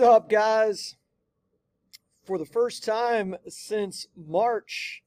What's 0.00 0.12
up, 0.16 0.30
guys? 0.30 0.96
For 2.24 2.38
the 2.38 2.46
first 2.46 2.84
time 2.84 3.36
since 3.50 4.06
March, 4.16 5.02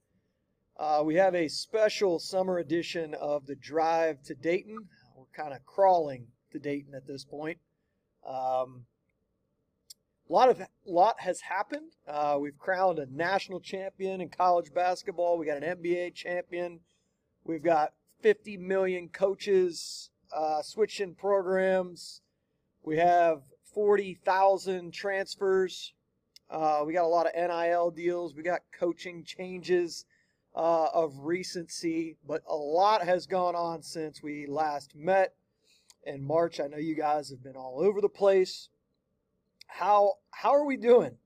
uh, 0.77 1.01
we 1.03 1.15
have 1.15 1.33
a 1.33 1.47
special 1.47 2.19
summer 2.19 2.59
edition 2.59 3.15
of 3.15 3.47
the 3.47 3.55
Drive 3.55 4.21
to 4.25 4.35
Dayton. 4.35 4.77
We're 5.17 5.25
kind 5.35 5.51
of 5.51 5.65
crawling 5.65 6.27
to 6.51 6.59
Dayton 6.59 6.93
at 6.93 7.07
this 7.07 7.25
point. 7.25 7.57
Um, 8.23 8.85
a 10.29 10.31
lot 10.31 10.49
of 10.49 10.61
lot 10.85 11.21
has 11.21 11.41
happened. 11.41 11.93
Uh, 12.07 12.37
we've 12.39 12.59
crowned 12.59 12.99
a 12.99 13.07
national 13.07 13.61
champion 13.61 14.21
in 14.21 14.29
college 14.29 14.75
basketball. 14.75 15.39
We 15.39 15.47
got 15.47 15.63
an 15.63 15.75
NBA 15.75 16.13
champion. 16.13 16.81
We've 17.43 17.63
got 17.63 17.93
50 18.21 18.57
million 18.57 19.09
coaches 19.09 20.11
uh, 20.31 20.61
switching 20.61 21.15
programs. 21.15 22.21
We 22.83 22.97
have 22.97 23.41
40,000 23.73 24.91
transfers. 24.91 25.93
Uh, 26.49 26.83
we 26.85 26.93
got 26.93 27.05
a 27.05 27.07
lot 27.07 27.25
of 27.25 27.33
NIL 27.35 27.91
deals. 27.91 28.35
We 28.35 28.43
got 28.43 28.61
coaching 28.77 29.23
changes 29.23 30.05
uh, 30.55 30.87
of 30.93 31.17
recency, 31.19 32.17
but 32.27 32.41
a 32.47 32.55
lot 32.55 33.03
has 33.03 33.25
gone 33.25 33.55
on 33.55 33.81
since 33.81 34.21
we 34.21 34.45
last 34.47 34.95
met 34.95 35.33
in 36.05 36.23
March. 36.23 36.59
I 36.59 36.67
know 36.67 36.77
you 36.77 36.95
guys 36.95 37.29
have 37.29 37.43
been 37.43 37.55
all 37.55 37.79
over 37.81 38.01
the 38.01 38.09
place. 38.09 38.69
How 39.67 40.13
how 40.29 40.53
are 40.53 40.65
we 40.65 40.77
doing? 40.77 41.17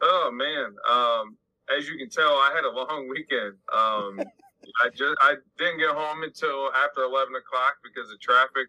Oh 0.00 0.30
man, 0.32 0.76
um, 0.88 1.36
as 1.76 1.88
you 1.88 1.98
can 1.98 2.08
tell, 2.08 2.34
I 2.34 2.52
had 2.54 2.64
a 2.64 2.70
long 2.70 3.08
weekend. 3.08 3.56
Um, 3.72 4.20
I 4.84 4.90
just 4.90 5.16
I 5.20 5.34
didn't 5.58 5.78
get 5.78 5.90
home 5.90 6.22
until 6.22 6.70
after 6.74 7.02
eleven 7.02 7.34
o'clock 7.34 7.78
because 7.82 8.12
of 8.12 8.20
traffic. 8.20 8.68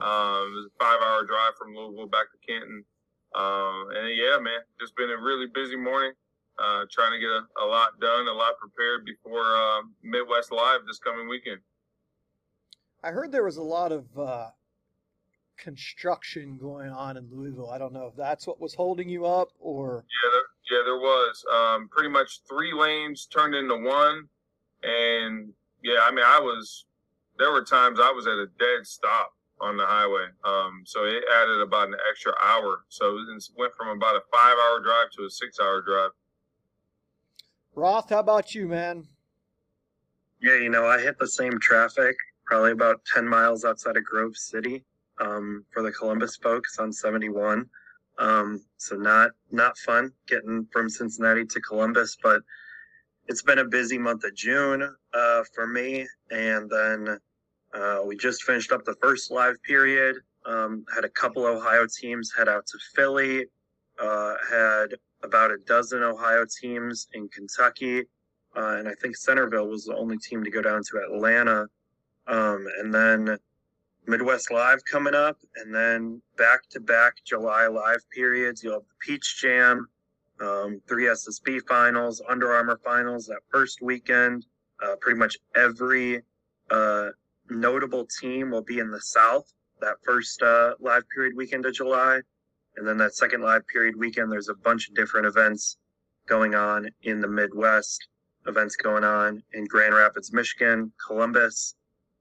Um, 0.00 0.52
it 0.52 0.54
was 0.54 0.66
a 0.66 0.84
five 0.84 1.00
hour 1.02 1.24
drive 1.24 1.54
from 1.58 1.74
Louisville 1.74 2.06
back 2.06 2.26
to 2.30 2.38
Canton. 2.46 2.84
Um, 3.34 3.88
and 3.94 4.16
yeah, 4.16 4.38
man, 4.38 4.60
just 4.80 4.96
been 4.96 5.10
a 5.10 5.20
really 5.20 5.46
busy 5.52 5.76
morning. 5.76 6.12
Uh, 6.58 6.84
trying 6.90 7.12
to 7.12 7.18
get 7.18 7.30
a, 7.30 7.64
a, 7.64 7.66
lot 7.66 8.00
done, 8.00 8.26
a 8.26 8.32
lot 8.32 8.58
prepared 8.58 9.04
before 9.04 9.44
uh, 9.44 9.82
Midwest 10.02 10.50
Live 10.50 10.80
this 10.86 10.98
coming 10.98 11.28
weekend. 11.28 11.60
I 13.04 13.10
heard 13.10 13.30
there 13.30 13.44
was 13.44 13.58
a 13.58 13.62
lot 13.62 13.92
of 13.92 14.06
uh, 14.18 14.48
construction 15.56 16.58
going 16.58 16.90
on 16.90 17.16
in 17.16 17.28
Louisville. 17.30 17.70
I 17.70 17.78
don't 17.78 17.92
know 17.92 18.06
if 18.06 18.16
that's 18.16 18.46
what 18.46 18.60
was 18.60 18.74
holding 18.74 19.08
you 19.08 19.24
up 19.24 19.50
or. 19.60 20.04
Yeah, 20.08 20.30
there, 20.32 20.78
yeah, 20.78 20.84
there 20.84 20.98
was. 20.98 21.44
Um, 21.52 21.88
pretty 21.88 22.08
much 22.08 22.40
three 22.48 22.72
lanes 22.72 23.26
turned 23.26 23.54
into 23.54 23.76
one, 23.76 24.28
and 24.82 25.52
yeah, 25.82 26.00
I 26.02 26.10
mean, 26.10 26.24
I 26.26 26.40
was. 26.40 26.86
There 27.38 27.52
were 27.52 27.62
times 27.62 28.00
I 28.02 28.10
was 28.10 28.26
at 28.26 28.32
a 28.32 28.46
dead 28.58 28.84
stop 28.84 29.32
on 29.60 29.76
the 29.76 29.86
highway. 29.86 30.26
Um, 30.44 30.82
so 30.84 31.04
it 31.04 31.24
added 31.42 31.60
about 31.60 31.88
an 31.88 31.96
extra 32.10 32.32
hour. 32.42 32.84
So 32.88 33.18
it 33.18 33.44
went 33.56 33.72
from 33.76 33.96
about 33.96 34.16
a 34.16 34.20
five 34.32 34.56
hour 34.56 34.80
drive 34.82 35.10
to 35.16 35.24
a 35.24 35.30
six 35.30 35.58
hour 35.60 35.82
drive. 35.82 36.10
Roth, 37.74 38.10
how 38.10 38.20
about 38.20 38.54
you, 38.54 38.66
man? 38.66 39.06
Yeah, 40.40 40.56
you 40.56 40.70
know, 40.70 40.86
I 40.86 41.00
hit 41.00 41.18
the 41.18 41.28
same 41.28 41.58
traffic 41.60 42.16
probably 42.48 42.72
about 42.72 43.04
10 43.14 43.28
miles 43.28 43.64
outside 43.64 43.96
of 43.96 44.04
Grove 44.04 44.36
City 44.36 44.82
um, 45.20 45.64
for 45.70 45.82
the 45.82 45.92
Columbus 45.92 46.36
folks 46.36 46.78
on 46.78 46.92
71. 46.92 47.66
Um, 48.18 48.64
so 48.78 48.96
not 48.96 49.30
not 49.52 49.78
fun 49.78 50.12
getting 50.26 50.66
from 50.72 50.88
Cincinnati 50.88 51.44
to 51.44 51.60
Columbus, 51.60 52.16
but 52.20 52.42
it's 53.26 53.42
been 53.42 53.58
a 53.58 53.64
busy 53.64 53.98
month 53.98 54.24
of 54.24 54.34
June 54.34 54.82
uh, 55.14 55.42
for 55.54 55.66
me. 55.66 56.06
And 56.30 56.68
then 56.68 57.18
uh, 57.74 58.00
we 58.04 58.16
just 58.16 58.42
finished 58.42 58.72
up 58.72 58.84
the 58.84 58.96
first 59.02 59.30
live 59.30 59.62
period. 59.62 60.16
Um, 60.46 60.84
had 60.94 61.04
a 61.04 61.10
couple 61.10 61.44
Ohio 61.44 61.86
teams 61.86 62.32
head 62.36 62.48
out 62.48 62.66
to 62.66 62.78
Philly. 62.94 63.46
Uh, 64.00 64.34
had 64.50 64.94
about 65.22 65.50
a 65.50 65.58
dozen 65.66 66.02
Ohio 66.02 66.46
teams 66.60 67.08
in 67.14 67.28
Kentucky, 67.28 68.00
uh, 68.56 68.76
and 68.78 68.88
I 68.88 68.94
think 68.94 69.16
Centerville 69.16 69.68
was 69.68 69.84
the 69.84 69.96
only 69.96 70.16
team 70.18 70.44
to 70.44 70.50
go 70.50 70.62
down 70.62 70.82
to 70.84 70.98
Atlanta. 70.98 71.66
Um, 72.28 72.66
and 72.78 72.94
then 72.94 73.38
Midwest 74.06 74.50
Live 74.50 74.84
coming 74.84 75.14
up, 75.14 75.38
and 75.56 75.74
then 75.74 76.22
back 76.36 76.68
to 76.70 76.80
back 76.80 77.16
July 77.24 77.66
live 77.66 78.00
periods. 78.10 78.62
You'll 78.62 78.74
have 78.74 78.82
the 78.82 78.94
Peach 79.00 79.38
Jam, 79.40 79.88
um, 80.40 80.80
three 80.88 81.04
SSB 81.04 81.66
finals, 81.66 82.22
Under 82.28 82.52
Armour 82.52 82.80
finals 82.84 83.26
that 83.26 83.40
first 83.50 83.82
weekend. 83.82 84.46
Uh, 84.82 84.94
pretty 85.00 85.18
much 85.18 85.36
every 85.56 86.22
uh, 86.70 87.08
notable 87.50 88.06
team 88.20 88.50
will 88.50 88.62
be 88.62 88.78
in 88.78 88.90
the 88.90 89.00
South 89.00 89.52
that 89.80 89.96
first 90.04 90.42
uh, 90.42 90.74
live 90.80 91.04
period 91.14 91.36
weekend 91.36 91.66
of 91.66 91.74
July. 91.74 92.20
And 92.76 92.86
then 92.86 92.96
that 92.98 93.14
second 93.14 93.42
live 93.42 93.66
period 93.66 93.96
weekend, 93.96 94.30
there's 94.30 94.48
a 94.48 94.54
bunch 94.54 94.88
of 94.88 94.94
different 94.94 95.26
events 95.26 95.78
going 96.26 96.54
on 96.54 96.88
in 97.02 97.20
the 97.20 97.28
Midwest, 97.28 98.08
events 98.46 98.76
going 98.76 99.04
on 99.04 99.42
in 99.52 99.64
Grand 99.64 99.94
Rapids, 99.94 100.32
Michigan, 100.32 100.92
Columbus, 101.04 101.74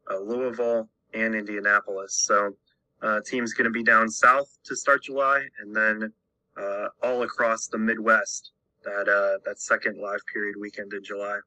uh, 0.10 0.20
Louisville, 0.20 0.90
and 1.14 1.36
Indianapolis. 1.36 2.24
So, 2.26 2.56
uh, 3.02 3.20
team's 3.26 3.54
going 3.54 3.66
to 3.66 3.72
be 3.72 3.84
down 3.84 4.10
south 4.10 4.58
to 4.66 4.76
start 4.76 5.04
July, 5.04 5.44
and 5.60 5.76
then 5.76 6.12
uh, 6.58 6.88
all 7.04 7.22
across 7.24 7.68
the 7.68 7.78
Midwest 7.78 8.52
that 8.84 9.08
uh, 9.08 9.38
that 9.46 9.60
second 9.60 10.00
live 10.02 10.22
period 10.34 10.56
weekend 10.60 10.94
in 10.94 11.04
July 11.04 11.38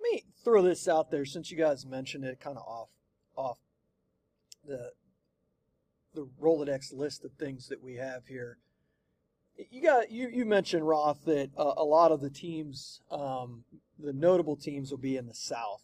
let 0.00 0.12
me 0.12 0.24
throw 0.44 0.62
this 0.62 0.88
out 0.88 1.10
there 1.10 1.24
since 1.24 1.50
you 1.50 1.56
guys 1.56 1.84
mentioned 1.86 2.24
it 2.24 2.40
kind 2.40 2.56
of 2.56 2.64
off 2.66 2.88
off 3.36 3.58
the 4.66 4.92
the 6.14 6.28
Rolodex 6.40 6.92
list 6.92 7.24
of 7.24 7.32
things 7.32 7.68
that 7.68 7.82
we 7.82 7.96
have 7.96 8.26
here. 8.26 8.58
You 9.70 9.82
got 9.82 10.10
you 10.10 10.28
you 10.28 10.44
mentioned 10.44 10.86
Roth 10.86 11.24
that 11.26 11.50
uh, 11.56 11.74
a 11.76 11.84
lot 11.84 12.12
of 12.12 12.20
the 12.20 12.30
teams, 12.30 13.00
um, 13.10 13.64
the 13.98 14.12
notable 14.12 14.56
teams, 14.56 14.90
will 14.90 14.98
be 14.98 15.16
in 15.16 15.26
the 15.26 15.34
South. 15.34 15.82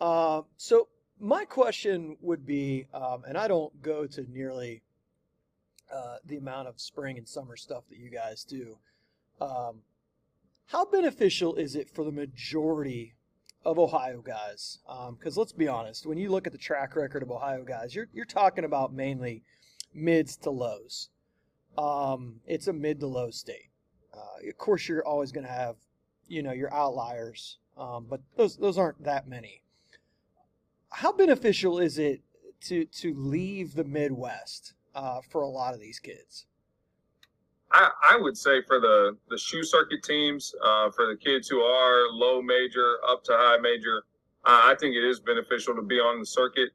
Uh, 0.00 0.42
so 0.56 0.88
my 1.18 1.44
question 1.44 2.16
would 2.20 2.46
be, 2.46 2.86
um, 2.92 3.24
and 3.26 3.38
I 3.38 3.48
don't 3.48 3.82
go 3.82 4.06
to 4.06 4.26
nearly 4.30 4.82
uh, 5.92 6.16
the 6.24 6.36
amount 6.36 6.68
of 6.68 6.80
spring 6.80 7.16
and 7.16 7.28
summer 7.28 7.56
stuff 7.56 7.84
that 7.88 7.98
you 7.98 8.10
guys 8.10 8.44
do. 8.44 8.78
Um, 9.40 9.82
how 10.66 10.84
beneficial 10.84 11.54
is 11.54 11.76
it 11.76 11.88
for 11.88 12.04
the 12.04 12.12
majority 12.12 13.15
of 13.66 13.80
Ohio 13.80 14.22
guys. 14.22 14.78
Because 15.18 15.36
um, 15.36 15.40
let's 15.40 15.52
be 15.52 15.66
honest, 15.66 16.06
when 16.06 16.16
you 16.16 16.30
look 16.30 16.46
at 16.46 16.52
the 16.52 16.58
track 16.58 16.94
record 16.94 17.22
of 17.22 17.30
Ohio 17.30 17.64
guys, 17.64 17.94
you're 17.94 18.08
you're 18.14 18.24
talking 18.24 18.64
about 18.64 18.94
mainly 18.94 19.42
mids 19.92 20.36
to 20.38 20.50
lows. 20.50 21.10
Um, 21.76 22.36
it's 22.46 22.68
a 22.68 22.72
mid 22.72 23.00
to 23.00 23.08
low 23.08 23.30
state. 23.30 23.70
Uh, 24.14 24.48
of 24.48 24.56
course, 24.56 24.88
you're 24.88 25.06
always 25.06 25.32
going 25.32 25.46
to 25.46 25.52
have, 25.52 25.76
you 26.28 26.42
know, 26.42 26.52
your 26.52 26.72
outliers, 26.72 27.58
um, 27.76 28.06
but 28.08 28.20
those 28.36 28.56
those 28.56 28.78
aren't 28.78 29.02
that 29.02 29.28
many. 29.28 29.62
How 30.90 31.12
beneficial 31.12 31.80
is 31.80 31.98
it 31.98 32.22
to 32.62 32.84
to 32.84 33.12
leave 33.14 33.74
the 33.74 33.84
Midwest 33.84 34.74
uh, 34.94 35.20
for 35.28 35.42
a 35.42 35.48
lot 35.48 35.74
of 35.74 35.80
these 35.80 35.98
kids? 35.98 36.46
I, 37.76 37.90
I 38.12 38.16
would 38.16 38.38
say 38.38 38.62
for 38.62 38.80
the 38.80 39.16
the 39.28 39.36
shoe 39.36 39.62
circuit 39.62 40.02
teams, 40.02 40.54
uh, 40.64 40.90
for 40.90 41.06
the 41.06 41.16
kids 41.16 41.46
who 41.48 41.60
are 41.60 42.10
low 42.10 42.40
major 42.40 42.96
up 43.06 43.22
to 43.24 43.32
high 43.34 43.58
major, 43.58 44.04
I, 44.44 44.72
I 44.72 44.74
think 44.80 44.96
it 44.96 45.04
is 45.04 45.20
beneficial 45.20 45.74
to 45.74 45.82
be 45.82 45.96
on 45.96 46.18
the 46.18 46.26
circuit. 46.26 46.70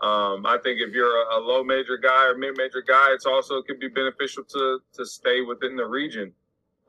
Um, 0.00 0.46
I 0.46 0.56
think 0.62 0.80
if 0.80 0.94
you're 0.94 1.16
a, 1.22 1.38
a 1.38 1.40
low 1.40 1.62
major 1.62 1.98
guy 1.98 2.26
or 2.28 2.38
mid 2.38 2.56
major 2.56 2.80
guy, 2.80 3.08
it's 3.12 3.26
also 3.26 3.60
could 3.60 3.78
be 3.78 3.88
beneficial 3.88 4.42
to 4.44 4.80
to 4.94 5.04
stay 5.04 5.42
within 5.42 5.76
the 5.76 5.84
region. 5.84 6.32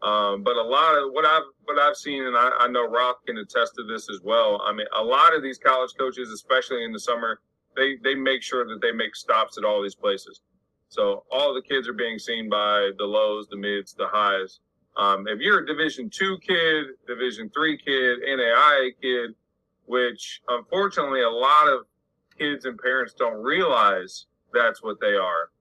Um, 0.02 0.44
but 0.44 0.56
a 0.56 0.64
lot 0.64 0.96
of 0.96 1.12
what 1.12 1.26
I've 1.26 1.50
what 1.66 1.78
I've 1.78 1.98
seen, 1.98 2.24
and 2.24 2.38
I, 2.38 2.52
I 2.62 2.68
know 2.70 2.88
Roth 2.88 3.26
can 3.28 3.38
attest 3.40 3.76
to 3.76 3.84
this 3.84 4.10
as 4.10 4.22
well. 4.24 4.62
I 4.64 4.72
mean, 4.72 4.88
a 4.98 5.04
lot 5.04 5.36
of 5.36 5.44
these 5.44 5.58
college 5.58 5.92
coaches, 6.00 6.30
especially 6.30 6.86
in 6.86 6.94
the 6.94 7.00
summer, 7.00 7.42
they 7.76 7.98
they 8.04 8.16
make 8.16 8.42
sure 8.42 8.66
that 8.66 8.80
they 8.82 8.94
make 8.94 9.18
stops 9.18 9.58
at 9.58 9.66
all 9.66 9.82
these 9.82 9.96
places. 9.96 10.40
So 10.90 11.24
all 11.32 11.54
the 11.54 11.62
kids 11.62 11.88
are 11.88 11.94
being 11.94 12.18
seen 12.18 12.50
by 12.50 12.92
the 12.98 13.06
lows, 13.06 13.48
the 13.48 13.56
mids, 13.56 13.94
the 13.94 14.08
highs. 14.08 14.60
Um, 14.98 15.28
if 15.28 15.40
you're 15.40 15.60
a 15.60 15.66
Division 15.66 16.10
two 16.10 16.38
kid, 16.40 16.88
Division 17.08 17.50
three 17.54 17.78
kid, 17.78 18.20
NAIA 18.28 18.92
kid, 19.00 19.36
which 19.86 20.42
unfortunately 20.50 21.22
a 21.22 21.30
lot 21.30 21.68
of 21.68 21.86
kids 22.38 22.66
and 22.66 22.78
parents 22.80 23.14
don't 23.14 23.42
realize 23.42 24.26
that's 24.52 24.82
what 24.82 25.00
they 25.00 25.14
are. 25.14 25.52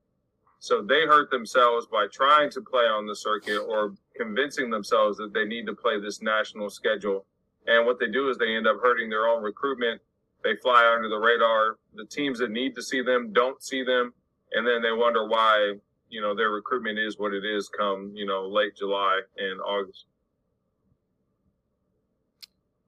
So 0.57 0.81
they 0.81 1.05
hurt 1.05 1.29
themselves 1.29 1.85
by 1.85 2.07
trying 2.11 2.49
to 2.51 2.61
play 2.61 2.85
on 2.85 3.05
the 3.05 3.15
circuit 3.15 3.59
or 3.59 3.93
convincing 4.17 4.69
themselves 4.69 5.17
that 5.19 5.33
they 5.33 5.45
need 5.45 5.65
to 5.67 5.75
play 5.75 5.99
this 6.01 6.21
national 6.21 6.69
schedule. 6.69 7.25
And 7.67 7.85
what 7.85 7.99
they 7.99 8.07
do 8.07 8.29
is 8.29 8.37
they 8.37 8.55
end 8.55 8.67
up 8.67 8.79
hurting 8.81 9.09
their 9.09 9.27
own 9.27 9.43
recruitment. 9.43 10.01
They 10.43 10.55
fly 10.55 10.91
under 10.93 11.07
the 11.07 11.17
radar. 11.17 11.77
The 11.93 12.05
teams 12.05 12.39
that 12.39 12.49
need 12.49 12.75
to 12.75 12.81
see 12.81 13.01
them 13.01 13.31
don't 13.31 13.61
see 13.61 13.83
them 13.83 14.13
and 14.53 14.65
then 14.65 14.81
they 14.81 14.91
wonder 14.91 15.27
why 15.27 15.73
you 16.09 16.21
know 16.21 16.35
their 16.35 16.49
recruitment 16.49 16.97
is 16.97 17.17
what 17.19 17.33
it 17.33 17.45
is 17.45 17.69
come 17.69 18.11
you 18.15 18.25
know 18.25 18.47
late 18.47 18.75
July 18.75 19.21
and 19.37 19.59
August. 19.61 20.05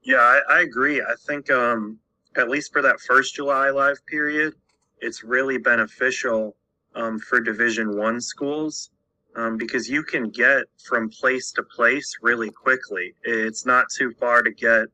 Yeah, 0.03 0.17
I, 0.17 0.41
I 0.49 0.61
agree. 0.61 1.01
I 1.01 1.13
think 1.27 1.51
um, 1.51 1.99
at 2.35 2.49
least 2.49 2.71
for 2.71 2.81
that 2.81 2.99
first 2.99 3.35
July 3.35 3.69
live 3.69 4.03
period, 4.07 4.55
it's 4.99 5.23
really 5.23 5.57
beneficial 5.57 6.55
um, 6.95 7.19
for 7.19 7.39
Division 7.39 7.97
One 7.97 8.19
schools 8.19 8.89
um, 9.35 9.57
because 9.57 9.89
you 9.89 10.03
can 10.03 10.29
get 10.29 10.63
from 10.83 11.09
place 11.09 11.51
to 11.53 11.63
place 11.63 12.17
really 12.21 12.49
quickly. 12.49 13.13
It's 13.23 13.65
not 13.65 13.89
too 13.89 14.11
far 14.19 14.41
to 14.41 14.51
get 14.51 14.87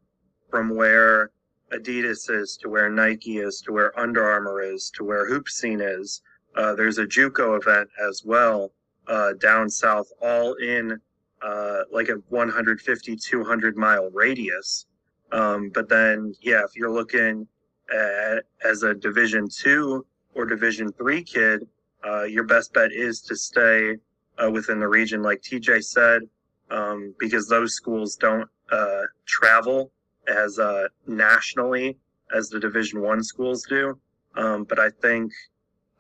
from 0.49 0.75
where 0.75 1.31
Adidas 1.71 2.29
is 2.29 2.57
to 2.61 2.69
where 2.69 2.89
Nike 2.89 3.39
is 3.39 3.61
to 3.61 3.71
where 3.71 3.97
Under 3.99 4.23
Armour 4.23 4.61
is 4.61 4.91
to 4.95 5.03
where 5.03 5.27
Hoop 5.27 5.49
Seen 5.49 5.81
is. 5.81 6.21
Uh, 6.57 6.73
there's 6.73 6.97
a 6.97 7.05
JUCO 7.05 7.61
event 7.61 7.87
as 8.09 8.23
well 8.25 8.71
uh, 9.07 9.33
down 9.33 9.69
south, 9.69 10.11
all 10.21 10.55
in 10.55 10.99
uh, 11.41 11.81
like 11.91 12.09
a 12.09 12.15
150, 12.29 13.15
200 13.15 13.77
mile 13.77 14.09
radius. 14.09 14.87
Um, 15.31 15.69
but 15.73 15.87
then, 15.87 16.33
yeah, 16.41 16.63
if 16.63 16.75
you're 16.75 16.91
looking 16.91 17.47
at, 17.93 18.43
as 18.65 18.83
a 18.83 18.95
Division 18.95 19.47
two 19.47 20.05
or 20.33 20.45
Division 20.45 20.91
three 20.93 21.23
kid, 21.23 21.67
uh, 22.05 22.23
your 22.23 22.43
best 22.43 22.73
bet 22.73 22.91
is 22.91 23.21
to 23.21 23.35
stay 23.35 23.95
uh, 24.43 24.49
within 24.49 24.79
the 24.79 24.87
region, 24.87 25.21
like 25.21 25.41
TJ 25.41 25.83
said, 25.83 26.23
um, 26.71 27.13
because 27.19 27.47
those 27.47 27.73
schools 27.73 28.15
don't 28.15 28.49
uh, 28.71 29.01
travel 29.25 29.91
as 30.27 30.59
uh, 30.59 30.87
nationally 31.05 31.97
as 32.35 32.49
the 32.49 32.59
Division 32.59 33.01
One 33.01 33.23
schools 33.23 33.63
do. 33.69 33.97
Um, 34.35 34.63
but 34.63 34.79
I 34.79 34.89
think 34.89 35.31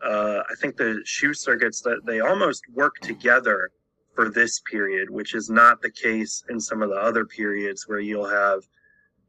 uh, 0.03 0.43
I 0.49 0.53
think 0.59 0.77
the 0.77 1.01
shoe 1.05 1.33
circuits 1.33 1.81
that 1.81 2.05
they 2.05 2.19
almost 2.19 2.63
work 2.73 2.99
together 2.99 3.71
for 4.13 4.29
this 4.29 4.59
period, 4.61 5.09
which 5.09 5.35
is 5.35 5.49
not 5.49 5.81
the 5.81 5.91
case 5.91 6.43
in 6.49 6.59
some 6.59 6.81
of 6.81 6.89
the 6.89 6.95
other 6.95 7.25
periods 7.25 7.87
where 7.87 7.99
you'll 7.99 8.27
have 8.27 8.63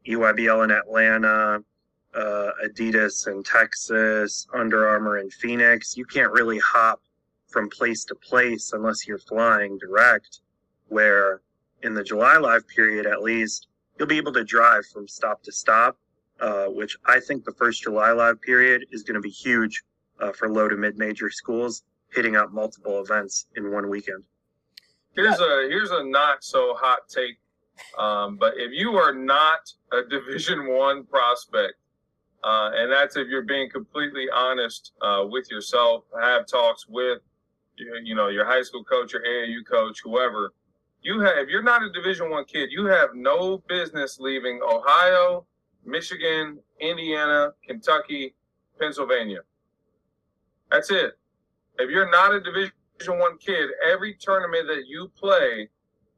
EYBL 0.07 0.63
in 0.63 0.71
Atlanta, 0.71 1.63
uh, 2.15 2.49
Adidas 2.65 3.27
in 3.27 3.43
Texas, 3.43 4.47
Under 4.53 4.87
Armour 4.87 5.17
in 5.17 5.29
Phoenix. 5.29 5.95
You 5.95 6.05
can't 6.05 6.31
really 6.31 6.59
hop 6.59 7.01
from 7.47 7.69
place 7.69 8.03
to 8.05 8.15
place 8.15 8.73
unless 8.73 9.07
you're 9.07 9.19
flying 9.19 9.77
direct, 9.77 10.41
where 10.87 11.41
in 11.83 11.93
the 11.93 12.03
July 12.03 12.37
live 12.37 12.67
period, 12.67 13.05
at 13.05 13.21
least, 13.21 13.67
you'll 13.97 14.07
be 14.07 14.17
able 14.17 14.33
to 14.33 14.43
drive 14.43 14.85
from 14.87 15.07
stop 15.07 15.43
to 15.43 15.51
stop, 15.51 15.97
uh, 16.39 16.65
which 16.65 16.97
I 17.05 17.19
think 17.19 17.43
the 17.43 17.53
first 17.53 17.83
July 17.83 18.11
live 18.11 18.41
period 18.41 18.85
is 18.91 19.03
going 19.03 19.15
to 19.15 19.21
be 19.21 19.29
huge 19.29 19.83
uh, 20.21 20.31
for 20.31 20.49
low 20.49 20.67
to 20.67 20.75
mid 20.75 20.97
major 20.97 21.29
schools, 21.29 21.83
hitting 22.13 22.35
up 22.35 22.51
multiple 22.51 23.01
events 23.01 23.47
in 23.55 23.71
one 23.71 23.89
weekend. 23.89 24.23
Here's 25.13 25.39
a 25.39 25.67
here's 25.69 25.91
a 25.91 26.03
not 26.03 26.43
so 26.43 26.75
hot 26.75 27.09
take, 27.09 27.37
um, 27.97 28.37
but 28.37 28.53
if 28.57 28.71
you 28.71 28.91
are 28.95 29.13
not 29.13 29.71
a 29.91 30.03
Division 30.09 30.67
One 30.67 31.05
prospect, 31.05 31.75
uh, 32.43 32.71
and 32.75 32.91
that's 32.91 33.17
if 33.17 33.27
you're 33.27 33.43
being 33.43 33.69
completely 33.69 34.27
honest 34.33 34.93
uh, 35.01 35.25
with 35.27 35.49
yourself, 35.51 36.03
have 36.21 36.45
talks 36.47 36.87
with 36.87 37.19
you 37.77 38.15
know 38.15 38.27
your 38.27 38.45
high 38.45 38.61
school 38.61 38.83
coach, 38.83 39.13
your 39.13 39.23
AAU 39.23 39.65
coach, 39.69 39.99
whoever. 40.03 40.53
You 41.01 41.21
have 41.21 41.37
if 41.37 41.49
you're 41.49 41.63
not 41.63 41.81
a 41.83 41.89
Division 41.91 42.29
One 42.29 42.45
kid, 42.45 42.69
you 42.71 42.85
have 42.85 43.09
no 43.15 43.63
business 43.67 44.19
leaving 44.19 44.59
Ohio, 44.61 45.45
Michigan, 45.85 46.59
Indiana, 46.79 47.51
Kentucky, 47.65 48.35
Pennsylvania. 48.79 49.39
That's 50.71 50.91
it. 50.91 51.17
If 51.77 51.89
you're 51.89 52.09
not 52.09 52.33
a 52.33 52.39
Division 52.39 52.71
One 53.07 53.37
kid, 53.37 53.69
every 53.89 54.15
tournament 54.19 54.67
that 54.67 54.83
you 54.87 55.11
play 55.17 55.69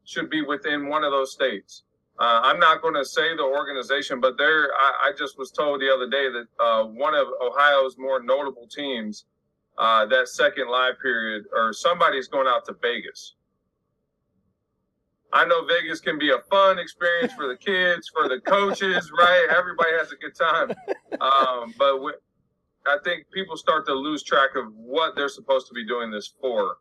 should 0.03 0.30
be 0.30 0.42
within 0.42 0.89
one 0.89 1.03
of 1.03 1.12
those 1.12 1.31
states. 1.31 1.83
Uh, 2.19 2.42
I'm 2.44 2.59
not 2.59 2.81
going 2.81 2.94
to 2.95 3.06
say 3.06 3.36
the 3.36 3.44
organization, 3.44 4.19
but 4.19 4.38
there, 4.38 4.69
I, 4.74 5.09
I, 5.09 5.12
just 5.18 5.39
was 5.39 5.50
told 5.50 5.81
the 5.81 5.92
other 5.92 6.07
day 6.07 6.27
that 6.30 6.63
uh, 6.63 6.83
one 6.83 7.15
of 7.15 7.27
Ohio's 7.42 7.98
more 7.98 8.21
notable 8.21 8.68
teams, 8.68 9.25
uh, 9.77 10.06
that 10.07 10.27
second 10.27 10.69
live 10.69 11.00
period, 11.01 11.45
or 11.51 11.74
somebody's 11.74 12.27
going 12.27 12.48
out 12.48 12.65
to 12.65 12.75
Vegas. 12.81 13.36
I 15.33 15.45
know 15.45 15.65
Vegas 15.65 16.01
can 16.01 16.19
be 16.19 16.31
a 16.31 16.39
fun 16.50 16.77
experience 16.77 17.33
for 17.33 17.48
the 17.48 17.56
kids, 17.56 18.12
for 18.13 18.27
the 18.27 18.39
coaches, 18.42 19.12
right? 19.18 19.48
Everybody 19.50 19.92
has 19.98 20.12
a 20.12 20.15
good 20.15 20.36
time. 20.36 20.74
Um, 21.19 21.74
but 21.77 22.00
I 22.88 22.98
think 23.04 23.25
people 23.33 23.57
start 23.57 23.86
to 23.88 23.94
lose 23.94 24.24
track 24.24 24.51
of 24.56 24.74
what 24.75 25.16
they're 25.16 25.30
supposed 25.30 25.68
to 25.68 25.74
be 25.74 25.86
doing 25.86 26.10
this 26.10 26.33
for. 26.42 26.78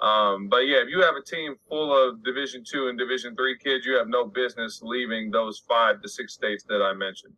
Um, 0.00 0.48
but 0.48 0.60
yeah, 0.60 0.78
if 0.78 0.88
you 0.88 1.02
have 1.02 1.14
a 1.16 1.22
team 1.22 1.56
full 1.68 1.92
of 1.92 2.24
Division 2.24 2.64
two 2.64 2.88
and 2.88 2.98
Division 2.98 3.36
three 3.36 3.58
kids, 3.58 3.84
you 3.84 3.96
have 3.96 4.08
no 4.08 4.24
business 4.24 4.80
leaving 4.82 5.30
those 5.30 5.62
five 5.68 6.00
to 6.02 6.08
six 6.08 6.32
states 6.32 6.64
that 6.68 6.80
I 6.82 6.94
mentioned 6.94 7.34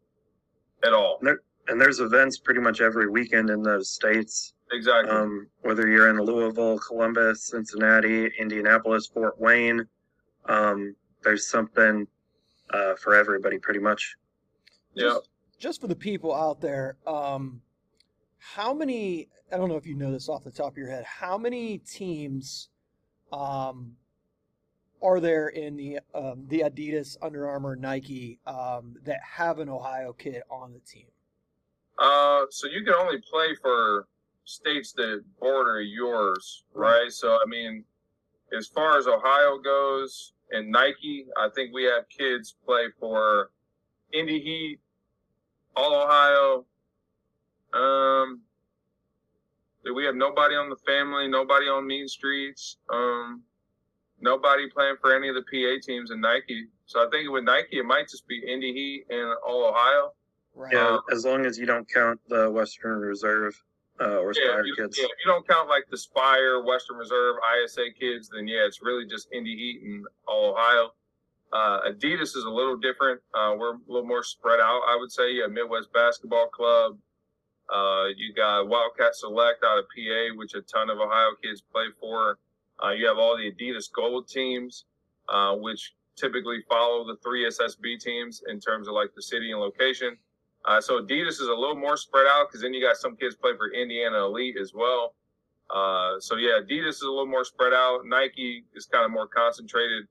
at 0.85 0.93
all. 0.93 1.17
And, 1.21 1.29
there, 1.29 1.41
and 1.69 1.81
there's 1.81 2.01
events 2.01 2.39
pretty 2.39 2.61
much 2.61 2.81
every 2.81 3.09
weekend 3.09 3.51
in 3.51 3.63
those 3.63 3.91
states. 3.91 4.55
Exactly. 4.71 5.11
Um, 5.11 5.49
whether 5.63 5.89
you're 5.89 6.09
in 6.09 6.21
Louisville, 6.21 6.79
Columbus, 6.79 7.45
Cincinnati, 7.45 8.31
Indianapolis, 8.39 9.07
Fort 9.07 9.41
Wayne, 9.41 9.87
um, 10.49 10.95
there's 11.25 11.49
something 11.49 12.07
uh, 12.73 12.95
for 12.95 13.15
everybody, 13.15 13.59
pretty 13.59 13.81
much. 13.81 14.17
Yeah. 14.95 15.09
Just, 15.09 15.29
just 15.59 15.81
for 15.81 15.89
the 15.89 15.97
people 15.97 16.35
out 16.35 16.61
there, 16.61 16.97
um, 17.07 17.61
how 18.43 18.75
many 18.75 19.29
I 19.53 19.57
don't 19.57 19.69
know 19.69 19.77
if 19.77 19.87
you 19.87 19.95
know 19.95 20.11
this 20.11 20.29
off 20.29 20.45
the 20.45 20.51
top 20.51 20.73
of 20.73 20.77
your 20.77 20.91
head. 20.91 21.05
How 21.05 21.39
many 21.39 21.79
teams 21.79 22.71
um, 23.33 23.93
are 25.03 25.21
there 25.21 25.49
in 25.49 25.77
the 25.77 26.01
um, 26.15 26.45
the 26.49 26.61
Adidas, 26.61 27.17
Under 27.23 27.49
Armour, 27.49 27.77
Nike 27.77 28.41
um, 28.47 28.97
that 29.05 29.21
have 29.23 29.59
an 29.59 29.69
Ohio 29.69 30.13
kid 30.13 30.43
on 30.51 30.73
the 30.73 30.81
team? 30.81 31.07
Uh, 31.99 32.43
so 32.51 32.67
you 32.67 32.83
can 32.83 32.95
only 32.95 33.23
play 33.31 33.55
for 33.61 34.09
states 34.45 34.93
that 34.95 35.23
border 35.39 35.81
yours, 35.81 36.65
right? 36.75 37.03
right? 37.03 37.13
So 37.13 37.39
I 37.41 37.47
mean, 37.47 37.85
as 38.57 38.67
far 38.67 38.99
as 38.99 39.07
Ohio 39.07 39.59
goes 39.59 40.33
and 40.51 40.71
Nike, 40.71 41.27
I 41.39 41.49
think 41.55 41.73
we 41.73 41.85
have 41.85 42.09
kids 42.09 42.57
play 42.67 42.87
for 42.99 43.51
Indy 44.13 44.41
Heat, 44.41 44.81
All 45.77 45.95
Ohio. 45.95 46.67
Um, 47.75 48.41
we 49.95 50.05
have 50.05 50.15
nobody 50.15 50.55
on 50.55 50.69
the 50.69 50.77
family, 50.87 51.29
nobody 51.29 51.67
on 51.67 51.87
Mean 51.87 52.07
Streets, 52.07 52.77
um, 52.91 53.43
nobody 54.21 54.69
playing 54.71 54.97
for 55.01 55.15
any 55.15 55.29
of 55.29 55.35
the 55.35 55.43
PA 55.43 55.81
teams 55.85 56.11
in 56.11 56.21
Nike. 56.21 56.67
So 56.87 57.01
I 57.01 57.11
think 57.11 57.31
with 57.31 57.45
Nike, 57.45 57.79
it 57.79 57.85
might 57.85 58.09
just 58.09 58.27
be 58.27 58.39
Indy 58.47 58.73
Heat 58.73 59.07
and 59.11 59.35
All 59.47 59.69
Ohio. 59.69 60.13
Right. 60.55 60.73
Yeah, 60.73 60.89
um, 60.89 61.01
as 61.11 61.25
long 61.25 61.47
as 61.47 61.59
you 61.59 61.67
don't 61.67 61.89
count 61.89 62.21
the 62.29 62.51
Western 62.51 62.99
Reserve 62.99 63.61
uh, 64.01 64.19
or 64.19 64.33
yeah, 64.37 64.51
Spire 64.51 64.67
you, 64.67 64.75
kids. 64.77 64.99
Yeah, 64.99 65.05
if 65.05 65.11
you 65.25 65.33
don't 65.33 65.47
count 65.49 65.69
like 65.69 65.85
the 65.91 65.97
Spire, 65.97 66.63
Western 66.63 66.97
Reserve, 66.97 67.37
ISA 67.65 67.87
kids, 67.99 68.31
then 68.35 68.47
yeah, 68.47 68.67
it's 68.67 68.83
really 68.83 69.07
just 69.07 69.29
Indy 69.33 69.57
Heat 69.57 69.83
and 69.83 70.05
All 70.27 70.53
Ohio. 70.53 70.93
Uh, 71.53 71.91
Adidas 71.91 72.37
is 72.37 72.45
a 72.47 72.51
little 72.51 72.77
different. 72.77 73.21
Uh, 73.35 73.55
we're 73.59 73.75
a 73.75 73.79
little 73.87 74.07
more 74.07 74.23
spread 74.23 74.61
out, 74.61 74.81
I 74.89 74.97
would 74.99 75.13
say. 75.13 75.33
Yeah, 75.33 75.47
Midwest 75.47 75.93
Basketball 75.93 76.49
Club, 76.49 76.97
uh, 77.73 78.09
you 78.17 78.35
got 78.35 78.69
Wildcat 78.69 79.15
Select 79.15 79.65
out 79.65 79.79
of 79.79 79.85
PA, 79.85 80.37
which 80.37 80.55
a 80.55 80.61
ton 80.61 80.91
of 80.91 80.99
Ohio 80.99 81.31
kids 81.43 81.63
play 81.63 81.87
for. 81.99 82.39
Uh, 82.83 82.91
you 82.91 83.07
have 83.07 83.19
all 83.19 83.37
the 83.37 83.51
Adidas 83.51 83.91
Gold 83.91 84.29
teams, 84.29 84.85
uh, 85.29 85.55
which 85.55 85.95
typically 86.17 86.59
follow 86.69 87.07
the 87.07 87.17
three 87.23 87.47
SSB 87.47 87.99
teams 87.99 88.43
in 88.49 88.61
terms 88.61 88.89
of 88.89 88.95
like 88.95 89.15
the 89.17 89.23
city 89.23 89.53
and 89.53 89.61
location. 89.61 90.17
Uh, 90.67 90.81
so 90.81 91.01
Adidas 91.01 91.41
is 91.41 91.49
a 91.49 91.55
little 91.55 91.77
more 91.77 91.97
spread 91.97 92.27
out 92.29 92.49
because 92.49 92.61
then 92.61 92.75
you 92.75 92.83
got 92.83 92.97
some 92.97 93.17
kids 93.17 93.35
play 93.35 93.53
for 93.57 93.73
Indiana 93.73 94.19
Elite 94.27 94.57
as 94.61 94.73
well. 94.75 95.15
Uh, 95.71 96.21
so 96.21 96.37
yeah, 96.37 96.61
Adidas 96.63 96.97
is 96.97 97.03
a 97.03 97.09
little 97.09 97.27
more 97.27 97.45
spread 97.45 97.73
out. 97.73 98.01
Nike 98.05 98.65
is 98.75 98.85
kind 98.85 99.05
of 99.05 99.11
more 99.11 99.27
concentrated. 99.27 100.05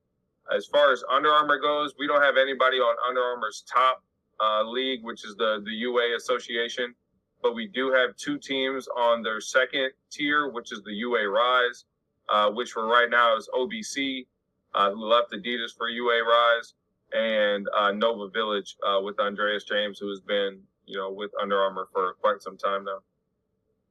As 0.53 0.65
far 0.65 0.91
as 0.91 1.03
Under 1.09 1.29
Armour 1.29 1.59
goes, 1.59 1.93
we 1.99 2.07
don't 2.07 2.23
have 2.23 2.37
anybody 2.37 2.77
on 2.77 2.95
Under 3.07 3.21
Armour's 3.21 3.63
top 3.71 4.03
uh, 4.43 4.63
league, 4.63 5.03
which 5.03 5.23
is 5.23 5.35
the 5.35 5.61
the 5.63 5.71
UA 5.71 6.15
Association 6.17 6.95
but 7.41 7.55
we 7.55 7.67
do 7.67 7.91
have 7.91 8.15
two 8.15 8.37
teams 8.37 8.87
on 8.95 9.21
their 9.21 9.41
second 9.41 9.91
tier, 10.09 10.49
which 10.49 10.71
is 10.71 10.81
the 10.83 10.93
UA 10.93 11.27
Rise, 11.27 11.85
uh, 12.29 12.49
which 12.51 12.71
for 12.71 12.87
right 12.87 13.09
now 13.09 13.35
is 13.35 13.49
OBC, 13.53 14.27
uh, 14.73 14.91
who 14.91 15.05
left 15.05 15.31
Adidas 15.31 15.75
for 15.75 15.89
UA 15.89 16.23
Rise, 16.23 16.73
and 17.13 17.67
uh, 17.77 17.91
Nova 17.91 18.29
Village 18.29 18.77
uh, 18.87 19.01
with 19.01 19.19
Andreas 19.19 19.63
James, 19.63 19.99
who 19.99 20.09
has 20.09 20.21
been, 20.21 20.59
you 20.85 20.97
know, 20.97 21.11
with 21.11 21.31
Under 21.41 21.59
Armour 21.59 21.87
for 21.91 22.13
quite 22.21 22.41
some 22.41 22.57
time 22.57 22.85
now. 22.85 22.99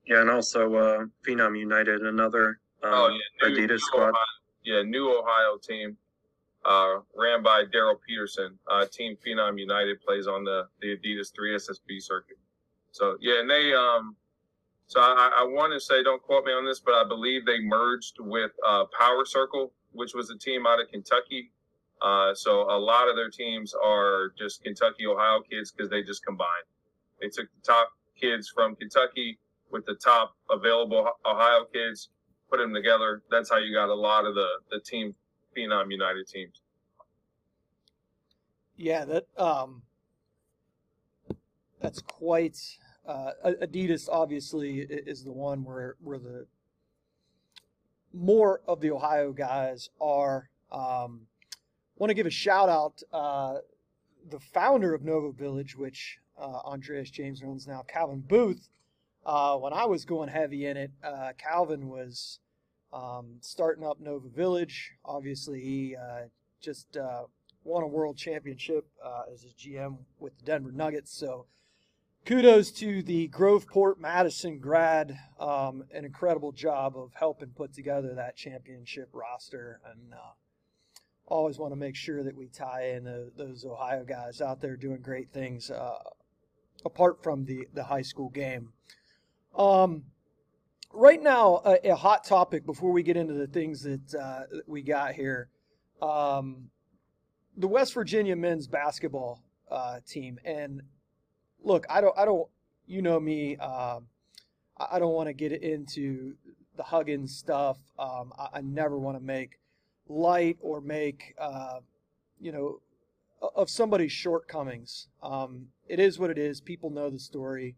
Yeah, 0.06 0.22
and 0.22 0.30
also 0.30 0.74
uh, 0.74 1.04
Phenom 1.26 1.58
United, 1.58 2.02
another 2.02 2.60
um, 2.82 2.90
oh, 2.92 3.08
yeah, 3.08 3.48
new, 3.48 3.56
Adidas 3.56 3.68
new 3.68 3.78
squad. 3.78 4.08
Ohio, 4.08 4.14
yeah, 4.64 4.82
new 4.82 5.10
Ohio 5.10 5.58
team. 5.62 5.96
Uh, 6.64 6.98
ran 7.16 7.42
by 7.42 7.64
Daryl 7.74 7.96
Peterson. 8.06 8.58
team 8.90 9.16
Phenom 9.26 9.58
United 9.58 10.00
plays 10.02 10.26
on 10.26 10.44
the, 10.44 10.66
the 10.82 10.96
Adidas 10.96 11.34
3 11.34 11.56
SSB 11.56 12.02
circuit. 12.02 12.36
So 12.92 13.16
yeah, 13.20 13.40
and 13.40 13.48
they 13.48 13.72
um, 13.72 14.16
so 14.86 15.00
I, 15.00 15.30
I 15.38 15.44
want 15.44 15.72
to 15.72 15.80
say, 15.80 16.02
don't 16.02 16.20
quote 16.20 16.44
me 16.44 16.52
on 16.52 16.64
this, 16.64 16.80
but 16.80 16.94
I 16.94 17.04
believe 17.06 17.46
they 17.46 17.60
merged 17.60 18.16
with 18.18 18.50
uh, 18.66 18.84
Power 18.98 19.24
Circle, 19.24 19.72
which 19.92 20.14
was 20.14 20.30
a 20.30 20.36
team 20.36 20.66
out 20.66 20.80
of 20.80 20.88
Kentucky. 20.88 21.52
Uh, 22.02 22.34
so 22.34 22.62
a 22.62 22.78
lot 22.78 23.08
of 23.08 23.14
their 23.14 23.30
teams 23.30 23.74
are 23.74 24.32
just 24.36 24.64
Kentucky, 24.64 25.06
Ohio 25.06 25.42
kids 25.48 25.70
because 25.70 25.90
they 25.90 26.02
just 26.02 26.24
combined. 26.24 26.66
They 27.20 27.28
took 27.28 27.46
the 27.54 27.72
top 27.72 27.92
kids 28.18 28.48
from 28.48 28.74
Kentucky, 28.74 29.38
with 29.70 29.86
the 29.86 29.94
top 29.94 30.34
available 30.50 31.08
Ohio 31.24 31.64
kids, 31.72 32.08
put 32.50 32.58
them 32.58 32.74
together. 32.74 33.22
That's 33.30 33.48
how 33.50 33.58
you 33.58 33.72
got 33.72 33.88
a 33.88 33.94
lot 33.94 34.26
of 34.26 34.34
the 34.34 34.48
the 34.70 34.80
team 34.80 35.14
Phenom 35.56 35.90
United 35.90 36.26
teams. 36.26 36.62
Yeah, 38.76 39.04
that 39.04 39.26
um, 39.36 39.82
that's 41.80 42.00
quite. 42.00 42.58
Uh, 43.06 43.32
Adidas 43.62 44.08
obviously 44.10 44.80
is 44.80 45.24
the 45.24 45.32
one 45.32 45.64
where 45.64 45.96
where 46.00 46.18
the 46.18 46.46
more 48.12 48.60
of 48.66 48.80
the 48.80 48.90
Ohio 48.90 49.32
guys 49.32 49.90
are. 50.00 50.50
Um, 50.70 51.26
Want 52.00 52.08
to 52.08 52.14
give 52.14 52.26
a 52.26 52.30
shout 52.30 52.70
out 52.70 53.02
uh, 53.12 53.58
the 54.30 54.40
founder 54.40 54.94
of 54.94 55.02
Nova 55.02 55.32
Village, 55.32 55.76
which 55.76 56.18
uh, 56.40 56.60
Andreas 56.64 57.10
James 57.10 57.42
runs 57.42 57.66
now, 57.66 57.84
Calvin 57.86 58.24
Booth. 58.26 58.70
Uh, 59.26 59.58
when 59.58 59.74
I 59.74 59.84
was 59.84 60.06
going 60.06 60.30
heavy 60.30 60.64
in 60.64 60.78
it, 60.78 60.92
uh, 61.04 61.32
Calvin 61.36 61.90
was 61.90 62.38
um, 62.90 63.36
starting 63.42 63.84
up 63.84 64.00
Nova 64.00 64.30
Village. 64.30 64.92
Obviously, 65.04 65.60
he 65.60 65.94
uh, 65.94 66.28
just 66.62 66.96
uh, 66.96 67.24
won 67.64 67.82
a 67.82 67.86
world 67.86 68.16
championship 68.16 68.86
as 69.30 69.42
his 69.42 69.52
GM 69.52 69.98
with 70.18 70.38
the 70.38 70.44
Denver 70.46 70.72
Nuggets. 70.72 71.12
So, 71.12 71.44
kudos 72.24 72.70
to 72.72 73.02
the 73.02 73.28
Groveport 73.28 73.98
Madison 73.98 74.58
grad. 74.58 75.18
Um, 75.38 75.84
an 75.92 76.04
incredible 76.04 76.52
job 76.52 76.96
of 76.96 77.12
helping 77.14 77.50
put 77.50 77.72
together 77.72 78.14
that 78.14 78.36
championship 78.36 79.08
roster 79.12 79.80
and 79.90 80.14
always 81.30 81.58
want 81.58 81.72
to 81.72 81.76
make 81.76 81.96
sure 81.96 82.22
that 82.22 82.36
we 82.36 82.48
tie 82.48 82.90
in 82.90 83.04
the, 83.04 83.30
those 83.36 83.64
Ohio 83.64 84.04
guys 84.04 84.40
out 84.40 84.60
there 84.60 84.76
doing 84.76 85.00
great 85.00 85.32
things 85.32 85.70
uh, 85.70 85.98
apart 86.84 87.22
from 87.22 87.44
the, 87.44 87.68
the 87.72 87.84
high 87.84 88.02
school 88.02 88.28
game. 88.28 88.72
Um, 89.56 90.04
right 90.92 91.22
now, 91.22 91.62
a, 91.64 91.90
a, 91.90 91.96
hot 91.96 92.24
topic 92.24 92.66
before 92.66 92.92
we 92.92 93.02
get 93.02 93.16
into 93.16 93.34
the 93.34 93.46
things 93.46 93.82
that, 93.82 94.14
uh, 94.14 94.42
that 94.50 94.68
we 94.68 94.82
got 94.82 95.14
here. 95.14 95.48
Um, 96.02 96.70
the 97.56 97.68
West 97.68 97.94
Virginia 97.94 98.36
men's 98.36 98.66
basketball 98.66 99.42
uh, 99.70 100.00
team, 100.06 100.38
and 100.44 100.82
look, 101.62 101.86
I 101.88 102.00
don't, 102.00 102.16
I 102.18 102.24
don't, 102.24 102.48
you 102.86 103.02
know 103.02 103.20
me, 103.20 103.56
uh, 103.60 104.00
I 104.78 104.98
don't 104.98 105.12
want 105.12 105.28
to 105.28 105.32
get 105.32 105.52
into 105.52 106.34
the 106.76 106.82
Huggins 106.82 107.36
stuff. 107.36 107.78
Um, 107.98 108.32
I, 108.38 108.48
I 108.54 108.60
never 108.62 108.98
want 108.98 109.18
to 109.18 109.22
make 109.22 109.58
light 110.08 110.56
or 110.60 110.80
make 110.80 111.34
uh, 111.38 111.80
you 112.40 112.52
know 112.52 112.80
of 113.54 113.70
somebody's 113.70 114.12
shortcomings. 114.12 115.08
Um, 115.22 115.68
it 115.88 116.00
is 116.00 116.18
what 116.18 116.30
it 116.30 116.38
is. 116.38 116.60
People 116.60 116.90
know 116.90 117.10
the 117.10 117.18
story. 117.18 117.76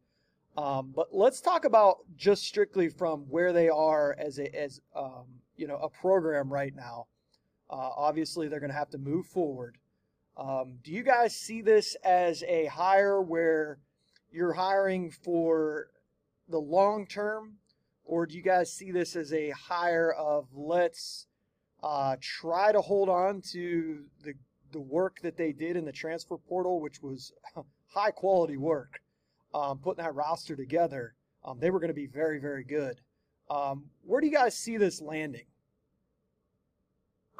Um, 0.56 0.92
but 0.94 1.08
let's 1.12 1.40
talk 1.40 1.64
about 1.64 1.98
just 2.16 2.44
strictly 2.44 2.88
from 2.88 3.20
where 3.30 3.52
they 3.52 3.68
are 3.68 4.14
as 4.18 4.38
a 4.38 4.54
as 4.54 4.80
um, 4.94 5.24
you 5.56 5.66
know 5.66 5.76
a 5.76 5.88
program 5.88 6.52
right 6.52 6.74
now. 6.74 7.06
Uh, 7.70 7.90
obviously, 7.96 8.48
they're 8.48 8.60
going 8.60 8.70
to 8.72 8.78
have 8.78 8.90
to 8.90 8.98
move 8.98 9.26
forward. 9.26 9.78
Um, 10.36 10.78
do 10.82 10.92
you 10.92 11.02
guys 11.02 11.36
see 11.36 11.60
this 11.62 11.94
as 12.04 12.42
a 12.44 12.66
hire 12.66 13.20
where 13.20 13.78
you're 14.30 14.54
hiring 14.54 15.10
for 15.10 15.88
the 16.48 16.58
long 16.58 17.06
term, 17.06 17.58
or 18.04 18.26
do 18.26 18.36
you 18.36 18.42
guys 18.42 18.72
see 18.72 18.90
this 18.90 19.14
as 19.14 19.32
a 19.32 19.50
hire 19.50 20.10
of 20.12 20.46
let's 20.54 21.26
uh, 21.82 22.16
try 22.20 22.72
to 22.72 22.80
hold 22.80 23.08
on 23.08 23.42
to 23.52 24.04
the 24.22 24.34
the 24.72 24.80
work 24.80 25.20
that 25.22 25.36
they 25.36 25.52
did 25.52 25.76
in 25.76 25.84
the 25.84 25.92
transfer 25.92 26.36
portal, 26.36 26.80
which 26.80 27.02
was 27.02 27.32
high 27.94 28.10
quality 28.10 28.56
work, 28.56 29.00
um, 29.54 29.78
putting 29.78 30.02
that 30.02 30.14
roster 30.14 30.56
together. 30.56 31.14
Um, 31.44 31.58
they 31.60 31.70
were 31.70 31.78
going 31.78 31.88
to 31.88 31.94
be 31.94 32.06
very, 32.06 32.38
very 32.38 32.64
good. 32.64 33.00
Um, 33.50 33.90
where 34.02 34.20
do 34.20 34.26
you 34.26 34.32
guys 34.32 34.56
see 34.56 34.78
this 34.78 35.02
landing? 35.02 35.46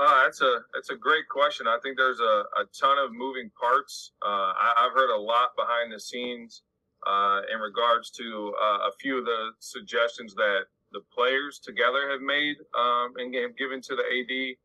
Uh, 0.03 0.25
that's 0.25 0.41
a 0.41 0.59
that's 0.75 0.91
a 0.91 0.97
great 0.97 1.29
question. 1.29 1.69
I 1.69 1.79
think 1.81 1.97
there's 1.97 2.19
a, 2.19 2.43
a 2.59 2.65
ton 2.79 2.99
of 2.99 3.13
moving 3.13 3.51
parts. 3.59 4.13
Uh, 4.21 4.51
I, 4.59 4.73
have 4.79 4.93
heard 4.95 5.15
a 5.15 5.21
lot 5.21 5.51
behind 5.57 5.93
the 5.93 6.01
scenes 6.01 6.63
uh, 7.07 7.43
in 7.53 7.61
regards 7.61 8.11
to 8.19 8.53
uh, 8.61 8.89
a 8.89 8.93
few 9.01 9.19
of 9.19 9.25
the 9.27 9.51
suggestions 9.61 10.35
that 10.35 10.63
the 10.91 11.03
players 11.15 11.61
together 11.63 12.11
have 12.11 12.21
made 12.21 12.57
um, 12.77 13.13
and 13.17 13.33
have 13.37 13.57
given 13.57 13.81
to 13.83 13.95
the 13.95 14.03
AD. 14.03 14.57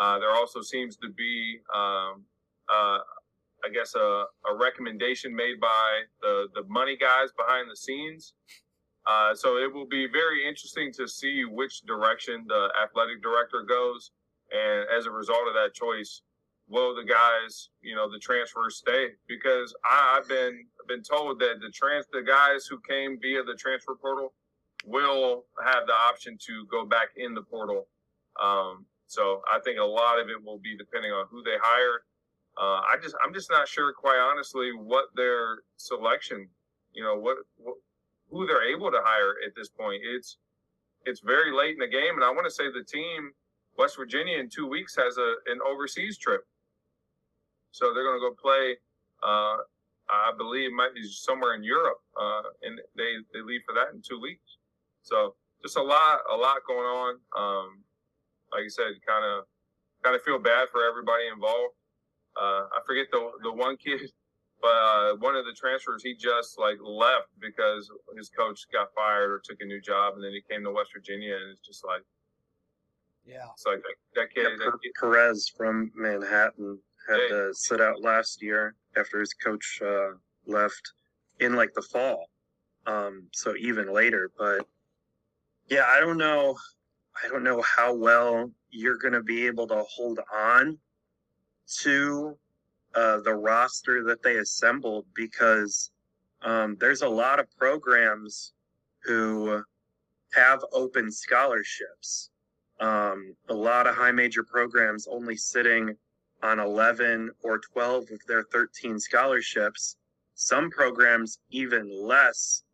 Uh, 0.00 0.18
there 0.18 0.32
also 0.32 0.60
seems 0.62 0.96
to 0.96 1.10
be, 1.10 1.58
um, 1.72 2.24
uh, 2.68 2.98
I 3.62 3.68
guess, 3.72 3.94
a, 3.94 4.24
a, 4.50 4.56
recommendation 4.58 5.36
made 5.36 5.60
by 5.60 6.02
the, 6.22 6.48
the 6.54 6.64
money 6.68 6.96
guys 6.96 7.28
behind 7.36 7.70
the 7.70 7.76
scenes. 7.76 8.34
So 9.34 9.58
it 9.58 9.72
will 9.72 9.86
be 9.86 10.08
very 10.10 10.48
interesting 10.48 10.92
to 10.94 11.06
see 11.06 11.44
which 11.44 11.82
direction 11.82 12.44
the 12.48 12.68
athletic 12.82 13.22
director 13.22 13.62
goes. 13.68 14.10
And 14.52 14.86
as 14.96 15.06
a 15.06 15.10
result 15.10 15.48
of 15.48 15.54
that 15.54 15.74
choice, 15.74 16.22
will 16.68 16.94
the 16.94 17.04
guys, 17.04 17.70
you 17.80 17.94
know, 17.94 18.10
the 18.10 18.18
transfers 18.18 18.76
stay? 18.76 19.08
Because 19.28 19.74
I, 19.84 20.14
have 20.16 20.28
been 20.28 20.64
been 20.88 21.02
told 21.02 21.38
that 21.40 21.60
the 21.60 21.70
trans 21.70 22.06
the 22.12 22.22
guys 22.22 22.66
who 22.66 22.78
came 22.88 23.18
via 23.20 23.42
the 23.42 23.54
transfer 23.54 23.94
portal 23.94 24.32
will 24.84 25.44
have 25.64 25.86
the 25.86 25.92
option 25.92 26.36
to 26.46 26.66
go 26.70 26.84
back 26.84 27.08
in 27.16 27.34
the 27.34 27.42
portal. 27.42 27.86
Um, 28.42 28.86
so 29.06 29.42
I 29.50 29.58
think 29.60 29.78
a 29.78 29.84
lot 29.84 30.18
of 30.18 30.28
it 30.28 30.42
will 30.42 30.58
be 30.58 30.76
depending 30.76 31.12
on 31.12 31.26
who 31.30 31.42
they 31.42 31.56
hire. 31.60 32.02
Uh, 32.56 32.80
I 32.80 32.96
just 33.02 33.14
I'm 33.24 33.32
just 33.32 33.50
not 33.50 33.68
sure, 33.68 33.92
quite 33.92 34.18
honestly, 34.18 34.70
what 34.72 35.06
their 35.14 35.62
selection, 35.76 36.48
you 36.92 37.02
know, 37.02 37.16
what, 37.16 37.38
what 37.56 37.76
who 38.30 38.46
they're 38.46 38.68
able 38.68 38.90
to 38.90 39.00
hire 39.02 39.34
at 39.46 39.54
this 39.54 39.68
point. 39.68 40.02
It's 40.04 40.38
it's 41.04 41.20
very 41.20 41.52
late 41.52 41.72
in 41.74 41.78
the 41.78 41.88
game, 41.88 42.14
and 42.14 42.24
I 42.24 42.30
want 42.30 42.44
to 42.44 42.50
say 42.50 42.64
the 42.70 42.84
team 42.84 43.32
West 43.78 43.96
Virginia 43.96 44.38
in 44.38 44.48
two 44.48 44.66
weeks 44.66 44.96
has 44.96 45.16
a 45.16 45.34
an 45.46 45.58
overseas 45.66 46.18
trip, 46.18 46.42
so 47.70 47.92
they're 47.94 48.04
going 48.04 48.20
to 48.20 48.28
go 48.28 48.34
play. 48.40 48.76
Uh, 49.22 49.62
I 50.10 50.32
believe 50.36 50.72
might 50.72 50.94
be 50.94 51.02
somewhere 51.04 51.54
in 51.54 51.62
Europe, 51.62 51.98
uh, 52.20 52.42
and 52.62 52.78
they 52.96 53.16
they 53.32 53.40
leave 53.40 53.62
for 53.66 53.74
that 53.74 53.94
in 53.94 54.02
two 54.02 54.20
weeks. 54.20 54.58
So 55.02 55.34
just 55.62 55.76
a 55.76 55.82
lot, 55.82 56.20
a 56.30 56.36
lot 56.36 56.58
going 56.66 56.86
on. 56.86 57.14
Um, 57.36 57.84
like 58.52 58.64
I 58.64 58.68
said, 58.68 58.92
kind 59.06 59.24
of, 59.24 59.44
kind 60.04 60.14
of 60.14 60.22
feel 60.22 60.38
bad 60.38 60.68
for 60.70 60.84
everybody 60.84 61.24
involved. 61.32 61.74
Uh, 62.36 62.68
I 62.68 62.80
forget 62.86 63.06
the 63.10 63.30
the 63.42 63.52
one 63.52 63.76
kid, 63.76 64.00
but 64.60 64.76
uh, 64.76 65.16
one 65.16 65.36
of 65.36 65.44
the 65.44 65.56
transfers 65.56 66.02
he 66.02 66.14
just 66.14 66.58
like 66.58 66.78
left 66.82 67.32
because 67.40 67.88
his 68.16 68.28
coach 68.28 68.60
got 68.72 68.88
fired 68.94 69.30
or 69.30 69.40
took 69.42 69.60
a 69.60 69.64
new 69.64 69.80
job, 69.80 70.14
and 70.14 70.24
then 70.24 70.32
he 70.32 70.42
came 70.44 70.64
to 70.64 70.70
West 70.70 70.90
Virginia, 70.94 71.34
and 71.34 71.56
it's 71.56 71.66
just 71.66 71.84
like, 71.86 72.02
yeah, 73.24 73.46
So 73.56 73.70
like 73.70 73.82
that, 73.82 74.20
that 74.20 74.34
kid, 74.34 74.42
yeah, 74.42 74.64
that 74.64 74.78
kid. 74.82 74.92
Perez 74.98 75.50
from 75.56 75.90
Manhattan 75.94 76.78
had 77.08 77.18
hey. 77.18 77.28
to 77.28 77.54
sit 77.54 77.80
out 77.80 78.02
last 78.02 78.42
year 78.42 78.74
after 78.96 79.20
his 79.20 79.32
coach 79.34 79.80
uh, 79.84 80.10
left 80.46 80.92
in 81.40 81.54
like 81.54 81.72
the 81.74 81.82
fall, 81.82 82.26
um, 82.86 83.24
so 83.32 83.54
even 83.56 83.92
later, 83.92 84.30
but 84.38 84.66
yeah, 85.68 85.86
I 85.88 86.00
don't 86.00 86.18
know. 86.18 86.56
I 87.22 87.28
don't 87.28 87.44
know 87.44 87.62
how 87.62 87.94
well 87.94 88.50
you're 88.70 88.98
going 88.98 89.12
to 89.12 89.22
be 89.22 89.46
able 89.46 89.66
to 89.68 89.84
hold 89.88 90.18
on 90.32 90.78
to 91.80 92.36
uh, 92.94 93.20
the 93.20 93.34
roster 93.34 94.02
that 94.04 94.22
they 94.22 94.36
assembled 94.36 95.06
because 95.14 95.90
um, 96.42 96.76
there's 96.80 97.02
a 97.02 97.08
lot 97.08 97.38
of 97.38 97.46
programs 97.56 98.52
who 99.04 99.62
have 100.34 100.60
open 100.72 101.10
scholarships. 101.10 102.30
Um, 102.82 103.36
a 103.48 103.54
lot 103.54 103.86
of 103.86 103.94
high 103.94 104.10
major 104.10 104.42
programs 104.42 105.06
only 105.06 105.36
sitting 105.36 105.96
on 106.42 106.58
11 106.58 107.30
or 107.44 107.58
12 107.58 108.10
of 108.10 108.18
their 108.26 108.42
13 108.42 108.98
scholarships. 108.98 109.96
Some 110.34 110.68
programs 110.68 111.38
even 111.50 111.88
less 111.88 112.64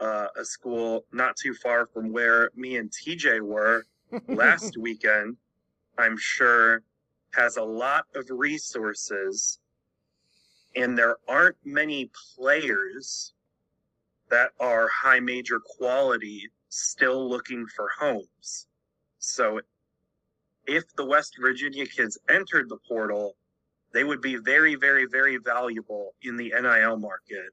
uh, 0.00 0.28
a 0.40 0.44
school 0.44 1.04
not 1.12 1.36
too 1.36 1.52
far 1.52 1.86
from 1.86 2.12
where 2.12 2.50
me 2.56 2.76
and 2.78 2.90
TJ 2.90 3.42
were 3.42 3.84
last 4.28 4.78
weekend, 4.78 5.36
I'm 5.98 6.16
sure 6.16 6.82
has 7.34 7.58
a 7.58 7.62
lot 7.62 8.06
of 8.14 8.24
resources, 8.30 9.58
and 10.74 10.96
there 10.96 11.16
aren't 11.28 11.56
many 11.62 12.10
players 12.36 13.34
that 14.30 14.52
are 14.60 14.88
high 14.88 15.20
major 15.20 15.60
quality 15.60 16.50
still 16.70 17.28
looking 17.28 17.66
for 17.66 17.90
homes. 17.98 18.66
So 19.18 19.60
if 20.66 20.84
the 20.96 21.04
West 21.04 21.36
Virginia 21.40 21.86
kids 21.86 22.18
entered 22.28 22.68
the 22.68 22.78
portal, 22.88 23.36
they 23.92 24.04
would 24.04 24.20
be 24.20 24.36
very, 24.36 24.74
very, 24.74 25.06
very 25.06 25.38
valuable 25.38 26.14
in 26.22 26.36
the 26.36 26.52
NIL 26.60 26.98
market. 26.98 27.50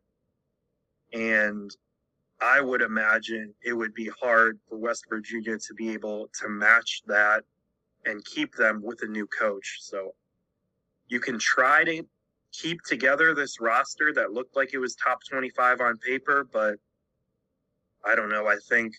And 1.13 1.71
I 2.41 2.59
would 2.59 2.81
imagine 2.81 3.53
it 3.63 3.73
would 3.73 3.93
be 3.93 4.09
hard 4.21 4.59
for 4.67 4.77
West 4.77 5.05
Virginia 5.09 5.57
to 5.57 5.73
be 5.73 5.93
able 5.93 6.29
to 6.41 6.49
match 6.49 7.01
that 7.07 7.43
and 8.05 8.23
keep 8.25 8.53
them 8.55 8.81
with 8.83 9.01
a 9.03 9.07
new 9.07 9.25
coach. 9.27 9.77
So 9.79 10.13
you 11.07 11.19
can 11.19 11.39
try 11.39 11.83
to 11.85 12.03
keep 12.51 12.81
together 12.83 13.33
this 13.33 13.59
roster 13.59 14.13
that 14.13 14.31
looked 14.31 14.55
like 14.55 14.73
it 14.73 14.79
was 14.79 14.95
top 14.95 15.19
25 15.29 15.81
on 15.81 15.97
paper, 15.97 16.47
but 16.51 16.75
I 18.03 18.15
don't 18.15 18.29
know. 18.29 18.47
I 18.47 18.57
think 18.69 18.93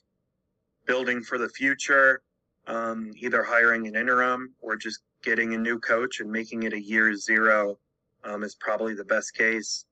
building 0.87 1.23
for 1.23 1.38
the 1.38 1.49
future, 1.49 2.23
um, 2.66 3.12
either 3.16 3.42
hiring 3.42 3.87
an 3.87 3.96
interim 3.96 4.54
or 4.61 4.76
just 4.76 5.00
getting 5.23 5.54
a 5.54 5.58
new 5.58 5.78
coach 5.78 6.20
and 6.20 6.30
making 6.30 6.64
it 6.64 6.73
a 6.73 6.80
year 6.80 7.14
zero 7.14 7.78
um, 8.25 8.42
is 8.42 8.56
probably 8.56 8.94
the 8.94 9.04
best 9.04 9.35
case 9.35 9.85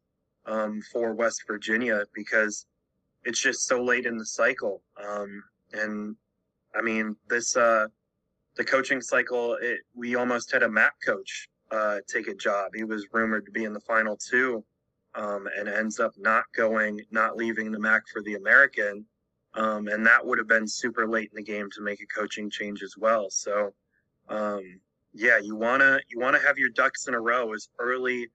um, 0.47 0.81
for 0.93 1.15
West 1.15 1.43
Virginia 1.47 2.05
because 2.15 2.67
it's 3.25 3.41
just 3.41 3.67
so 3.67 3.83
late 3.83 4.07
in 4.07 4.17
the 4.17 4.27
cycle. 4.27 4.83
Um, 5.03 5.43
and 5.73 6.17
I 6.75 6.83
mean, 6.83 7.17
this 7.29 7.57
uh, 7.57 7.87
the 8.57 8.65
coaching 8.65 9.01
cycle, 9.01 9.57
it, 9.61 9.81
we 9.95 10.15
almost 10.15 10.53
had 10.53 10.63
a 10.63 10.69
MAC 10.69 10.93
coach 11.05 11.49
uh, 11.71 11.99
take 12.09 12.29
a 12.29 12.35
job. 12.35 12.73
He 12.75 12.85
was 12.85 13.07
rumored 13.13 13.47
to 13.47 13.53
be 13.53 13.65
in 13.65 13.73
the 13.73 13.81
final 13.81 14.17
two, 14.17 14.65
um, 15.15 15.49
and 15.57 15.69
ends 15.69 16.01
up 16.01 16.13
not 16.17 16.45
going, 16.57 17.01
not 17.11 17.37
leaving 17.37 17.71
the 17.71 17.79
MAC 17.79 18.03
for 18.13 18.23
the 18.23 18.35
American. 18.35 19.05
Um, 19.55 19.89
and 19.89 20.05
that 20.07 20.25
would 20.25 20.39
have 20.39 20.49
been 20.49 20.67
super 20.67 21.07
late 21.07 21.31
in 21.31 21.37
the 21.37 21.43
game 21.43 21.69
to 21.73 21.83
make 21.83 22.01
a 22.01 22.07
coaching 22.07 22.51
change 22.51 22.83
as 22.83 22.95
well. 22.99 23.31
So, 23.31 23.73
um, 24.29 24.81
yeah, 25.13 25.39
you 25.39 25.55
wanna 25.55 26.01
you 26.09 26.19
wanna 26.19 26.41
have 26.41 26.59
your 26.59 26.71
ducks 26.71 27.07
in 27.07 27.15
a 27.15 27.21
row 27.21 27.53
as 27.53 27.69
early 27.79 28.29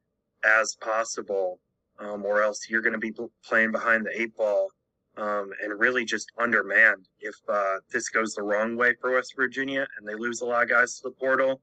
as 0.45 0.75
possible, 0.79 1.59
um, 1.99 2.25
or 2.25 2.41
else 2.41 2.69
you're 2.69 2.81
to 2.81 2.97
be 2.97 3.13
playing 3.43 3.71
behind 3.71 4.05
the 4.05 4.21
eight 4.21 4.35
ball 4.35 4.69
um, 5.17 5.51
and 5.61 5.79
really 5.79 6.05
just 6.05 6.31
undermanned. 6.37 7.07
If 7.19 7.35
uh, 7.47 7.79
this 7.91 8.09
goes 8.09 8.33
the 8.33 8.43
wrong 8.43 8.77
way 8.77 8.95
for 9.01 9.13
West 9.13 9.33
Virginia 9.35 9.85
and 9.97 10.07
they 10.07 10.15
lose 10.15 10.41
a 10.41 10.45
lot 10.45 10.63
of 10.63 10.69
guys 10.69 10.95
to 10.95 11.09
the 11.09 11.11
portal, 11.11 11.61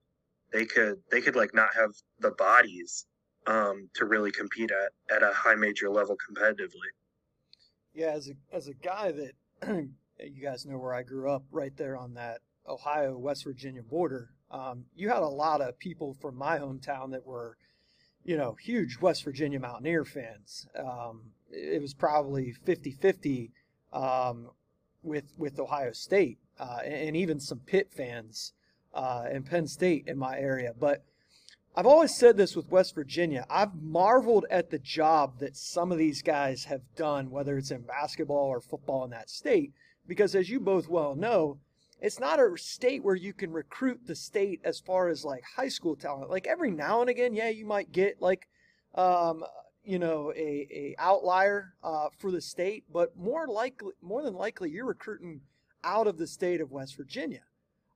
they 0.53 0.67
could 0.67 0.97
they 1.11 1.21
could 1.21 1.37
like 1.37 1.55
not 1.55 1.75
have 1.75 1.91
the 2.21 2.33
bodies 2.33 3.07
um, 3.47 3.89
to 3.95 4.05
really 4.05 4.31
compete 4.31 4.71
at 4.71 5.15
at 5.15 5.23
a 5.23 5.33
high 5.33 5.55
major 5.55 5.89
level 5.89 6.17
competitively. 6.31 6.91
Yeah, 7.95 8.11
as 8.11 8.29
a 8.29 8.35
as 8.55 8.69
a 8.69 8.75
guy 8.75 9.13
that 9.13 9.33
you 10.20 10.42
guys 10.42 10.66
know 10.66 10.78
where 10.78 10.94
I 10.94 11.02
grew 11.02 11.30
up, 11.30 11.44
right 11.50 11.76
there 11.76 11.96
on 11.96 12.14
that 12.14 12.40
Ohio 12.68 13.16
West 13.16 13.44
Virginia 13.44 13.82
border. 13.82 14.30
Um, 14.50 14.85
you 14.94 15.08
had 15.08 15.23
a 15.23 15.28
lot 15.28 15.61
of 15.61 15.78
people 15.78 16.14
from 16.20 16.37
my 16.37 16.58
hometown 16.58 17.11
that 17.12 17.26
were, 17.26 17.56
you 18.25 18.37
know, 18.37 18.56
huge 18.61 18.99
West 19.00 19.25
Virginia 19.25 19.58
Mountaineer 19.58 20.04
fans. 20.04 20.68
Um, 20.78 21.23
it 21.50 21.80
was 21.80 21.94
probably 21.94 22.52
50 22.52 22.92
50 22.92 23.52
um, 23.92 24.50
with, 25.02 25.32
with 25.37 25.58
Ohio 25.58 25.92
State 25.92 26.38
uh, 26.58 26.78
and, 26.85 26.94
and, 26.94 27.16
even 27.16 27.40
some 27.40 27.61
Pitt 27.61 27.92
fans 27.92 28.52
uh, 28.94 29.25
and 29.30 29.46
Penn 29.46 29.66
State 29.66 30.04
in 30.06 30.18
my 30.18 30.38
area. 30.38 30.73
But 30.78 31.04
I've 31.78 31.87
always 31.87 32.14
said 32.14 32.38
this 32.38 32.56
with 32.56 32.71
West 32.71 32.95
Virginia. 32.95 33.45
I've 33.50 33.75
marveled 33.75 34.47
at 34.50 34.71
the 34.71 34.78
job 34.78 35.40
that 35.40 35.59
some 35.59 35.92
of 35.92 35.98
these 35.98 36.22
guys 36.22 36.64
have 36.64 36.81
done, 36.96 37.31
whether 37.31 37.59
it's 37.59 37.70
in 37.70 37.83
basketball 37.83 38.46
or 38.46 38.62
football 38.62 39.05
in 39.05 39.11
that 39.11 39.29
state, 39.29 39.74
because 40.09 40.35
as 40.35 40.48
you 40.48 40.59
both 40.59 40.88
well 40.88 41.14
know, 41.14 41.59
it's 42.01 42.18
not 42.18 42.40
a 42.40 42.57
state 42.57 43.05
where 43.05 43.14
you 43.14 43.35
can 43.35 43.53
recruit 43.53 44.07
the 44.07 44.14
state 44.14 44.61
as 44.64 44.81
far 44.81 45.09
as 45.09 45.22
like 45.22 45.42
high 45.57 45.68
school 45.68 45.96
talent. 45.96 46.31
Like 46.31 46.46
every 46.46 46.70
now 46.70 47.03
and 47.03 47.11
again, 47.11 47.35
yeah, 47.35 47.51
you 47.51 47.66
might 47.66 47.92
get 47.92 48.22
like, 48.22 48.48
um, 48.94 49.44
you 49.85 49.98
know, 49.98 50.33
a, 50.35 50.66
a 50.70 50.94
outlier 50.98 51.74
uh, 51.85 52.09
for 52.16 52.31
the 52.31 52.40
state, 52.40 52.85
but 52.90 53.18
more 53.18 53.46
likely, 53.46 53.92
more 54.01 54.22
than 54.22 54.35
likely, 54.35 54.70
you're 54.70 54.87
recruiting 54.87 55.42
out 55.85 56.07
of 56.07 56.16
the 56.16 56.27
state 56.27 56.62
of 56.62 56.70
West 56.70 56.96
Virginia. 56.96 57.42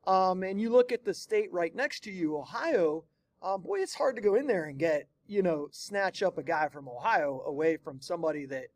Um, 0.06 0.42
and 0.42 0.60
you 0.60 0.68
look 0.68 0.92
at 0.92 1.06
the 1.06 1.14
state 1.14 1.50
right 1.50 1.74
next 1.74 2.04
to 2.04 2.10
you, 2.10 2.36
Ohio 2.36 3.04
um, 3.42 3.62
boy, 3.62 3.80
it's 3.80 3.94
hard 3.94 4.16
to 4.16 4.22
go 4.22 4.34
in 4.34 4.46
there 4.46 4.64
and 4.64 4.78
get, 4.78 5.08
you 5.26 5.42
know, 5.42 5.68
snatch 5.70 6.22
up 6.22 6.38
a 6.38 6.42
guy 6.42 6.68
from 6.68 6.88
Ohio 6.88 7.42
away 7.46 7.76
from 7.76 8.00
somebody 8.00 8.46
that, 8.46 8.66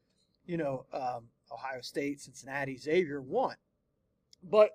you 0.46 0.56
know, 0.56 0.86
um, 0.92 1.24
Ohio 1.52 1.80
State, 1.80 2.20
Cincinnati, 2.20 2.76
Xavier 2.76 3.20
want. 3.20 3.58
But 4.42 4.70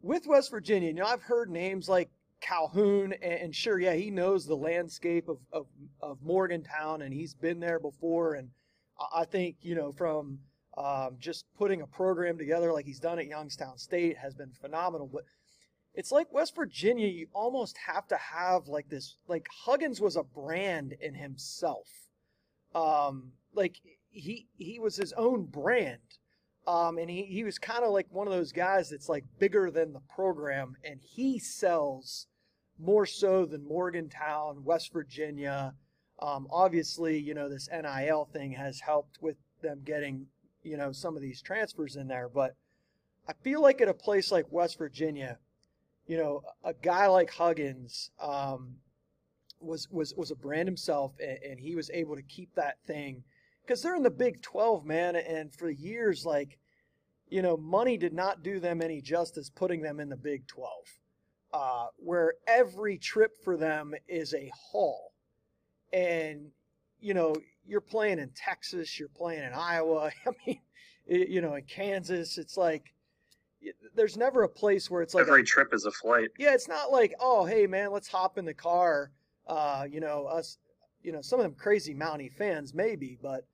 with 0.00 0.26
West 0.26 0.50
Virginia, 0.50 0.88
you 0.88 0.94
know, 0.94 1.06
I've 1.06 1.22
heard 1.22 1.50
names 1.50 1.88
like 1.88 2.10
Calhoun, 2.40 3.12
and, 3.14 3.32
and 3.32 3.54
sure, 3.54 3.78
yeah, 3.78 3.94
he 3.94 4.10
knows 4.10 4.46
the 4.46 4.56
landscape 4.56 5.28
of, 5.28 5.38
of, 5.52 5.66
of, 6.00 6.18
Morgantown 6.22 7.02
and 7.02 7.12
he's 7.12 7.34
been 7.34 7.60
there 7.60 7.80
before. 7.80 8.34
And 8.34 8.50
I 9.14 9.24
think, 9.24 9.56
you 9.60 9.74
know, 9.74 9.92
from 9.92 10.38
um, 10.76 11.16
just 11.18 11.46
putting 11.56 11.82
a 11.82 11.86
program 11.86 12.38
together 12.38 12.72
like 12.72 12.86
he's 12.86 13.00
done 13.00 13.18
at 13.18 13.26
Youngstown 13.26 13.76
State 13.78 14.16
has 14.16 14.34
been 14.34 14.52
phenomenal. 14.52 15.08
But 15.12 15.24
it's 15.94 16.12
like 16.12 16.32
West 16.32 16.54
Virginia, 16.54 17.08
you 17.08 17.26
almost 17.32 17.76
have 17.86 18.06
to 18.08 18.16
have 18.16 18.68
like 18.68 18.88
this, 18.88 19.16
like 19.26 19.46
Huggins 19.64 20.00
was 20.00 20.16
a 20.16 20.22
brand 20.22 20.94
in 21.00 21.14
himself. 21.14 21.88
Um, 22.74 23.32
like 23.54 23.76
he, 24.10 24.46
he 24.56 24.78
was 24.78 24.96
his 24.96 25.12
own 25.14 25.46
brand. 25.46 25.98
Um, 26.66 26.98
and 26.98 27.08
he, 27.08 27.22
he 27.22 27.44
was 27.44 27.58
kind 27.58 27.82
of 27.82 27.92
like 27.92 28.06
one 28.10 28.26
of 28.26 28.32
those 28.32 28.52
guys 28.52 28.90
that's 28.90 29.08
like 29.08 29.24
bigger 29.38 29.70
than 29.70 29.92
the 29.92 30.02
program 30.14 30.76
and 30.84 31.00
he 31.00 31.38
sells 31.38 32.26
more 32.78 33.06
so 33.06 33.44
than 33.44 33.66
Morgantown, 33.66 34.64
West 34.64 34.92
Virginia. 34.92 35.74
Um, 36.20 36.46
obviously, 36.50 37.18
you 37.18 37.34
know, 37.34 37.48
this 37.48 37.68
NIL 37.72 38.28
thing 38.32 38.52
has 38.52 38.80
helped 38.80 39.18
with 39.20 39.36
them 39.62 39.82
getting, 39.84 40.26
you 40.62 40.76
know, 40.76 40.92
some 40.92 41.16
of 41.16 41.22
these 41.22 41.42
transfers 41.42 41.96
in 41.96 42.08
there. 42.08 42.28
But 42.28 42.54
I 43.28 43.32
feel 43.42 43.60
like 43.60 43.80
at 43.80 43.88
a 43.88 43.94
place 43.94 44.30
like 44.30 44.46
West 44.50 44.78
Virginia, 44.78 45.38
you 46.08 46.16
know, 46.16 46.42
a 46.64 46.72
guy 46.72 47.06
like 47.06 47.30
Huggins 47.30 48.10
um, 48.18 48.74
was 49.60 49.88
was 49.90 50.14
was 50.16 50.30
a 50.30 50.36
brand 50.36 50.66
himself, 50.66 51.12
and, 51.20 51.38
and 51.44 51.60
he 51.60 51.76
was 51.76 51.90
able 51.92 52.16
to 52.16 52.22
keep 52.22 52.52
that 52.54 52.78
thing 52.86 53.22
because 53.62 53.82
they're 53.82 53.94
in 53.94 54.02
the 54.02 54.10
Big 54.10 54.42
Twelve, 54.42 54.86
man, 54.86 55.16
and 55.16 55.54
for 55.54 55.70
years, 55.70 56.24
like, 56.24 56.58
you 57.28 57.42
know, 57.42 57.58
money 57.58 57.98
did 57.98 58.14
not 58.14 58.42
do 58.42 58.58
them 58.58 58.80
any 58.80 59.02
justice 59.02 59.50
putting 59.54 59.82
them 59.82 60.00
in 60.00 60.08
the 60.08 60.16
Big 60.16 60.46
Twelve, 60.46 60.86
uh, 61.52 61.88
where 61.98 62.32
every 62.46 62.96
trip 62.96 63.36
for 63.44 63.58
them 63.58 63.94
is 64.08 64.32
a 64.32 64.50
haul, 64.54 65.12
and 65.92 66.50
you 67.00 67.12
know, 67.12 67.34
you're 67.66 67.82
playing 67.82 68.18
in 68.18 68.30
Texas, 68.34 68.98
you're 68.98 69.10
playing 69.10 69.42
in 69.42 69.52
Iowa, 69.52 70.10
I 70.26 70.30
mean, 70.46 70.60
you 71.06 71.42
know, 71.42 71.54
in 71.54 71.64
Kansas, 71.64 72.38
it's 72.38 72.56
like 72.56 72.94
there's 73.94 74.16
never 74.16 74.44
a 74.44 74.48
place 74.48 74.90
where 74.90 75.02
it's 75.02 75.14
like 75.14 75.26
every 75.26 75.42
a, 75.42 75.44
trip 75.44 75.72
is 75.72 75.84
a 75.84 75.90
flight. 75.90 76.28
Yeah, 76.38 76.54
it's 76.54 76.68
not 76.68 76.90
like 76.90 77.14
oh 77.20 77.44
hey 77.44 77.66
man, 77.66 77.92
let's 77.92 78.08
hop 78.08 78.38
in 78.38 78.44
the 78.44 78.54
car. 78.54 79.10
Uh, 79.46 79.84
you 79.90 80.00
know 80.00 80.26
us, 80.26 80.58
you 81.02 81.12
know 81.12 81.22
some 81.22 81.40
of 81.40 81.44
them 81.44 81.54
crazy 81.54 81.94
Mountie 81.94 82.32
fans 82.32 82.74
maybe, 82.74 83.18
but 83.20 83.46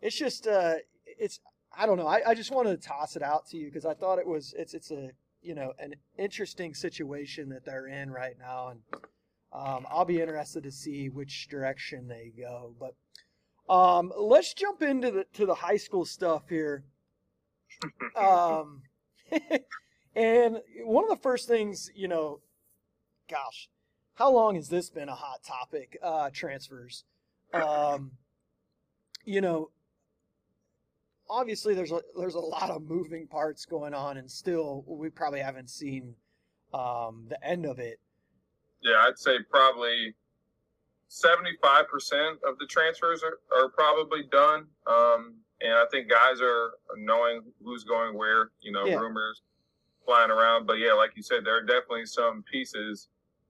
it's 0.00 0.16
just 0.16 0.46
uh, 0.46 0.74
it's 1.06 1.40
I 1.76 1.86
don't 1.86 1.96
know. 1.96 2.06
I, 2.06 2.30
I 2.30 2.34
just 2.34 2.50
wanted 2.50 2.80
to 2.80 2.88
toss 2.88 3.16
it 3.16 3.22
out 3.22 3.46
to 3.48 3.56
you 3.56 3.66
because 3.66 3.86
I 3.86 3.94
thought 3.94 4.18
it 4.18 4.26
was 4.26 4.54
it's 4.58 4.74
it's 4.74 4.90
a 4.90 5.10
you 5.40 5.54
know 5.54 5.72
an 5.78 5.94
interesting 6.18 6.74
situation 6.74 7.48
that 7.50 7.64
they're 7.64 7.86
in 7.86 8.10
right 8.10 8.36
now, 8.38 8.68
and 8.68 8.80
um, 9.52 9.86
I'll 9.90 10.04
be 10.04 10.20
interested 10.20 10.62
to 10.64 10.72
see 10.72 11.08
which 11.08 11.48
direction 11.48 12.08
they 12.08 12.32
go. 12.36 12.74
But 12.78 12.94
um, 13.72 14.12
let's 14.16 14.54
jump 14.54 14.82
into 14.82 15.10
the 15.10 15.26
to 15.34 15.46
the 15.46 15.54
high 15.54 15.76
school 15.76 16.04
stuff 16.04 16.48
here. 16.48 16.84
Um, 18.14 18.82
and 20.14 20.58
one 20.84 21.04
of 21.04 21.10
the 21.10 21.22
first 21.22 21.48
things, 21.48 21.90
you 21.94 22.08
know, 22.08 22.40
gosh, 23.30 23.68
how 24.14 24.30
long 24.30 24.56
has 24.56 24.68
this 24.68 24.90
been 24.90 25.08
a 25.08 25.14
hot 25.14 25.42
topic? 25.42 25.98
Uh, 26.02 26.30
transfers. 26.32 27.04
Um, 27.54 28.12
you 29.24 29.40
know, 29.40 29.70
obviously 31.28 31.74
there's 31.74 31.92
a 31.92 32.00
there's 32.18 32.34
a 32.34 32.40
lot 32.40 32.70
of 32.70 32.82
moving 32.82 33.26
parts 33.26 33.64
going 33.64 33.94
on, 33.94 34.18
and 34.18 34.30
still 34.30 34.84
we 34.86 35.08
probably 35.08 35.40
haven't 35.40 35.70
seen 35.70 36.14
um, 36.74 37.26
the 37.28 37.42
end 37.44 37.66
of 37.66 37.78
it. 37.78 37.98
Yeah, 38.82 39.04
I'd 39.06 39.18
say 39.18 39.38
probably 39.48 40.14
75% 41.08 41.52
of 42.48 42.58
the 42.58 42.66
transfers 42.68 43.22
are, 43.22 43.38
are 43.56 43.68
probably 43.68 44.24
done. 44.30 44.66
Um, 44.86 45.34
and 45.62 45.74
I 45.74 45.84
think 45.90 46.10
guys 46.10 46.40
are 46.40 46.72
knowing 46.96 47.42
who's 47.62 47.84
going 47.84 48.16
where. 48.16 48.50
You 48.60 48.72
know, 48.72 48.84
yeah. 48.84 48.96
rumors 48.96 49.42
flying 50.04 50.30
around, 50.30 50.66
but 50.66 50.78
yeah, 50.78 50.92
like 50.92 51.12
you 51.16 51.22
said, 51.22 51.44
there 51.44 51.56
are 51.56 51.62
definitely 51.62 52.06
some 52.06 52.42
pieces 52.50 53.08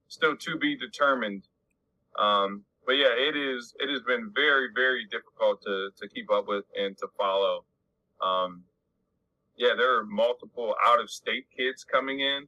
still 0.09 0.37
to 0.37 0.59
be 0.59 0.77
determined. 0.77 1.49
Um, 2.19 2.65
but 2.87 2.93
yeah, 2.93 3.15
it 3.17 3.37
is. 3.37 3.75
It 3.79 3.89
has 3.91 4.03
been 4.03 4.31
very, 4.35 4.69
very 4.75 5.07
difficult 5.11 5.63
to 5.63 5.91
to 5.97 6.09
keep 6.09 6.31
up 6.31 6.47
with 6.49 6.65
and 6.79 6.97
to 6.99 7.09
follow. 7.19 7.65
Um, 8.23 8.65
yeah, 9.57 9.75
there 9.77 9.99
are 9.99 10.05
multiple 10.05 10.75
out 10.85 11.01
of 11.01 11.11
state 11.11 11.47
kids 11.57 11.85
coming 11.85 12.21
in. 12.21 12.47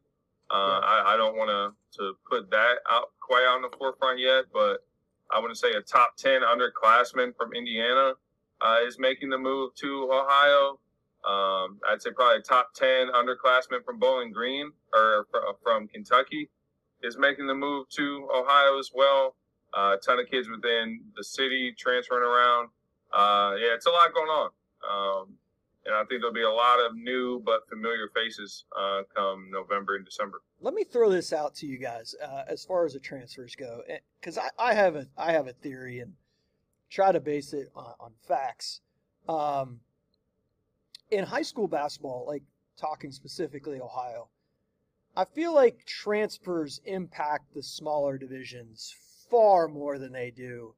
Uh, 0.50 0.80
yeah. 0.82 0.86
I, 0.86 1.14
I, 1.14 1.16
don't 1.16 1.36
want 1.36 1.50
to 1.50 1.98
to 1.98 2.12
put 2.28 2.50
that 2.50 2.74
out 2.90 3.08
quite 3.20 3.46
on 3.46 3.62
the 3.62 3.70
forefront 3.78 4.20
yet, 4.20 4.44
but 4.52 4.84
I 5.32 5.40
want 5.40 5.52
to 5.52 5.58
say 5.58 5.72
a 5.72 5.80
top 5.80 6.16
ten 6.16 6.42
underclassman 6.42 7.34
from 7.36 7.54
Indiana 7.54 8.12
uh, 8.60 8.78
is 8.86 8.98
making 8.98 9.30
the 9.30 9.38
move 9.38 9.74
to 9.76 10.10
Ohio. 10.12 10.78
Um, 11.24 11.80
I'd 11.88 12.02
say 12.02 12.10
probably 12.10 12.42
top 12.42 12.74
10 12.74 13.08
underclassmen 13.08 13.84
from 13.84 13.98
Bowling 13.98 14.32
Green 14.32 14.70
or 14.92 15.26
from 15.62 15.88
Kentucky 15.88 16.50
is 17.02 17.18
making 17.18 17.46
the 17.46 17.54
move 17.54 17.88
to 17.90 18.28
Ohio 18.34 18.78
as 18.78 18.90
well. 18.94 19.36
Uh, 19.76 19.96
a 19.96 20.00
ton 20.04 20.18
of 20.18 20.30
kids 20.30 20.48
within 20.48 21.00
the 21.16 21.24
city 21.24 21.74
transferring 21.76 22.24
around. 22.24 22.68
Uh, 23.12 23.56
yeah, 23.58 23.74
it's 23.74 23.86
a 23.86 23.90
lot 23.90 24.12
going 24.14 24.28
on. 24.28 24.50
Um, 24.88 25.34
and 25.86 25.94
I 25.94 26.04
think 26.04 26.20
there'll 26.20 26.32
be 26.32 26.42
a 26.42 26.50
lot 26.50 26.78
of 26.80 26.96
new 26.96 27.42
but 27.44 27.68
familiar 27.68 28.08
faces 28.14 28.64
uh, 28.78 29.02
come 29.14 29.48
November 29.50 29.96
and 29.96 30.04
December. 30.04 30.40
Let 30.60 30.74
me 30.74 30.84
throw 30.84 31.10
this 31.10 31.32
out 31.32 31.54
to 31.56 31.66
you 31.66 31.78
guys 31.78 32.14
uh, 32.22 32.44
as 32.48 32.64
far 32.64 32.86
as 32.86 32.94
the 32.94 33.00
transfers 33.00 33.54
go, 33.54 33.82
because 34.20 34.38
I, 34.38 34.48
I 34.58 34.74
have 34.74 34.96
a 34.96 35.06
I 35.16 35.32
have 35.32 35.46
a 35.46 35.52
theory 35.52 36.00
and 36.00 36.12
try 36.94 37.10
to 37.10 37.20
base 37.20 37.52
it 37.52 37.70
on, 37.74 37.92
on 37.98 38.12
facts. 38.26 38.80
Um, 39.28 39.80
in 41.10 41.24
high 41.24 41.42
school 41.42 41.66
basketball, 41.66 42.24
like 42.26 42.42
talking 42.78 43.10
specifically 43.10 43.80
Ohio, 43.80 44.28
I 45.16 45.24
feel 45.24 45.54
like 45.54 45.84
transfers 45.86 46.80
impact 46.84 47.54
the 47.54 47.62
smaller 47.62 48.16
divisions 48.18 48.94
far 49.30 49.68
more 49.68 49.98
than 49.98 50.12
they 50.12 50.30
do, 50.30 50.74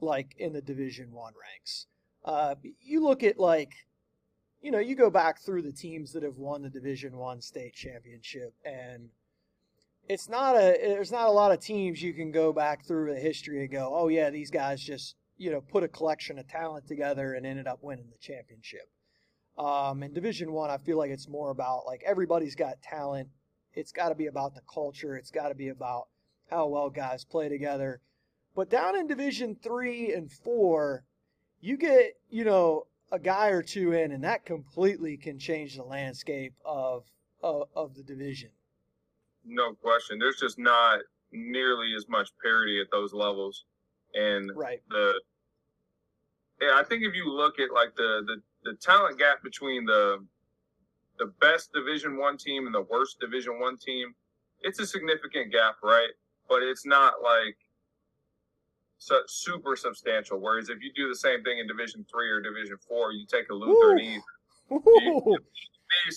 like 0.00 0.34
in 0.38 0.52
the 0.52 0.62
Division 0.62 1.12
One 1.12 1.34
ranks. 1.40 1.86
Uh, 2.24 2.54
you 2.80 3.02
look 3.02 3.22
at 3.22 3.38
like, 3.38 3.72
you 4.62 4.70
know, 4.70 4.78
you 4.78 4.96
go 4.96 5.10
back 5.10 5.40
through 5.40 5.62
the 5.62 5.72
teams 5.72 6.12
that 6.12 6.22
have 6.22 6.36
won 6.36 6.62
the 6.62 6.70
Division 6.70 7.16
One 7.16 7.40
state 7.40 7.74
championship, 7.74 8.54
and 8.64 9.10
it's 10.08 10.28
not 10.28 10.56
a 10.56 10.76
there's 10.80 11.12
not 11.12 11.28
a 11.28 11.32
lot 11.32 11.52
of 11.52 11.60
teams 11.60 12.02
you 12.02 12.14
can 12.14 12.32
go 12.32 12.52
back 12.52 12.86
through 12.86 13.12
the 13.12 13.20
history 13.20 13.60
and 13.60 13.70
go, 13.70 13.92
oh 13.94 14.08
yeah, 14.08 14.30
these 14.30 14.50
guys 14.50 14.82
just 14.82 15.14
you 15.38 15.50
know 15.50 15.60
put 15.60 15.82
a 15.82 15.88
collection 15.88 16.38
of 16.38 16.48
talent 16.48 16.86
together 16.86 17.34
and 17.34 17.46
ended 17.46 17.66
up 17.66 17.78
winning 17.82 18.10
the 18.10 18.18
championship. 18.18 18.88
Um, 19.56 20.02
in 20.02 20.12
Division 20.12 20.52
One, 20.52 20.70
I, 20.70 20.74
I 20.74 20.78
feel 20.78 20.98
like 20.98 21.10
it's 21.10 21.28
more 21.28 21.50
about 21.50 21.86
like 21.86 22.02
everybody's 22.04 22.54
got 22.54 22.82
talent. 22.82 23.28
It's 23.72 23.92
got 23.92 24.10
to 24.10 24.14
be 24.14 24.26
about 24.26 24.54
the 24.54 24.62
culture. 24.72 25.16
It's 25.16 25.30
got 25.30 25.48
to 25.48 25.54
be 25.54 25.68
about 25.68 26.08
how 26.50 26.66
well 26.66 26.90
guys 26.90 27.24
play 27.24 27.48
together. 27.48 28.00
But 28.54 28.70
down 28.70 28.96
in 28.96 29.06
Division 29.06 29.56
Three 29.62 30.12
and 30.12 30.30
Four, 30.30 31.04
you 31.60 31.76
get 31.76 32.14
you 32.28 32.44
know 32.44 32.86
a 33.10 33.18
guy 33.18 33.48
or 33.48 33.62
two 33.62 33.92
in, 33.92 34.12
and 34.12 34.24
that 34.24 34.44
completely 34.44 35.16
can 35.16 35.38
change 35.38 35.76
the 35.76 35.84
landscape 35.84 36.54
of 36.64 37.04
of, 37.42 37.68
of 37.74 37.94
the 37.94 38.02
division. 38.02 38.50
No 39.44 39.74
question. 39.74 40.18
There's 40.18 40.40
just 40.40 40.58
not 40.58 41.00
nearly 41.32 41.94
as 41.96 42.06
much 42.08 42.28
parity 42.42 42.80
at 42.80 42.88
those 42.90 43.12
levels, 43.12 43.64
and 44.14 44.50
right. 44.54 44.80
the 44.90 45.20
yeah, 46.60 46.72
I 46.74 46.82
think 46.82 47.02
if 47.04 47.14
you 47.14 47.30
look 47.30 47.60
at 47.60 47.72
like 47.72 47.94
the 47.96 48.22
the, 48.26 48.70
the 48.70 48.76
talent 48.78 49.18
gap 49.18 49.42
between 49.42 49.84
the 49.84 50.24
the 51.18 51.32
best 51.40 51.72
Division 51.72 52.16
One 52.16 52.36
team 52.36 52.66
and 52.66 52.74
the 52.74 52.82
worst 52.82 53.18
Division 53.20 53.60
One 53.60 53.76
team, 53.76 54.14
it's 54.62 54.80
a 54.80 54.86
significant 54.86 55.52
gap, 55.52 55.76
right? 55.82 56.10
But 56.48 56.62
it's 56.62 56.86
not 56.86 57.14
like 57.22 57.56
so, 58.98 59.20
super 59.26 59.76
substantial. 59.76 60.40
Whereas 60.40 60.68
if 60.68 60.82
you 60.82 60.92
do 60.94 61.08
the 61.08 61.16
same 61.16 61.42
thing 61.44 61.58
in 61.58 61.66
Division 61.66 62.04
Three 62.10 62.28
or 62.28 62.40
Division 62.40 62.76
Four, 62.88 63.12
you 63.12 63.26
take 63.26 63.48
a 63.50 63.54
Lutheran 63.54 64.00
East, 64.00 64.24
you, 64.70 65.38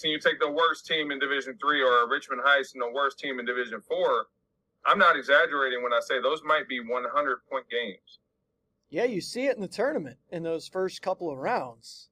and 0.03 0.11
you 0.11 0.19
take 0.19 0.39
the 0.39 0.51
worst 0.51 0.85
team 0.85 1.11
in 1.11 1.19
Division 1.19 1.57
Three 1.61 1.81
or 1.81 2.09
Richmond 2.09 2.41
Heights 2.43 2.73
and 2.73 2.81
the 2.81 2.91
worst 2.93 3.19
team 3.19 3.39
in 3.39 3.45
Division 3.45 3.81
Four. 3.81 4.27
I'm 4.85 4.97
not 4.97 5.15
exaggerating 5.15 5.83
when 5.83 5.93
I 5.93 5.99
say 6.01 6.21
those 6.21 6.41
might 6.43 6.67
be 6.67 6.79
100 6.79 7.37
point 7.49 7.65
games. 7.69 8.19
Yeah, 8.89 9.05
you 9.05 9.21
see 9.21 9.45
it 9.45 9.55
in 9.55 9.61
the 9.61 9.67
tournament 9.67 10.17
in 10.31 10.43
those 10.43 10.67
first 10.67 11.01
couple 11.01 11.31
of 11.31 11.37
rounds. 11.37 12.09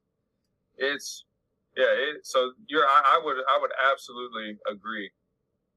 It's 0.78 1.24
yeah. 1.76 1.84
It, 1.88 2.26
so 2.26 2.52
you're. 2.68 2.86
I, 2.86 3.18
I, 3.18 3.20
would. 3.22 3.36
I 3.36 3.58
would 3.60 3.70
absolutely 3.92 4.56
agree. 4.66 5.10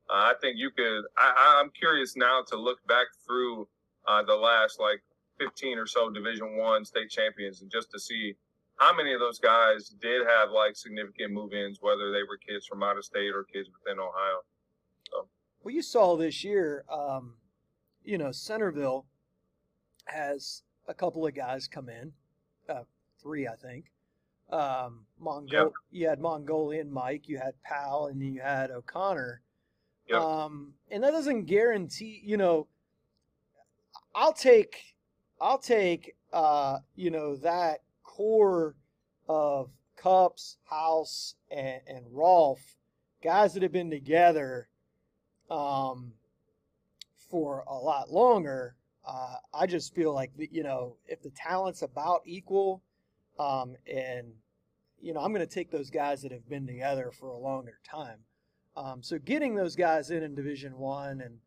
Uh, 0.09 0.31
I 0.31 0.33
think 0.39 0.57
you 0.57 0.71
could. 0.71 1.03
I, 1.17 1.59
I'm 1.59 1.71
curious 1.71 2.15
now 2.15 2.41
to 2.47 2.55
look 2.55 2.79
back 2.87 3.07
through 3.27 3.67
uh, 4.07 4.23
the 4.23 4.35
last 4.35 4.79
like 4.79 5.01
15 5.39 5.77
or 5.77 5.85
so 5.85 6.09
Division 6.09 6.57
One 6.57 6.85
state 6.85 7.09
champions, 7.09 7.61
and 7.61 7.69
just 7.69 7.91
to 7.91 7.99
see 7.99 8.35
how 8.77 8.95
many 8.95 9.13
of 9.13 9.19
those 9.19 9.39
guys 9.39 9.89
did 10.01 10.25
have 10.25 10.51
like 10.51 10.75
significant 10.75 11.33
move-ins, 11.33 11.79
whether 11.81 12.11
they 12.11 12.23
were 12.23 12.37
kids 12.37 12.65
from 12.65 12.81
out 12.81 12.97
of 12.97 13.05
state 13.05 13.35
or 13.35 13.43
kids 13.43 13.69
within 13.69 13.99
Ohio. 13.99 14.41
Well, 15.63 15.73
you 15.73 15.81
saw 15.81 16.17
this 16.17 16.43
year, 16.43 16.83
um, 16.91 17.35
you 18.03 18.17
know, 18.17 18.31
Centerville 18.31 19.05
has 20.05 20.63
a 20.87 20.93
couple 20.93 21.25
of 21.25 21.33
guys 21.33 21.67
come 21.67 21.87
in, 21.87 22.11
uh, 22.67 22.83
three, 23.21 23.47
I 23.47 23.55
think. 23.55 23.85
Um, 24.51 25.05
Mongol, 25.19 25.47
yep. 25.49 25.71
you 25.89 26.07
had 26.07 26.19
Mongolian 26.19 26.91
Mike, 26.91 27.29
you 27.29 27.37
had 27.37 27.53
Powell, 27.63 28.07
and 28.07 28.21
you 28.21 28.41
had 28.41 28.71
O'Connor. 28.71 29.41
Yep. 30.09 30.21
Um, 30.21 30.73
and 30.91 31.01
that 31.03 31.11
doesn't 31.11 31.45
guarantee, 31.45 32.21
you 32.23 32.35
know, 32.35 32.67
I'll 34.13 34.33
take 34.33 34.95
I'll 35.41 35.57
take 35.57 36.15
uh, 36.31 36.79
you 36.95 37.09
know 37.09 37.35
that 37.37 37.79
core 38.03 38.75
of 39.27 39.69
Cupps, 39.95 40.57
House, 40.69 41.35
and, 41.49 41.81
and 41.87 42.05
Rolfe, 42.11 42.77
guys 43.23 43.53
that 43.53 43.63
have 43.63 43.71
been 43.71 43.89
together 43.89 44.67
um, 45.53 46.13
for 47.29 47.63
a 47.67 47.75
lot 47.75 48.11
longer. 48.11 48.75
Uh, 49.07 49.35
I 49.53 49.67
just 49.67 49.93
feel 49.93 50.13
like 50.13 50.31
you 50.37 50.63
know 50.63 50.95
if 51.07 51.21
the 51.21 51.29
talent's 51.29 51.81
about 51.81 52.21
equal, 52.25 52.81
um, 53.39 53.75
and 53.91 54.27
you 55.01 55.13
know 55.13 55.19
I'm 55.19 55.33
going 55.33 55.45
to 55.45 55.53
take 55.53 55.71
those 55.71 55.89
guys 55.89 56.21
that 56.21 56.31
have 56.31 56.47
been 56.49 56.65
together 56.65 57.11
for 57.11 57.29
a 57.29 57.37
longer 57.37 57.79
time. 57.89 58.19
Um, 58.75 59.03
so 59.03 59.19
getting 59.19 59.55
those 59.55 59.75
guys 59.75 60.09
in 60.09 60.23
in 60.23 60.35
Division 60.35 60.77
One 60.77 61.21
and 61.21 61.37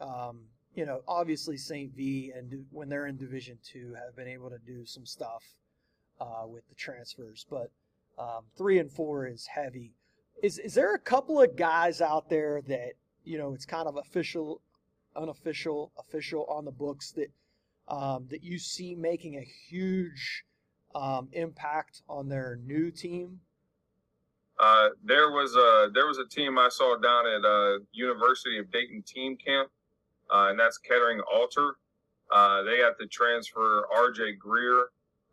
um, 0.00 0.40
you 0.74 0.86
know, 0.86 1.02
obviously 1.06 1.56
St. 1.56 1.94
V 1.94 2.32
and 2.34 2.66
when 2.70 2.88
they're 2.88 3.06
in 3.06 3.16
Division 3.16 3.58
Two 3.64 3.94
have 3.94 4.16
been 4.16 4.28
able 4.28 4.50
to 4.50 4.58
do 4.66 4.84
some 4.84 5.06
stuff 5.06 5.44
uh, 6.20 6.46
with 6.46 6.68
the 6.68 6.74
transfers, 6.74 7.46
but 7.48 7.70
um, 8.18 8.44
three 8.56 8.78
and 8.78 8.90
four 8.90 9.26
is 9.26 9.46
heavy. 9.46 9.92
Is 10.42 10.58
is 10.58 10.74
there 10.74 10.94
a 10.94 10.98
couple 10.98 11.40
of 11.40 11.56
guys 11.56 12.00
out 12.00 12.28
there 12.28 12.60
that 12.68 12.94
you 13.24 13.38
know 13.38 13.54
it's 13.54 13.66
kind 13.66 13.88
of 13.88 13.96
official, 13.96 14.60
unofficial, 15.16 15.92
official 15.98 16.46
on 16.48 16.64
the 16.64 16.72
books 16.72 17.12
that 17.12 17.30
um, 17.88 18.26
that 18.30 18.42
you 18.42 18.58
see 18.58 18.94
making 18.94 19.36
a 19.36 19.46
huge 19.68 20.44
um, 20.94 21.28
impact 21.32 22.02
on 22.08 22.28
their 22.28 22.58
new 22.64 22.90
team? 22.90 23.40
Uh, 24.60 24.90
there 25.04 25.30
was 25.30 25.54
a 25.56 25.90
there 25.92 26.06
was 26.06 26.18
a 26.18 26.26
team 26.26 26.58
I 26.58 26.68
saw 26.68 26.96
down 26.96 27.26
at 27.26 27.44
uh, 27.44 27.78
University 27.92 28.58
of 28.58 28.70
Dayton 28.70 29.02
team 29.02 29.36
camp 29.36 29.70
uh, 30.30 30.48
and 30.50 30.58
that's 30.58 30.78
Kettering 30.78 31.20
Alter. 31.32 31.76
Uh, 32.32 32.62
they 32.62 32.78
got 32.78 32.98
to 32.98 33.06
transfer 33.06 33.86
R.J. 33.94 34.34
Greer, 34.34 34.86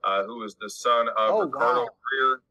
uh, 0.03 0.23
who 0.23 0.43
is 0.43 0.55
the 0.59 0.69
son 0.69 1.07
of 1.09 1.31
oh, 1.31 1.41
Ricardo 1.45 1.81
wow. 1.81 1.89
Greer, 2.09 2.41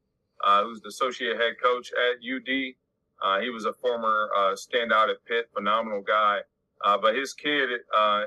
uh, 0.44 0.64
who's 0.64 0.80
the 0.80 0.88
associate 0.88 1.36
head 1.36 1.54
coach 1.62 1.90
at 1.92 2.16
UD. 2.16 2.74
Uh, 3.22 3.40
he 3.40 3.50
was 3.50 3.64
a 3.66 3.72
former 3.74 4.30
uh, 4.36 4.54
standout 4.54 5.10
at 5.10 5.24
Pitt, 5.26 5.50
phenomenal 5.54 6.02
guy. 6.02 6.40
but 7.02 7.14
his 7.14 7.34
kid 7.34 7.70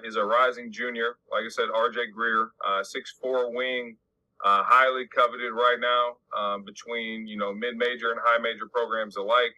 is 0.04 0.16
a 0.16 0.24
rising 0.24 0.72
junior. 0.72 1.18
Like 1.32 1.44
I 1.46 1.50
said, 1.50 1.70
R.J. 1.74 2.08
Greer, 2.14 2.52
six-four 2.84 3.54
wing, 3.56 3.98
highly 4.44 5.08
coveted 5.08 5.54
right 5.54 5.78
now 5.80 6.18
um, 6.38 6.64
between 6.64 7.28
you 7.28 7.38
know 7.38 7.54
mid-major 7.54 8.12
and 8.12 8.20
high-major 8.24 8.68
programs 8.72 9.16
alike. 9.18 9.56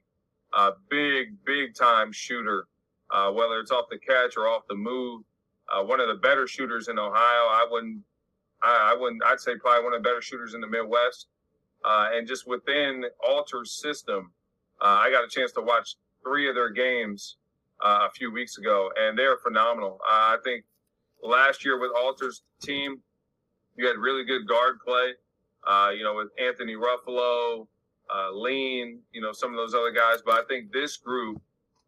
big, 0.89 1.35
big-time 1.45 2.11
shooter 2.11 2.67
uh, 3.11 3.31
whether 3.31 3.59
it's 3.59 3.71
off 3.71 3.85
the 3.89 3.97
catch 3.97 4.37
or 4.37 4.47
off 4.47 4.63
the 4.67 4.75
move. 4.75 5.23
Uh, 5.71 5.83
one 5.83 5.99
of 5.99 6.07
the 6.07 6.15
better 6.15 6.47
shooters 6.47 6.87
in 6.87 6.99
Ohio. 6.99 7.15
I 7.15 7.65
wouldn't, 7.69 8.01
I, 8.63 8.93
I, 8.93 8.99
wouldn't, 8.99 9.23
I'd 9.25 9.39
say 9.39 9.53
probably 9.59 9.83
one 9.83 9.93
of 9.93 10.03
the 10.03 10.07
better 10.07 10.21
shooters 10.21 10.53
in 10.53 10.61
the 10.61 10.67
Midwest. 10.67 11.27
Uh, 11.83 12.09
and 12.13 12.27
just 12.27 12.47
within 12.47 13.05
Alter's 13.25 13.71
system, 13.71 14.31
uh, 14.81 14.99
I 15.01 15.09
got 15.11 15.23
a 15.23 15.27
chance 15.27 15.51
to 15.53 15.61
watch 15.61 15.95
three 16.23 16.49
of 16.49 16.55
their 16.55 16.69
games 16.69 17.37
uh, 17.83 18.07
a 18.07 18.11
few 18.11 18.31
weeks 18.31 18.57
ago, 18.57 18.91
and 18.97 19.17
they're 19.17 19.37
phenomenal. 19.37 19.99
I 20.07 20.37
think 20.43 20.65
last 21.23 21.65
year 21.65 21.79
with 21.79 21.91
Alter's 21.95 22.43
team, 22.61 23.01
you 23.75 23.87
had 23.87 23.97
really 23.97 24.23
good 24.23 24.47
guard 24.47 24.79
play. 24.85 25.13
Uh, 25.67 25.89
you 25.89 26.03
know, 26.03 26.15
with 26.15 26.27
Anthony 26.39 26.75
Ruffalo, 26.75 27.67
Lean, 28.33 28.99
you 29.11 29.21
know, 29.21 29.31
some 29.31 29.49
of 29.51 29.57
those 29.57 29.73
other 29.73 29.91
guys. 29.91 30.19
But 30.23 30.35
I 30.35 30.43
think 30.47 30.71
this 30.71 30.97
group 30.97 31.41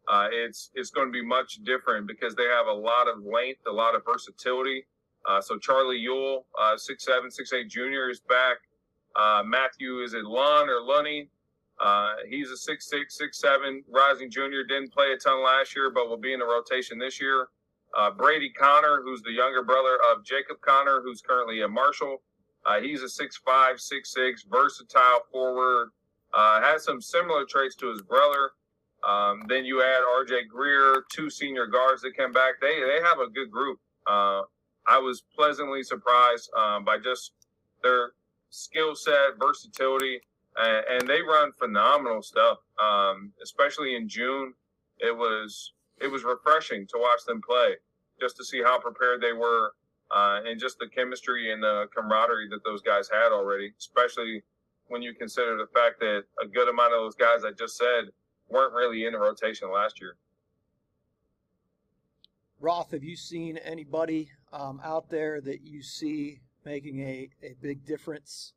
uh, 0.08 0.28
it's 0.32 0.70
it's 0.74 0.90
going 0.90 1.06
to 1.06 1.12
be 1.12 1.24
much 1.24 1.62
different 1.64 2.06
because 2.06 2.34
they 2.34 2.44
have 2.44 2.66
a 2.66 2.72
lot 2.72 3.08
of 3.08 3.22
length, 3.22 3.60
a 3.68 3.72
lot 3.72 3.94
of 3.94 4.02
versatility. 4.04 4.86
Uh, 5.28 5.40
so 5.40 5.58
Charlie 5.58 5.98
Yule, 5.98 6.46
uh, 6.58 6.76
six 6.76 7.04
seven, 7.04 7.30
six 7.30 7.52
eight 7.52 7.68
junior, 7.68 8.08
is 8.08 8.20
back. 8.20 8.56
Uh, 9.14 9.42
Matthew 9.44 10.00
is 10.00 10.14
it 10.14 10.24
Lun 10.24 10.68
or 10.68 10.80
Lunny? 10.80 11.28
Uh, 11.80 12.14
he's 12.28 12.50
a 12.50 12.56
six 12.56 12.88
six, 12.88 13.16
six 13.16 13.40
seven 13.40 13.82
rising 13.88 14.30
junior. 14.30 14.64
Didn't 14.64 14.92
play 14.92 15.12
a 15.12 15.16
ton 15.16 15.42
last 15.44 15.74
year, 15.76 15.90
but 15.90 16.08
will 16.08 16.16
be 16.18 16.32
in 16.32 16.40
the 16.40 16.46
rotation 16.46 16.98
this 16.98 17.20
year. 17.20 17.48
Uh, 17.96 18.10
Brady 18.10 18.50
Connor, 18.50 19.02
who's 19.04 19.22
the 19.22 19.32
younger 19.32 19.62
brother 19.62 19.98
of 20.12 20.24
Jacob 20.24 20.60
Connor, 20.60 21.00
who's 21.02 21.22
currently 21.22 21.62
a 21.62 21.68
Marshall. 21.68 22.22
Uh, 22.66 22.80
he's 22.80 23.02
a 23.02 23.08
six 23.08 23.36
five, 23.44 23.80
six 23.80 24.12
six, 24.12 24.44
versatile 24.50 25.20
forward. 25.32 25.90
has 26.34 26.84
some 26.84 27.00
similar 27.00 27.44
traits 27.44 27.76
to 27.76 27.90
his 27.90 28.02
brother. 28.02 28.50
Um, 29.06 29.44
then 29.48 29.64
you 29.64 29.82
add 29.82 30.02
R.J. 30.18 30.44
Greer, 30.50 31.04
two 31.12 31.30
senior 31.30 31.66
guards 31.66 32.02
that 32.02 32.16
came 32.16 32.32
back. 32.32 32.54
They 32.60 32.80
they 32.80 33.00
have 33.02 33.20
a 33.20 33.28
good 33.30 33.50
group. 33.50 33.78
Uh, 34.06 34.42
I 34.86 34.98
was 34.98 35.22
pleasantly 35.34 35.82
surprised 35.82 36.50
um, 36.56 36.84
by 36.84 36.98
just 36.98 37.32
their 37.82 38.12
skill 38.50 38.96
set, 38.96 39.38
versatility, 39.38 40.20
and, 40.58 41.08
they 41.08 41.22
run 41.22 41.52
phenomenal 41.52 42.22
stuff. 42.22 42.58
Um, 42.82 43.32
especially 43.42 43.96
in 43.96 44.08
June, 44.08 44.54
it 44.98 45.16
was 45.16 45.72
it 46.00 46.10
was 46.10 46.24
refreshing 46.24 46.86
to 46.88 46.98
watch 46.98 47.24
them 47.26 47.40
play, 47.40 47.74
just 48.20 48.36
to 48.36 48.44
see 48.44 48.62
how 48.62 48.78
prepared 48.78 49.20
they 49.20 49.32
were, 49.32 49.72
uh, 50.10 50.40
and 50.44 50.60
just 50.60 50.78
the 50.78 50.88
chemistry 50.88 51.52
and 51.52 51.62
the 51.62 51.86
camaraderie 51.94 52.48
that 52.50 52.64
those 52.64 52.82
guys 52.82 53.08
had 53.10 53.32
already. 53.32 53.72
Especially 53.78 54.42
when 54.88 55.02
you 55.02 55.14
consider 55.14 55.56
the 55.56 55.66
fact 55.78 56.00
that 56.00 56.24
a 56.42 56.46
good 56.46 56.68
amount 56.68 56.92
of 56.92 57.00
those 57.00 57.14
guys 57.14 57.44
I 57.44 57.52
just 57.52 57.76
said 57.76 58.06
weren't 58.48 58.72
really 58.72 59.04
in 59.04 59.12
the 59.12 59.18
rotation 59.18 59.70
last 59.70 60.00
year. 60.00 60.16
Roth, 62.60 62.90
have 62.90 63.04
you 63.04 63.16
seen 63.16 63.56
anybody 63.58 64.30
um, 64.52 64.80
out 64.82 65.10
there 65.10 65.40
that 65.42 65.62
you 65.62 65.82
see 65.82 66.40
making 66.64 67.00
a, 67.00 67.28
a 67.42 67.54
big 67.60 67.86
difference? 67.86 68.54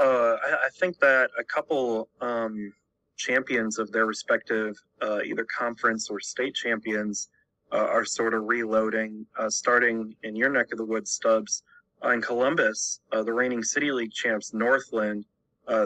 Uh, 0.00 0.36
I, 0.42 0.66
I 0.66 0.68
think 0.78 0.98
that 1.00 1.30
a 1.38 1.44
couple 1.44 2.08
um, 2.22 2.72
champions 3.16 3.78
of 3.78 3.92
their 3.92 4.06
respective 4.06 4.76
uh, 5.02 5.20
either 5.22 5.44
conference 5.44 6.08
or 6.08 6.20
state 6.20 6.54
champions 6.54 7.28
uh, 7.70 7.76
are 7.76 8.06
sort 8.06 8.32
of 8.32 8.48
reloading, 8.48 9.26
uh, 9.38 9.50
starting 9.50 10.16
in 10.22 10.34
your 10.34 10.48
neck 10.48 10.68
of 10.72 10.78
the 10.78 10.84
woods, 10.84 11.10
Stubbs. 11.10 11.62
Uh, 12.02 12.10
in 12.10 12.22
Columbus, 12.22 13.00
uh, 13.12 13.22
the 13.22 13.32
reigning 13.32 13.62
City 13.62 13.92
League 13.92 14.12
champs, 14.12 14.54
Northland, 14.54 15.26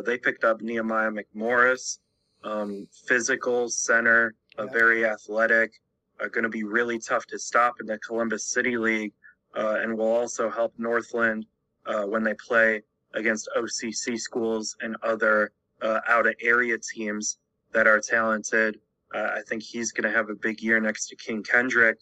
they 0.07 0.17
picked 0.17 0.45
up 0.45 0.63
Nehemiah 0.63 1.11
McMorris, 1.11 1.99
um, 2.45 2.87
physical 3.07 3.69
center, 3.69 4.35
yeah. 4.57 4.67
very 4.67 5.05
athletic 5.05 5.73
are 6.21 6.29
going 6.29 6.45
to 6.45 6.49
be 6.49 6.65
really 6.65 6.99
tough 6.99 7.27
to 7.27 7.39
stop 7.39 7.81
in 7.81 7.87
the 7.87 7.99
Columbus 7.99 8.47
City 8.47 8.77
League 8.77 9.13
uh, 9.57 9.79
and 9.83 9.97
will 9.97 10.07
also 10.07 10.49
help 10.49 10.73
Northland 10.79 11.47
uh, 11.87 12.05
when 12.05 12.23
they 12.23 12.35
play 12.35 12.83
against 13.15 13.49
OCC 13.57 14.19
schools 14.19 14.77
and 14.81 14.97
other 15.03 15.53
uh, 15.83 16.01
out 16.09 16.27
of 16.27 16.35
area 16.41 16.77
teams 16.79 17.39
that 17.73 17.87
are 17.87 18.01
talented. 18.01 18.79
Uh, 19.15 19.31
I 19.37 19.43
think 19.49 19.63
he's 19.63 19.93
going 19.93 20.11
to 20.11 20.17
have 20.17 20.31
a 20.31 20.35
big 20.35 20.61
year 20.61 20.81
next 20.81 21.09
to 21.09 21.17
King 21.17 21.43
Kendrick. 21.43 21.99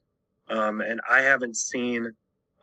Um, 0.49 0.81
and 0.81 1.01
I 1.09 1.21
haven't 1.21 1.57
seen 1.57 2.13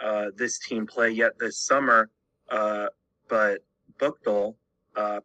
uh, 0.01 0.27
this 0.35 0.59
team 0.59 0.85
play 0.85 1.11
yet 1.11 1.37
this 1.39 1.59
summer, 1.59 2.09
uh, 2.49 2.87
but 3.27 3.63
Buchtel 3.99 4.55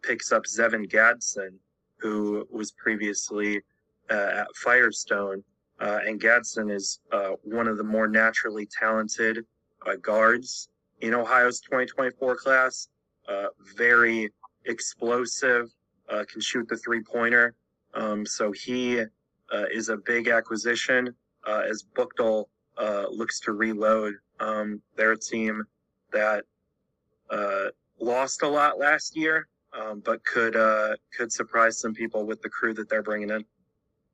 picks 0.02 0.32
up 0.32 0.44
Zevin 0.44 0.88
Gadsden, 0.88 1.58
who 1.98 2.46
was 2.50 2.72
previously 2.72 3.60
at 4.10 4.46
Firestone. 4.56 5.42
Uh, 5.80 6.00
and 6.06 6.20
Gadsden 6.20 6.70
is 6.70 7.00
uh, 7.12 7.30
one 7.42 7.66
of 7.66 7.76
the 7.76 7.84
more 7.84 8.06
naturally 8.06 8.66
talented 8.66 9.44
uh, 9.87 9.96
guards 9.96 10.68
in 11.00 11.14
Ohio's 11.14 11.60
2024 11.60 12.37
class. 12.37 12.88
Uh, 13.28 13.46
very 13.76 14.30
explosive, 14.66 15.70
uh, 16.08 16.24
can 16.30 16.40
shoot 16.40 16.68
the 16.68 16.76
three 16.76 17.02
pointer. 17.02 17.54
Um, 17.94 18.26
so 18.26 18.52
he 18.52 19.00
uh, 19.00 19.06
is 19.72 19.88
a 19.88 19.96
big 19.96 20.28
acquisition 20.28 21.14
as 21.46 21.84
Buchtel 21.94 22.46
looks 23.10 23.40
to 23.40 23.52
reload. 23.52 24.14
Um, 24.40 24.82
they're 24.96 25.16
team 25.16 25.64
that 26.12 26.44
lost 28.00 28.42
a 28.42 28.48
lot 28.48 28.78
last 28.78 29.16
year, 29.16 29.48
um, 29.72 30.02
but 30.04 30.24
could 30.24 30.54
could 31.16 31.32
surprise 31.32 31.78
some 31.78 31.94
people 31.94 32.26
with 32.26 32.42
the 32.42 32.48
crew 32.48 32.74
that 32.74 32.88
they're 32.88 33.02
bringing 33.02 33.30
in. 33.30 33.44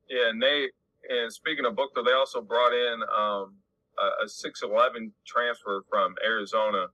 Yeah, 0.08 0.32
Nate 0.34 0.72
and 1.08 1.32
speaking 1.32 1.64
of 1.64 1.74
Buchtel, 1.74 2.04
they 2.04 2.12
also 2.12 2.40
brought 2.40 2.72
in 2.72 3.02
um, 3.02 3.54
a, 3.98 4.24
a 4.24 4.26
6'11 4.26 5.10
transfer 5.26 5.82
from 5.88 6.14
Arizona. 6.24 6.86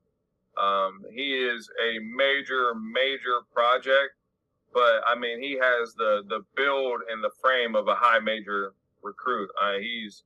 Um, 0.56 1.04
he 1.12 1.34
is 1.34 1.68
a 1.82 1.98
major, 2.00 2.74
major 2.74 3.40
project, 3.52 4.14
but 4.72 5.02
I 5.06 5.14
mean, 5.18 5.40
he 5.40 5.58
has 5.60 5.94
the 5.94 6.22
the 6.28 6.44
build 6.56 7.00
and 7.10 7.22
the 7.22 7.30
frame 7.40 7.74
of 7.74 7.88
a 7.88 7.94
high 7.94 8.18
major 8.18 8.74
recruit. 9.02 9.50
Uh, 9.62 9.74
he's 9.78 10.24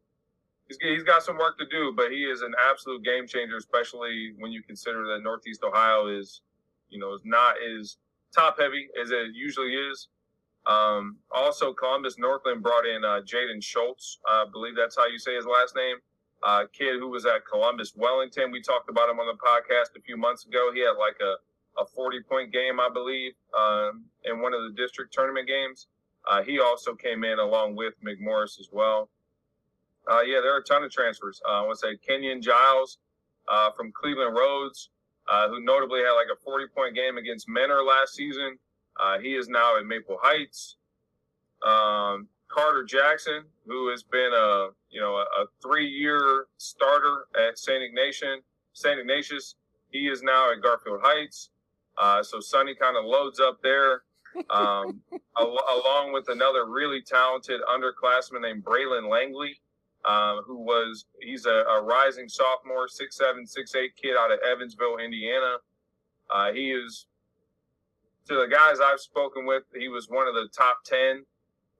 he's 0.69 0.79
he's 0.81 1.03
got 1.03 1.23
some 1.23 1.37
work 1.37 1.59
to 1.59 1.67
do, 1.67 1.93
but 1.97 2.11
he 2.11 2.25
is 2.25 2.43
an 2.43 2.55
absolute 2.69 3.05
game 3.05 3.27
changer, 3.27 3.57
especially 3.57 4.35
when 4.39 4.53
you 4.53 4.63
consider 4.63 5.07
that 5.09 5.23
Northeast 5.23 5.63
Ohio 5.65 6.07
is, 6.07 6.43
you 6.89 6.99
know, 6.99 7.13
is 7.15 7.23
not 7.25 7.57
as 7.77 7.97
top 8.35 8.59
heavy 8.59 8.89
as 9.01 9.11
it 9.11 9.35
usually 9.35 9.75
is. 9.75 10.09
Um, 10.67 11.17
also, 11.33 11.73
Columbus 11.73 12.19
Northland 12.19 12.63
brought 12.63 12.87
in 12.87 13.05
uh, 13.05 13.21
Jaden 13.25 13.63
Schultz. 13.63 14.19
I 14.29 14.45
believe 14.53 14.75
that's 14.77 14.97
how 14.97 15.07
you 15.07 15.19
say 15.19 15.35
his 15.35 15.47
last 15.47 15.75
name. 15.75 15.97
Uh, 16.43 16.65
kid 16.73 16.99
who 16.99 17.09
was 17.09 17.27
at 17.27 17.47
Columbus 17.47 17.93
Wellington. 17.95 18.51
We 18.51 18.63
talked 18.63 18.89
about 18.89 19.11
him 19.11 19.21
on 19.21 19.27
the 19.27 19.39
podcast 19.39 19.97
a 19.97 20.01
few 20.01 20.17
months 20.17 20.47
ago. 20.47 20.71
He 20.73 20.81
had 20.81 20.93
like 20.93 21.17
a, 21.21 21.35
a 21.81 21.85
40 21.85 22.21
point 22.23 22.53
game, 22.53 22.81
I 22.81 22.89
believe, 22.93 23.33
um, 23.59 24.05
in 24.25 24.41
one 24.41 24.55
of 24.55 24.63
the 24.63 24.71
district 24.75 25.13
tournament 25.13 25.47
games. 25.47 25.89
Uh, 26.29 26.43
he 26.43 26.61
also 26.61 26.95
came 26.95 27.25
in 27.25 27.39
along 27.39 27.77
with 27.77 27.95
McMorris 28.03 28.59
as 28.59 28.69
well. 28.73 29.11
Uh, 30.11 30.23
yeah, 30.23 30.41
there 30.41 30.55
are 30.55 30.59
a 30.59 30.65
ton 30.65 30.83
of 30.83 30.91
transfers. 30.91 31.41
Uh, 31.47 31.63
I 31.63 31.67
want 31.67 31.79
to 31.79 31.87
say 31.87 31.97
Kenyon 31.97 32.43
Giles 32.43 32.99
uh, 33.49 33.71
from 33.77 33.93
Cleveland 33.93 34.35
Rhodes, 34.37 34.91
uh, 35.31 35.49
who 35.49 35.61
notably 35.61 36.01
had 36.01 36.13
like 36.13 36.29
a 36.33 36.41
40 36.43 36.67
point 36.75 36.95
game 36.95 37.17
against 37.17 37.49
Mentor 37.49 37.83
last 37.83 38.15
season. 38.15 38.59
Uh, 38.99 39.19
he 39.19 39.35
is 39.35 39.49
now 39.49 39.79
at 39.79 39.87
Maple 39.87 40.19
Heights. 40.21 40.77
Um, 41.63 42.29
Carter 42.49 42.85
Jackson, 42.85 43.45
who 43.67 43.91
has 43.91 44.03
been 44.03 44.33
a 44.35 44.69
you 44.91 45.01
know 45.01 45.17
a, 45.17 45.43
a 45.43 45.47
three-year 45.63 46.47
starter 46.57 47.27
at 47.37 47.59
Saint 47.59 47.83
Ignatius, 47.83 48.41
Saint 48.73 48.99
Ignatius, 48.99 49.57
he 49.91 50.09
is 50.09 50.23
now 50.23 50.53
at 50.53 50.63
Garfield 50.63 51.01
Heights. 51.03 51.51
Uh, 51.99 52.23
so 52.23 52.41
Sonny 52.41 52.75
kind 52.75 52.97
of 52.97 53.05
loads 53.05 53.41
up 53.41 53.59
there, 53.63 54.03
um, 54.51 55.01
al- 55.39 55.83
along 55.83 56.13
with 56.13 56.29
another 56.29 56.67
really 56.67 57.03
talented 57.03 57.61
underclassman 57.69 58.43
named 58.43 58.65
Braylon 58.65 59.11
Langley, 59.11 59.61
uh, 60.05 60.37
who 60.47 60.57
was 60.57 61.07
he's 61.21 61.47
a, 61.47 61.65
a, 61.69 61.83
rising 61.83 62.29
sophomore, 62.29 62.89
six 62.89 63.17
seven, 63.17 63.47
six 63.47 63.75
eight 63.75 63.95
kid 63.97 64.17
out 64.19 64.33
of 64.33 64.39
Evansville, 64.51 64.99
Indiana. 64.99 65.57
Uh, 66.33 66.53
he 66.53 66.71
is 66.71 67.07
to 68.31 68.37
the 68.37 68.47
guys 68.47 68.79
I've 68.81 69.01
spoken 69.01 69.45
with, 69.45 69.65
he 69.75 69.89
was 69.89 70.09
one 70.09 70.29
of 70.29 70.35
the 70.35 70.49
top 70.57 70.85
10 70.85 71.25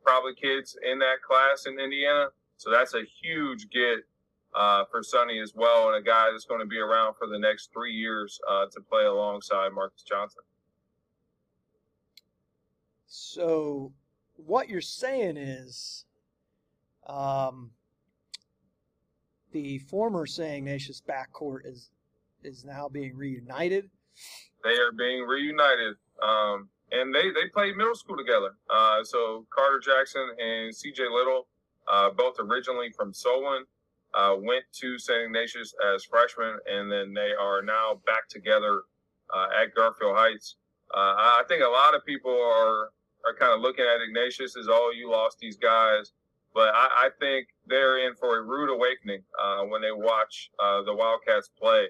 probably 0.03 0.35
kids 0.35 0.77
in 0.83 0.99
that 0.99 1.23
class 1.23 1.67
in 1.67 1.79
Indiana. 1.79 2.27
So 2.61 2.71
that's 2.71 2.93
a 2.93 3.01
huge 3.23 3.71
get 3.71 4.01
uh, 4.55 4.85
for 4.91 5.03
Sonny 5.03 5.41
as 5.41 5.55
well, 5.55 5.89
and 5.89 5.97
a 5.97 6.03
guy 6.03 6.29
that's 6.31 6.45
going 6.45 6.61
to 6.61 6.67
be 6.67 6.77
around 6.77 7.15
for 7.15 7.27
the 7.27 7.39
next 7.39 7.71
three 7.73 7.95
years 7.95 8.39
uh, 8.47 8.67
to 8.71 8.83
play 8.83 9.05
alongside 9.05 9.73
Marcus 9.73 10.03
Johnson. 10.03 10.43
So, 13.07 13.95
what 14.37 14.69
you're 14.69 14.83
saying 14.83 15.39
is, 15.39 16.05
um, 17.07 17.71
the 19.53 19.79
former 19.79 20.27
St. 20.27 20.59
Ignatius 20.59 21.01
backcourt 21.01 21.61
is 21.65 21.89
is 22.45 22.63
now 22.63 22.91
being 22.91 23.17
reunited. 23.17 23.89
They 24.65 24.77
are 24.77 24.93
being 24.93 25.23
reunited. 25.23 25.95
Um, 26.23 26.69
and 26.93 27.15
they, 27.15 27.31
they 27.31 27.49
played 27.55 27.75
middle 27.77 27.95
school 27.95 28.19
together. 28.19 28.51
Uh, 28.69 29.03
so 29.03 29.47
Carter 29.49 29.81
Jackson 29.83 30.29
and 30.39 30.75
CJ 30.75 31.11
Little, 31.11 31.47
uh, 31.91 32.11
both 32.11 32.35
originally 32.39 32.91
from 32.91 33.13
Solon, 33.13 33.65
uh, 34.15 34.35
went 34.39 34.65
to 34.81 34.99
St. 34.99 35.23
Ignatius 35.23 35.75
as 35.95 36.05
freshmen, 36.05 36.59
and 36.71 36.91
then 36.91 37.15
they 37.15 37.33
are 37.41 37.63
now 37.63 38.01
back 38.07 38.29
together 38.29 38.83
uh, 39.35 39.47
at 39.63 39.75
Garfield 39.75 40.17
Heights. 40.17 40.57
Uh, 40.93 41.15
I 41.17 41.43
think 41.49 41.63
a 41.63 41.69
lot 41.69 41.95
of 41.95 42.05
people 42.05 42.33
are 42.33 42.91
are 43.27 43.37
kind 43.39 43.53
of 43.53 43.61
looking 43.61 43.85
at 43.85 44.01
Ignatius 44.01 44.57
as, 44.57 44.67
oh, 44.71 44.93
you 44.97 45.11
lost 45.11 45.37
these 45.41 45.59
guys. 45.59 46.13
But 46.55 46.75
I, 46.75 46.89
I 46.89 47.09
think 47.21 47.49
they're 47.67 48.09
in 48.09 48.15
for 48.15 48.39
a 48.39 48.43
rude 48.43 48.75
awakening 48.75 49.23
uh, 49.39 49.65
when 49.65 49.83
they 49.83 49.93
watch 49.93 50.51
the 50.59 50.95
Wildcats 50.95 51.51
play. 51.61 51.89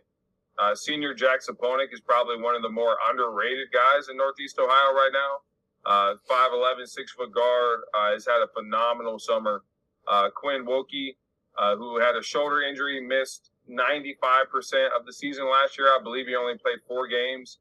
Uh, 0.61 0.75
senior 0.75 1.15
Jack 1.15 1.41
Saponik 1.41 1.93
is 1.93 2.01
probably 2.01 2.41
one 2.41 2.55
of 2.55 2.61
the 2.61 2.69
more 2.69 2.97
underrated 3.09 3.69
guys 3.73 4.09
in 4.11 4.17
Northeast 4.17 4.59
Ohio 4.59 4.93
right 4.93 5.11
now. 5.13 5.39
Uh, 5.87 6.15
5'11, 6.31 6.87
six 6.87 7.13
foot 7.13 7.33
guard, 7.33 7.81
uh, 7.97 8.13
has 8.13 8.27
had 8.27 8.43
a 8.43 8.49
phenomenal 8.49 9.19
summer. 9.19 9.63
Uh, 10.09 10.29
Quinn 10.35 10.65
Wilkie, 10.67 11.17
uh, 11.59 11.77
who 11.77 11.99
had 11.99 12.17
a 12.17 12.23
shoulder 12.23 12.63
injury, 12.63 13.01
missed 13.01 13.51
95% 13.71 14.89
of 14.99 15.07
the 15.07 15.13
season 15.13 15.45
last 15.51 15.79
year. 15.79 15.89
I 15.89 16.01
believe 16.03 16.27
he 16.27 16.35
only 16.35 16.59
played 16.59 16.79
four 16.87 17.07
games. 17.07 17.59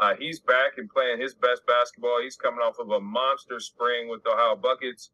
Uh, 0.00 0.14
he's 0.18 0.40
back 0.40 0.78
and 0.78 0.88
playing 0.88 1.20
his 1.20 1.34
best 1.34 1.62
basketball. 1.66 2.20
He's 2.22 2.36
coming 2.36 2.60
off 2.60 2.78
of 2.78 2.90
a 2.90 3.00
monster 3.00 3.60
spring 3.60 4.08
with 4.08 4.22
the 4.24 4.30
Ohio 4.30 4.56
Buckets. 4.56 5.10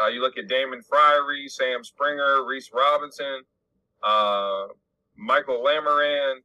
Uh, 0.00 0.06
you 0.06 0.20
look 0.20 0.38
at 0.38 0.48
Damon 0.48 0.80
Fryery, 0.80 1.48
Sam 1.48 1.84
Springer, 1.84 2.44
Reese 2.46 2.70
Robinson, 2.72 3.42
uh, 4.02 4.66
Michael 5.16 5.64
Lamoran, 5.64 6.36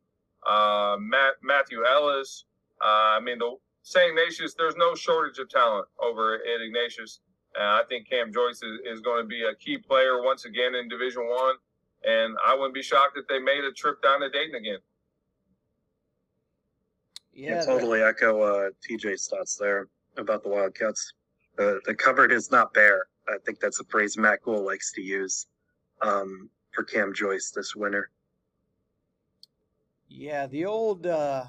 uh, 0.48 0.98
Matt 1.00 1.34
Matthew 1.44 1.84
Ellis. 1.86 2.46
Uh, 2.82 3.18
I 3.18 3.20
mean, 3.20 3.40
the 3.40 3.56
St. 3.84 4.10
Ignatius, 4.10 4.54
there's 4.56 4.76
no 4.76 4.96
shortage 4.96 5.40
of 5.40 5.50
talent 5.50 5.88
over 6.02 6.36
at 6.36 6.62
Ignatius. 6.62 7.22
Uh, 7.58 7.64
I 7.64 7.84
think 7.90 8.10
Cam 8.10 8.32
Joyce 8.32 8.62
is, 8.62 8.80
is 8.86 9.02
going 9.02 9.24
to 9.24 9.28
be 9.28 9.44
a 9.44 9.56
key 9.56 9.78
player 9.78 10.22
once 10.22 10.46
again 10.46 10.76
in 10.76 10.88
Division 10.88 11.28
One, 11.28 11.56
and 12.04 12.36
I 12.46 12.54
wouldn't 12.54 12.74
be 12.74 12.84
shocked 12.84 13.18
if 13.18 13.28
they 13.28 13.40
made 13.40 13.64
a 13.64 13.72
trip 13.72 14.02
down 14.02 14.22
to 14.22 14.30
Dayton 14.30 14.56
again. 14.56 14.80
Yeah, 17.34 17.64
totally 17.64 18.02
echo 18.02 18.42
uh, 18.42 18.70
TJ's 18.88 19.28
thoughts 19.28 19.56
there 19.56 19.88
about 20.18 20.44
the 20.44 20.50
Wildcats. 20.50 21.14
The 21.58 21.80
the 21.86 21.96
cupboard 21.96 22.32
is 22.32 22.52
not 22.52 22.74
bare. 22.74 23.08
I 23.28 23.38
think 23.46 23.60
that's 23.60 23.80
a 23.80 23.86
phrase 23.86 24.18
Matt 24.18 24.42
Gould 24.44 24.66
likes 24.66 24.92
to 24.94 25.02
use 25.02 25.48
um, 26.02 26.50
for 26.72 26.84
Cam 26.84 27.14
Joyce 27.14 27.52
this 27.56 27.76
winter. 27.76 28.10
Yeah, 30.08 30.48
the 30.48 30.66
old. 30.66 31.06
Uh, 31.06 31.46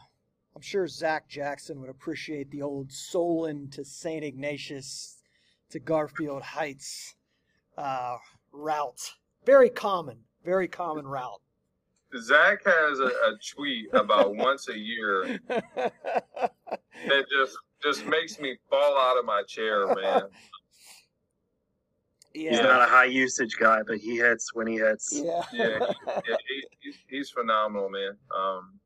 I'm 0.54 0.62
sure 0.62 0.86
Zach 0.86 1.28
Jackson 1.28 1.80
would 1.80 1.90
appreciate 1.90 2.50
the 2.50 2.62
old 2.62 2.92
Solon 2.92 3.68
to 3.70 3.84
St. 3.84 4.24
Ignatius 4.24 5.19
to 5.70 5.78
Garfield 5.78 6.42
Heights 6.42 7.14
uh, 7.78 8.16
route. 8.52 9.12
Very 9.44 9.70
common, 9.70 10.18
very 10.44 10.68
common 10.68 11.06
route. 11.06 11.40
Zach 12.18 12.64
has 12.64 12.98
a, 12.98 13.06
a 13.06 13.36
tweet 13.54 13.88
about 13.94 14.34
once 14.36 14.68
a 14.68 14.76
year 14.76 15.38
that 15.48 17.26
just 17.30 17.56
just 17.82 18.04
makes 18.06 18.38
me 18.38 18.56
fall 18.68 18.98
out 18.98 19.18
of 19.18 19.24
my 19.24 19.42
chair, 19.48 19.86
man. 19.94 20.22
yeah. 22.34 22.50
He's 22.50 22.60
not 22.60 22.82
a 22.82 22.90
high 22.90 23.06
usage 23.06 23.56
guy, 23.58 23.80
but 23.86 23.96
he 23.98 24.16
hits 24.16 24.52
when 24.54 24.66
he 24.66 24.76
hits. 24.76 25.12
Yeah. 25.14 25.42
Yeah, 25.52 25.78
yeah, 26.06 26.36
he, 26.46 26.64
he's, 26.80 26.96
he's 27.08 27.30
phenomenal, 27.30 27.88
man. 27.88 28.16
Um, 28.36 28.80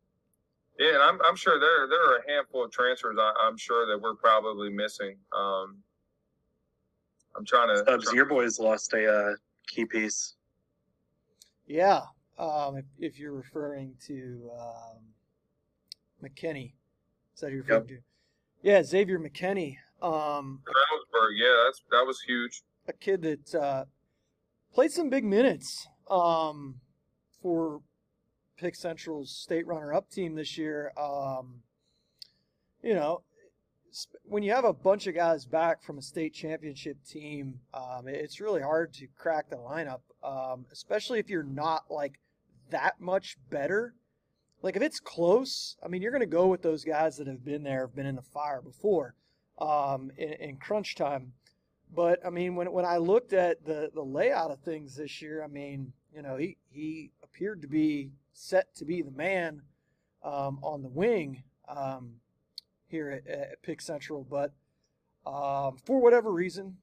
yeah, 0.78 0.94
and 0.94 1.02
I'm, 1.02 1.18
I'm 1.24 1.36
sure 1.36 1.58
there 1.58 1.88
there 1.88 2.12
are 2.12 2.18
a 2.18 2.30
handful 2.30 2.64
of 2.64 2.70
transfers 2.70 3.16
I, 3.18 3.32
I'm 3.40 3.56
sure 3.56 3.86
that 3.86 4.00
we're 4.00 4.14
probably 4.14 4.70
missing. 4.70 5.16
Um, 5.36 5.78
I'm 7.36 7.44
trying 7.44 7.68
to. 7.68 7.78
Stubbs, 7.78 8.12
your 8.12 8.26
boys 8.26 8.58
lost 8.58 8.92
a 8.92 9.12
uh, 9.12 9.34
key 9.66 9.84
piece. 9.84 10.34
Yeah. 11.66 12.02
Um, 12.38 12.76
if, 12.76 12.84
if 12.98 13.18
you're 13.18 13.32
referring 13.32 13.94
to 14.06 14.50
um, 14.58 14.98
McKinney, 16.22 16.72
is 17.34 17.40
that 17.40 17.50
who 17.50 17.56
you're 17.56 17.64
referring 17.64 17.88
to? 17.88 17.98
Yeah, 18.62 18.82
Xavier 18.82 19.18
McKinney. 19.18 19.76
Um, 20.02 20.60
Reynoldsburg, 20.66 21.36
yeah, 21.36 21.62
that's 21.64 21.82
that 21.90 22.04
was 22.06 22.20
huge. 22.20 22.62
a 22.88 22.92
kid 22.92 23.22
that 23.22 23.54
uh, 23.54 23.84
played 24.72 24.90
some 24.90 25.08
big 25.08 25.24
minutes 25.24 25.86
um, 26.10 26.76
for 27.40 27.80
Pick 28.58 28.74
Central's 28.74 29.30
state 29.30 29.66
runner-up 29.66 30.10
team 30.10 30.34
this 30.34 30.58
year. 30.58 30.92
Um, 30.96 31.62
you 32.82 32.94
know, 32.94 33.22
sp- 33.22 33.33
when 34.24 34.42
you 34.42 34.52
have 34.52 34.64
a 34.64 34.72
bunch 34.72 35.06
of 35.06 35.14
guys 35.14 35.44
back 35.44 35.82
from 35.82 35.98
a 35.98 36.02
state 36.02 36.34
championship 36.34 36.96
team, 37.04 37.60
um, 37.72 38.08
it's 38.08 38.40
really 38.40 38.62
hard 38.62 38.92
to 38.94 39.06
crack 39.16 39.50
the 39.50 39.56
lineup, 39.56 40.00
um, 40.22 40.66
especially 40.72 41.18
if 41.18 41.28
you're 41.28 41.42
not 41.42 41.84
like 41.90 42.18
that 42.70 43.00
much 43.00 43.36
better. 43.50 43.94
Like 44.62 44.76
if 44.76 44.82
it's 44.82 45.00
close, 45.00 45.76
I 45.84 45.88
mean, 45.88 46.02
you're 46.02 46.10
going 46.10 46.20
to 46.20 46.26
go 46.26 46.46
with 46.46 46.62
those 46.62 46.84
guys 46.84 47.16
that 47.18 47.26
have 47.26 47.44
been 47.44 47.62
there, 47.62 47.82
have 47.82 47.94
been 47.94 48.06
in 48.06 48.16
the 48.16 48.22
fire 48.22 48.62
before 48.62 49.14
um, 49.58 50.10
in, 50.16 50.32
in 50.32 50.56
crunch 50.56 50.94
time. 50.94 51.32
But 51.94 52.24
I 52.26 52.30
mean, 52.30 52.56
when 52.56 52.72
when 52.72 52.84
I 52.84 52.96
looked 52.96 53.32
at 53.32 53.64
the 53.64 53.90
the 53.94 54.02
layout 54.02 54.50
of 54.50 54.60
things 54.60 54.96
this 54.96 55.22
year, 55.22 55.44
I 55.44 55.46
mean, 55.46 55.92
you 56.14 56.22
know, 56.22 56.36
he 56.36 56.56
he 56.70 57.12
appeared 57.22 57.62
to 57.62 57.68
be 57.68 58.10
set 58.32 58.74
to 58.76 58.84
be 58.84 59.02
the 59.02 59.12
man 59.12 59.62
um, 60.24 60.58
on 60.62 60.82
the 60.82 60.88
wing 60.88 61.44
um, 61.68 62.14
here 62.86 63.10
at, 63.10 63.26
at 63.26 63.62
Pick 63.62 63.80
Central, 63.80 64.26
but 64.28 64.52
um, 65.26 65.78
for 65.84 66.00
whatever 66.00 66.30
reason, 66.30 66.76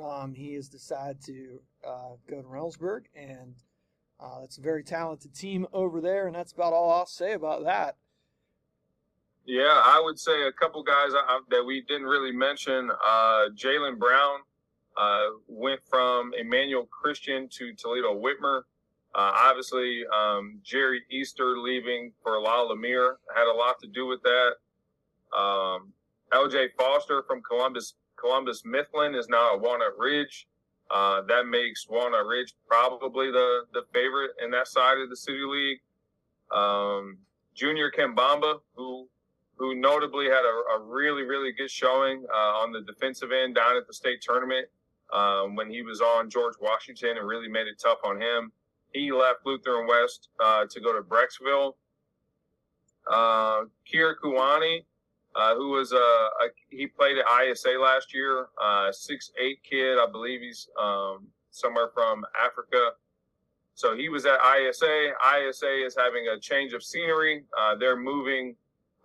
um, 0.00 0.34
he 0.34 0.54
has 0.54 0.68
decided 0.68 1.22
to 1.24 1.60
uh, 1.86 2.14
go 2.28 2.40
to 2.40 2.48
Reynoldsburg, 2.48 3.04
and 3.14 3.54
uh, 4.18 4.40
it's 4.44 4.58
a 4.58 4.62
very 4.62 4.82
talented 4.82 5.34
team 5.34 5.66
over 5.72 6.00
there, 6.00 6.26
and 6.26 6.34
that's 6.34 6.52
about 6.52 6.72
all 6.72 6.90
I'll 6.90 7.06
say 7.06 7.32
about 7.32 7.64
that. 7.64 7.96
Yeah, 9.44 9.82
I 9.84 10.00
would 10.04 10.18
say 10.18 10.42
a 10.46 10.52
couple 10.52 10.82
guys 10.84 11.10
I, 11.14 11.40
that 11.50 11.64
we 11.64 11.82
didn't 11.82 12.06
really 12.06 12.32
mention. 12.32 12.90
Uh, 13.04 13.48
Jalen 13.54 13.98
Brown 13.98 14.38
uh, 14.96 15.26
went 15.48 15.80
from 15.90 16.32
Emmanuel 16.38 16.86
Christian 16.86 17.48
to 17.58 17.74
Toledo 17.74 18.14
Whitmer. 18.14 18.62
Uh, 19.14 19.32
obviously, 19.34 20.04
um, 20.16 20.60
Jerry 20.62 21.02
Easter 21.10 21.58
leaving 21.58 22.12
for 22.22 22.40
La 22.40 22.62
Lumiere 22.62 23.16
had 23.34 23.50
a 23.52 23.54
lot 23.54 23.78
to 23.80 23.88
do 23.88 24.06
with 24.06 24.22
that. 24.22 24.52
Um, 25.36 25.92
LJ 26.32 26.68
Foster 26.78 27.22
from 27.26 27.42
Columbus 27.42 27.94
Columbus 28.16 28.62
Mifflin 28.64 29.14
is 29.14 29.28
now 29.28 29.54
at 29.54 29.60
Walnut 29.60 29.98
Ridge. 29.98 30.46
Uh, 30.90 31.22
that 31.22 31.46
makes 31.46 31.88
Walnut 31.88 32.26
Ridge 32.26 32.54
probably 32.68 33.30
the 33.30 33.62
the 33.72 33.82
favorite 33.92 34.32
in 34.42 34.50
that 34.50 34.68
side 34.68 34.98
of 34.98 35.10
the 35.10 35.16
city 35.16 35.44
league. 35.44 35.80
Um, 36.54 37.18
Junior 37.54 37.90
Kembamba, 37.90 38.60
who 38.74 39.08
who 39.56 39.74
notably 39.74 40.26
had 40.26 40.44
a, 40.44 40.76
a 40.76 40.80
really 40.80 41.22
really 41.22 41.52
good 41.52 41.70
showing 41.70 42.24
uh, 42.32 42.60
on 42.62 42.72
the 42.72 42.80
defensive 42.82 43.30
end 43.32 43.54
down 43.54 43.76
at 43.76 43.86
the 43.86 43.94
state 43.94 44.20
tournament 44.20 44.68
um, 45.12 45.56
when 45.56 45.70
he 45.70 45.82
was 45.82 46.00
on 46.00 46.30
George 46.30 46.54
Washington 46.60 47.16
and 47.18 47.26
really 47.26 47.48
made 47.48 47.66
it 47.66 47.80
tough 47.82 47.98
on 48.04 48.20
him. 48.20 48.52
He 48.92 49.12
left 49.12 49.46
Lutheran 49.46 49.86
West 49.86 50.28
uh, 50.40 50.66
to 50.68 50.80
go 50.80 50.92
to 50.92 51.02
Brecksville. 51.02 51.74
Uh, 53.10 53.64
Kira 53.92 54.14
Kuwani, 54.22 54.84
uh, 55.34 55.54
who 55.54 55.70
was 55.70 55.92
a, 55.92 55.96
a, 55.96 56.48
he 56.70 56.86
played 56.86 57.16
at 57.18 57.24
ISA 57.44 57.70
last 57.80 58.12
year, 58.14 58.48
uh, 58.62 58.92
six 58.92 59.30
eight 59.40 59.60
kid, 59.62 59.98
I 59.98 60.06
believe 60.10 60.40
he's 60.40 60.68
um, 60.80 61.26
somewhere 61.50 61.88
from 61.94 62.24
Africa. 62.42 62.90
So 63.74 63.96
he 63.96 64.08
was 64.08 64.26
at 64.26 64.38
ISA. 64.44 65.12
ISA 65.48 65.84
is 65.86 65.96
having 65.96 66.28
a 66.28 66.38
change 66.38 66.72
of 66.74 66.82
scenery. 66.82 67.44
Uh, 67.58 67.74
they're 67.76 67.96
moving 67.96 68.54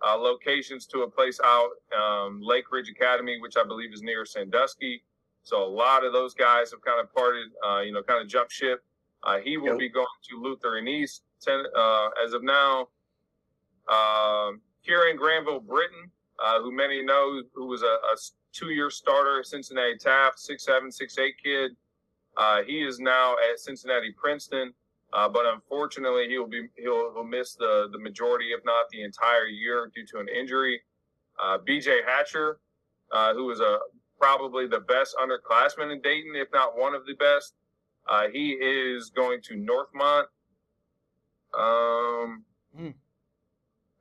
uh, 0.06 0.14
locations 0.16 0.86
to 0.86 1.00
a 1.02 1.10
place 1.10 1.40
out 1.42 1.70
um, 1.98 2.40
Lake 2.42 2.70
Ridge 2.70 2.90
Academy, 2.90 3.40
which 3.40 3.56
I 3.56 3.64
believe 3.64 3.92
is 3.92 4.02
near 4.02 4.24
Sandusky. 4.24 5.02
So 5.42 5.64
a 5.64 5.66
lot 5.66 6.04
of 6.04 6.12
those 6.12 6.34
guys 6.34 6.70
have 6.72 6.82
kind 6.82 7.00
of 7.00 7.12
parted, 7.14 7.48
uh, 7.66 7.80
you 7.80 7.92
know, 7.92 8.02
kind 8.02 8.20
of 8.22 8.28
jump 8.28 8.50
ship. 8.50 8.84
Uh, 9.22 9.38
he 9.38 9.56
will 9.56 9.70
Yep. 9.70 9.78
be 9.78 9.88
going 9.88 10.06
to 10.30 10.36
Luther 10.36 10.68
Lutheran 10.68 10.88
East 10.88 11.22
ten, 11.40 11.64
uh, 11.74 12.08
as 12.24 12.34
of 12.34 12.42
now. 12.42 12.88
Um, 13.88 14.60
in 14.86 15.16
Granville 15.16 15.60
Britton, 15.60 16.10
uh, 16.42 16.60
who 16.60 16.72
many 16.72 17.02
know, 17.02 17.42
who 17.54 17.66
was 17.66 17.82
a, 17.82 17.86
a 17.86 18.16
two-year 18.52 18.90
starter 18.90 19.40
at 19.40 19.46
Cincinnati 19.46 19.96
Taft, 19.98 20.38
six 20.38 20.64
seven, 20.64 20.90
six 20.90 21.18
eight 21.18 21.34
kid. 21.42 21.72
Uh, 22.36 22.62
he 22.66 22.82
is 22.82 23.00
now 23.00 23.34
at 23.50 23.58
Cincinnati 23.58 24.12
Princeton, 24.16 24.72
uh, 25.12 25.28
but 25.28 25.44
unfortunately, 25.46 26.28
he 26.28 26.38
will 26.38 26.46
be 26.48 26.68
he'll, 26.76 27.12
he'll 27.14 27.24
miss 27.24 27.54
the 27.54 27.88
the 27.92 27.98
majority, 27.98 28.46
if 28.56 28.64
not 28.64 28.86
the 28.90 29.02
entire 29.02 29.46
year, 29.46 29.90
due 29.94 30.06
to 30.06 30.18
an 30.18 30.28
injury. 30.28 30.80
Uh, 31.42 31.58
B.J. 31.64 32.00
Hatcher, 32.06 32.58
uh, 33.12 33.32
who 33.34 33.46
was 33.46 33.60
a 33.60 33.78
probably 34.20 34.66
the 34.66 34.80
best 34.80 35.16
underclassman 35.20 35.92
in 35.92 36.00
Dayton, 36.02 36.32
if 36.34 36.48
not 36.52 36.76
one 36.76 36.94
of 36.94 37.06
the 37.06 37.14
best. 37.14 37.54
Uh, 38.08 38.26
he 38.32 38.52
is 38.52 39.10
going 39.10 39.40
to 39.42 39.54
Northmont. 39.54 40.24
Um, 41.58 42.44
Hmm. 42.76 42.90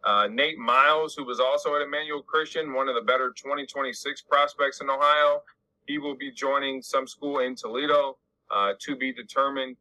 Uh, 0.07 0.25
Nate 0.31 0.57
Miles, 0.57 1.15
who 1.15 1.25
was 1.25 1.41
also 1.41 1.75
at 1.75 1.81
Emmanuel 1.81 2.21
Christian, 2.21 2.73
one 2.73 2.87
of 2.87 2.95
the 2.95 3.01
better 3.01 3.33
2026 3.35 4.21
prospects 4.21 4.79
in 4.79 4.89
Ohio, 4.89 5.43
he 5.85 5.97
will 5.97 6.15
be 6.15 6.31
joining 6.31 6.81
some 6.81 7.05
school 7.05 7.39
in 7.39 7.55
Toledo 7.55 8.17
uh, 8.49 8.71
to 8.79 8.95
be 8.95 9.11
determined. 9.11 9.75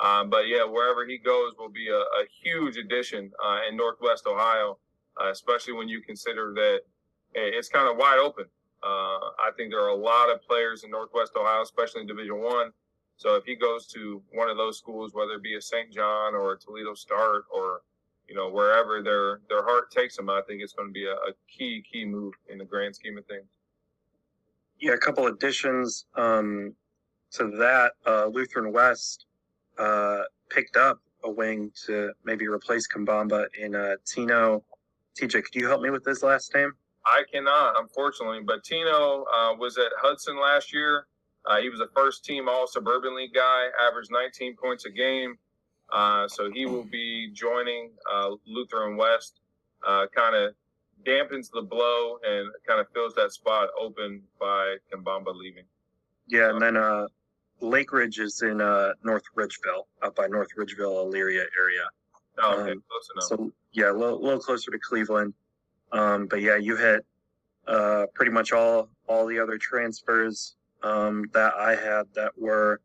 Um, 0.00 0.30
but 0.30 0.48
yeah, 0.48 0.64
wherever 0.64 1.06
he 1.06 1.16
goes 1.16 1.52
will 1.56 1.68
be 1.68 1.88
a, 1.90 1.96
a 1.98 2.24
huge 2.42 2.76
addition 2.76 3.30
uh, 3.44 3.60
in 3.68 3.76
Northwest 3.76 4.26
Ohio, 4.26 4.78
uh, 5.20 5.30
especially 5.30 5.74
when 5.74 5.88
you 5.88 6.00
consider 6.00 6.52
that 6.54 6.80
it's 7.34 7.68
kind 7.68 7.88
of 7.88 7.96
wide 7.96 8.18
open. 8.18 8.46
Uh, 8.82 9.30
I 9.38 9.50
think 9.56 9.70
there 9.70 9.82
are 9.82 9.90
a 9.90 9.94
lot 9.94 10.28
of 10.28 10.42
players 10.42 10.82
in 10.82 10.90
Northwest 10.90 11.32
Ohio, 11.36 11.62
especially 11.62 12.00
in 12.00 12.08
Division 12.08 12.42
One. 12.42 12.72
So 13.16 13.36
if 13.36 13.44
he 13.44 13.54
goes 13.54 13.86
to 13.88 14.22
one 14.32 14.48
of 14.48 14.56
those 14.56 14.76
schools, 14.76 15.14
whether 15.14 15.34
it 15.34 15.42
be 15.42 15.54
a 15.54 15.60
St. 15.60 15.92
John 15.92 16.34
or 16.34 16.52
a 16.52 16.58
Toledo 16.58 16.94
Start 16.94 17.44
or 17.52 17.82
you 18.28 18.34
know 18.34 18.50
wherever 18.50 19.02
their 19.02 19.40
their 19.48 19.64
heart 19.64 19.90
takes 19.90 20.16
them, 20.16 20.28
I 20.30 20.42
think 20.46 20.62
it's 20.62 20.72
going 20.72 20.88
to 20.88 20.92
be 20.92 21.06
a, 21.06 21.12
a 21.12 21.32
key 21.48 21.82
key 21.90 22.04
move 22.04 22.34
in 22.48 22.58
the 22.58 22.64
grand 22.64 22.94
scheme 22.94 23.18
of 23.18 23.26
things. 23.26 23.48
Yeah, 24.80 24.92
a 24.92 24.98
couple 24.98 25.26
additions 25.26 26.06
um, 26.14 26.74
to 27.32 27.50
that. 27.58 27.92
Uh, 28.06 28.26
Lutheran 28.26 28.72
West 28.72 29.26
uh, 29.78 30.22
picked 30.50 30.76
up 30.76 31.00
a 31.24 31.30
wing 31.30 31.72
to 31.86 32.12
maybe 32.24 32.46
replace 32.46 32.86
Kambamba 32.86 33.46
in 33.60 33.74
uh, 33.74 33.96
Tino. 34.06 34.62
TJ, 35.20 35.42
could 35.42 35.54
you 35.54 35.66
help 35.66 35.82
me 35.82 35.90
with 35.90 36.04
his 36.04 36.22
last 36.22 36.54
name? 36.54 36.72
I 37.04 37.24
cannot, 37.32 37.74
unfortunately. 37.80 38.40
But 38.44 38.62
Tino 38.62 39.24
uh, 39.24 39.54
was 39.56 39.78
at 39.78 39.90
Hudson 40.00 40.38
last 40.40 40.72
year. 40.72 41.06
Uh, 41.46 41.56
he 41.58 41.70
was 41.70 41.80
a 41.80 41.88
first 41.94 42.24
team 42.24 42.48
All 42.48 42.66
Suburban 42.66 43.16
League 43.16 43.34
guy, 43.34 43.66
averaged 43.88 44.10
19 44.12 44.56
points 44.56 44.84
a 44.84 44.90
game. 44.90 45.38
Uh, 45.92 46.28
so 46.28 46.50
he 46.50 46.66
will 46.66 46.84
be 46.84 47.30
joining 47.32 47.90
uh, 48.12 48.30
Lutheran 48.46 48.96
West. 48.96 49.40
Uh, 49.86 50.06
kind 50.14 50.34
of 50.34 50.54
dampens 51.06 51.50
the 51.52 51.62
blow 51.62 52.18
and 52.26 52.50
kind 52.66 52.80
of 52.80 52.86
fills 52.92 53.14
that 53.14 53.32
spot 53.32 53.68
open 53.80 54.22
by 54.40 54.76
Kambamba 54.92 55.34
leaving. 55.34 55.64
Yeah, 56.26 56.50
and 56.50 56.60
then 56.60 56.76
uh, 56.76 57.06
Lake 57.60 57.92
Ridge 57.92 58.18
is 58.18 58.42
in 58.42 58.60
uh, 58.60 58.92
North 59.04 59.22
Ridgeville, 59.36 59.86
up 60.02 60.16
by 60.16 60.26
North 60.26 60.48
Ridgeville, 60.56 61.06
Elyria 61.06 61.44
area. 61.58 61.84
Oh, 62.40 62.60
okay, 62.60 62.72
Um, 62.72 62.82
close 62.88 63.08
enough. 63.14 63.24
So 63.24 63.52
yeah, 63.72 63.90
a 63.90 63.92
little, 63.92 64.20
little 64.22 64.40
closer 64.40 64.70
to 64.70 64.78
Cleveland. 64.78 65.32
Um, 65.92 66.26
but 66.26 66.42
yeah, 66.42 66.56
you 66.56 66.76
hit 66.76 67.06
uh, 67.66 68.06
pretty 68.14 68.32
much 68.32 68.52
all 68.52 68.88
all 69.06 69.26
the 69.26 69.38
other 69.38 69.58
transfers 69.58 70.56
um, 70.82 71.24
that 71.32 71.54
I 71.54 71.74
had 71.74 72.04
that 72.14 72.32
were 72.36 72.80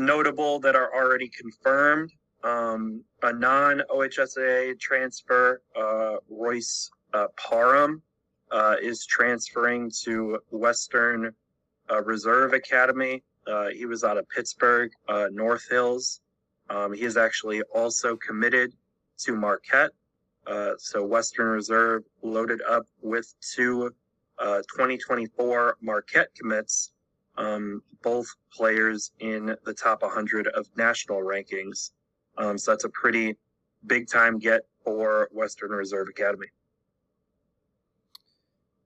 notable 0.00 0.58
that 0.60 0.74
are 0.74 0.92
already 0.94 1.28
confirmed. 1.28 2.12
Um, 2.42 3.04
a 3.22 3.32
non 3.32 3.82
OHSAA 3.90 4.80
transfer, 4.80 5.62
uh, 5.76 6.16
Royce 6.28 6.90
uh, 7.12 7.26
Parham, 7.36 8.02
uh, 8.50 8.76
is 8.80 9.04
transferring 9.04 9.90
to 10.04 10.38
Western 10.50 11.32
uh, 11.90 12.02
Reserve 12.02 12.54
Academy. 12.54 13.22
Uh, 13.46 13.68
he 13.68 13.84
was 13.84 14.02
out 14.02 14.16
of 14.16 14.28
Pittsburgh, 14.28 14.90
uh, 15.08 15.28
North 15.30 15.68
Hills. 15.68 16.20
Um, 16.70 16.92
he 16.92 17.02
is 17.02 17.16
actually 17.16 17.62
also 17.74 18.16
committed 18.16 18.72
to 19.18 19.36
Marquette. 19.36 19.90
So 20.78 21.04
Western 21.04 21.46
Reserve 21.46 22.02
loaded 22.22 22.60
up 22.62 22.86
with 23.02 23.32
two 23.54 23.92
uh, 24.40 24.62
2024 24.72 25.76
Marquette 25.82 26.34
commits, 26.34 26.92
um, 27.40 27.82
both 28.02 28.28
players 28.52 29.12
in 29.18 29.56
the 29.64 29.74
top 29.74 30.02
100 30.02 30.46
of 30.48 30.66
national 30.76 31.22
rankings. 31.22 31.90
Um, 32.36 32.58
so 32.58 32.70
that's 32.70 32.84
a 32.84 32.90
pretty 32.90 33.36
big 33.86 34.08
time 34.08 34.38
get 34.38 34.62
for 34.84 35.28
Western 35.32 35.70
Reserve 35.70 36.08
Academy. 36.08 36.46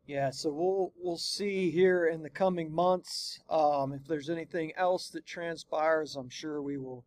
Yeah, 0.06 0.30
so 0.30 0.52
we'll 0.52 0.92
we'll 0.98 1.16
see 1.16 1.70
here 1.70 2.08
in 2.08 2.22
the 2.22 2.28
coming 2.28 2.70
months 2.70 3.40
um, 3.48 3.94
if 3.94 4.06
there's 4.06 4.28
anything 4.28 4.72
else 4.76 5.08
that 5.10 5.24
transpires. 5.24 6.14
I'm 6.14 6.28
sure 6.28 6.60
we 6.60 6.76
will. 6.76 7.04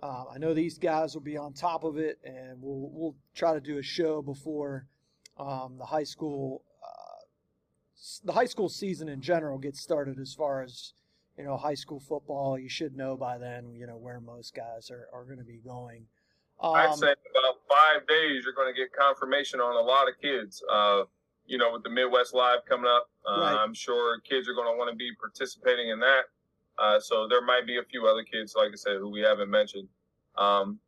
Uh, 0.00 0.24
I 0.32 0.38
know 0.38 0.54
these 0.54 0.78
guys 0.78 1.14
will 1.14 1.22
be 1.22 1.36
on 1.36 1.54
top 1.54 1.82
of 1.82 1.98
it, 1.98 2.20
and 2.24 2.62
we'll 2.62 2.88
we'll 2.92 3.16
try 3.34 3.52
to 3.52 3.60
do 3.60 3.78
a 3.78 3.82
show 3.82 4.22
before 4.22 4.86
um, 5.38 5.74
the 5.76 5.84
high 5.84 6.04
school 6.04 6.62
the 8.24 8.32
high 8.32 8.44
school 8.46 8.68
season 8.68 9.08
in 9.08 9.20
general 9.20 9.58
gets 9.58 9.80
started. 9.80 10.18
As 10.18 10.34
far 10.34 10.62
as 10.62 10.92
you 11.38 11.44
know, 11.44 11.56
high 11.56 11.74
school 11.74 12.00
football, 12.00 12.58
you 12.58 12.68
should 12.68 12.96
know 12.96 13.16
by 13.16 13.38
then. 13.38 13.74
You 13.74 13.86
know 13.86 13.96
where 13.96 14.20
most 14.20 14.54
guys 14.54 14.90
are, 14.90 15.08
are 15.12 15.24
going 15.24 15.38
to 15.38 15.44
be 15.44 15.60
going. 15.64 16.06
Um, 16.60 16.74
I'd 16.74 16.94
say 16.94 17.08
about 17.08 17.56
five 17.68 18.06
days, 18.06 18.44
you're 18.44 18.54
going 18.54 18.72
to 18.72 18.78
get 18.78 18.92
confirmation 18.92 19.60
on 19.60 19.76
a 19.76 19.86
lot 19.86 20.08
of 20.08 20.14
kids. 20.22 20.62
Uh, 20.70 21.02
you 21.46 21.58
know, 21.58 21.72
with 21.72 21.82
the 21.82 21.90
Midwest 21.90 22.34
Live 22.34 22.60
coming 22.68 22.86
up, 22.88 23.10
uh, 23.28 23.40
right. 23.40 23.56
I'm 23.62 23.74
sure 23.74 24.18
kids 24.20 24.48
are 24.48 24.54
going 24.54 24.72
to 24.72 24.78
want 24.78 24.90
to 24.90 24.96
be 24.96 25.10
participating 25.20 25.90
in 25.90 26.00
that. 26.00 26.22
Uh, 26.78 26.98
so 26.98 27.28
there 27.28 27.44
might 27.44 27.66
be 27.66 27.78
a 27.78 27.84
few 27.84 28.06
other 28.06 28.22
kids, 28.22 28.54
like 28.56 28.70
I 28.72 28.76
said, 28.76 28.96
who 28.98 29.10
we 29.10 29.20
haven't 29.20 29.50
mentioned. 29.50 29.88
Um, 30.36 30.78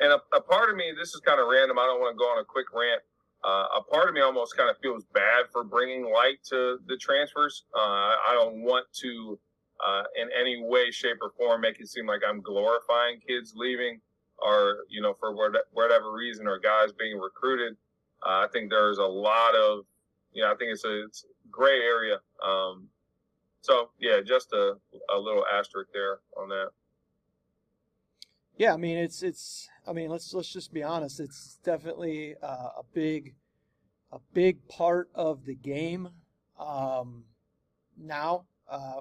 and 0.00 0.12
a, 0.12 0.20
a, 0.36 0.40
part 0.40 0.68
of 0.68 0.76
me, 0.76 0.92
this 0.98 1.14
is 1.14 1.20
kind 1.20 1.40
of 1.40 1.46
random. 1.48 1.78
I 1.78 1.86
don't 1.86 2.00
want 2.00 2.14
to 2.14 2.18
go 2.18 2.24
on 2.24 2.40
a 2.40 2.44
quick 2.44 2.66
rant. 2.74 3.00
Uh, 3.46 3.66
a 3.76 3.82
part 3.82 4.08
of 4.08 4.14
me 4.14 4.22
almost 4.22 4.56
kind 4.56 4.70
of 4.70 4.76
feels 4.78 5.04
bad 5.12 5.44
for 5.52 5.64
bringing 5.64 6.10
light 6.10 6.38
to 6.44 6.78
the 6.86 6.96
transfers. 6.96 7.64
Uh, 7.76 7.78
I 7.78 8.32
don't 8.32 8.62
want 8.62 8.86
to, 9.02 9.38
uh, 9.86 10.02
in 10.20 10.28
any 10.38 10.62
way, 10.62 10.90
shape, 10.90 11.18
or 11.20 11.30
form, 11.36 11.60
make 11.60 11.78
it 11.78 11.88
seem 11.88 12.06
like 12.06 12.22
I'm 12.26 12.40
glorifying 12.40 13.20
kids 13.26 13.52
leaving 13.54 14.00
or, 14.38 14.84
you 14.88 15.02
know, 15.02 15.14
for 15.20 15.34
whatever 15.72 16.12
reason, 16.12 16.46
or 16.46 16.58
guys 16.58 16.90
being 16.92 17.18
recruited. 17.18 17.76
Uh, 18.24 18.44
I 18.44 18.46
think 18.52 18.70
there's 18.70 18.98
a 18.98 19.04
lot 19.04 19.54
of, 19.54 19.84
you 20.32 20.42
know, 20.42 20.50
I 20.50 20.56
think 20.56 20.72
it's 20.72 20.84
a, 20.84 21.04
it's 21.04 21.26
gray 21.50 21.80
area. 21.80 22.18
Um, 22.44 22.88
so 23.60 23.90
yeah, 23.98 24.20
just 24.24 24.52
a, 24.52 24.76
a 25.14 25.18
little 25.18 25.44
asterisk 25.52 25.90
there 25.92 26.18
on 26.36 26.48
that. 26.48 26.68
Yeah, 28.56 28.74
I 28.74 28.76
mean 28.76 28.96
it's 28.96 29.22
it's 29.22 29.68
I 29.86 29.92
mean 29.92 30.10
let's 30.10 30.32
let's 30.34 30.52
just 30.52 30.72
be 30.72 30.82
honest. 30.82 31.20
It's 31.20 31.58
definitely 31.64 32.34
uh, 32.42 32.70
a 32.78 32.82
big 32.92 33.34
a 34.12 34.18
big 34.32 34.66
part 34.68 35.10
of 35.14 35.44
the 35.44 35.54
game 35.54 36.08
um, 36.58 37.24
now. 37.96 38.44
Uh, 38.68 39.00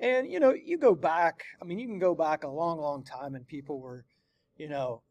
and 0.00 0.30
you 0.30 0.40
know, 0.40 0.52
you 0.52 0.78
go 0.78 0.94
back. 0.94 1.44
I 1.60 1.64
mean, 1.64 1.78
you 1.78 1.86
can 1.86 1.98
go 1.98 2.14
back 2.14 2.44
a 2.44 2.48
long, 2.48 2.78
long 2.78 3.02
time, 3.02 3.34
and 3.34 3.46
people 3.46 3.80
were, 3.80 4.04
you 4.56 4.68
know, 4.68 5.02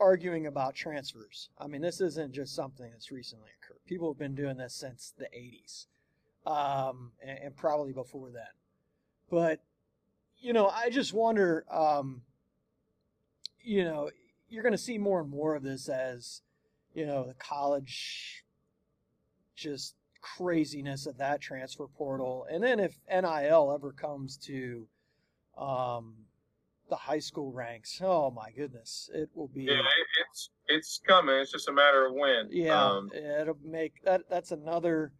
arguing 0.00 0.46
about 0.46 0.74
transfers. 0.74 1.50
I 1.58 1.66
mean, 1.66 1.82
this 1.82 2.00
isn't 2.00 2.32
just 2.32 2.54
something 2.54 2.90
that's 2.90 3.12
recently 3.12 3.50
occurred. 3.62 3.80
People 3.86 4.10
have 4.10 4.18
been 4.18 4.34
doing 4.34 4.56
this 4.56 4.74
since 4.74 5.12
the 5.16 5.26
80s 5.26 5.86
um, 6.46 7.12
and, 7.22 7.38
and, 7.38 7.56
probably 7.56 7.92
before 7.92 8.30
then. 8.30 8.42
But, 9.30 9.60
you 10.38 10.54
know, 10.54 10.68
I 10.68 10.88
just 10.88 11.12
wonder, 11.12 11.66
um, 11.70 12.22
you 13.62 13.84
know, 13.84 14.10
you're 14.48 14.62
going 14.62 14.72
to 14.72 14.78
see 14.78 14.98
more 14.98 15.20
and 15.20 15.30
more 15.30 15.54
of 15.54 15.62
this 15.62 15.88
as, 15.88 16.42
you 16.94 17.06
know, 17.06 17.26
the 17.26 17.34
college 17.34 18.44
just 19.54 19.94
craziness 20.20 21.06
of 21.06 21.18
that 21.18 21.40
transfer 21.40 21.86
portal. 21.86 22.46
And 22.50 22.62
then 22.62 22.80
if 22.80 22.98
NIL 23.10 23.72
ever 23.74 23.92
comes 23.92 24.36
to, 24.38 24.86
um, 25.56 26.14
the 26.90 26.96
high 26.96 27.20
school 27.20 27.52
ranks. 27.52 28.00
Oh 28.04 28.30
my 28.30 28.50
goodness, 28.50 29.08
it 29.14 29.30
will 29.34 29.48
be. 29.48 29.62
Yeah, 29.62 29.80
it's 30.28 30.50
it's 30.66 31.00
coming. 31.06 31.36
It's 31.36 31.52
just 31.52 31.68
a 31.68 31.72
matter 31.72 32.04
of 32.06 32.12
when. 32.12 32.48
Yeah, 32.50 32.84
um, 32.84 33.10
it'll 33.14 33.56
make 33.64 34.02
that. 34.04 34.22
That's 34.28 34.50
another. 34.50 35.12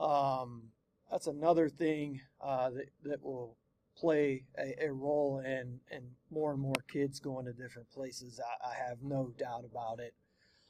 Um, 0.00 0.62
that's 1.10 1.28
another 1.28 1.68
thing 1.68 2.20
uh, 2.40 2.70
that 2.70 2.86
that 3.04 3.22
will 3.22 3.56
play 3.96 4.44
a, 4.58 4.86
a 4.86 4.92
role 4.92 5.40
in 5.44 5.80
in 5.90 6.02
more 6.30 6.52
and 6.52 6.60
more 6.60 6.74
kids 6.88 7.18
going 7.20 7.46
to 7.46 7.52
different 7.52 7.90
places. 7.90 8.40
I, 8.40 8.68
I 8.68 8.88
have 8.88 8.98
no 9.02 9.32
doubt 9.38 9.64
about 9.70 10.00
it. 10.00 10.14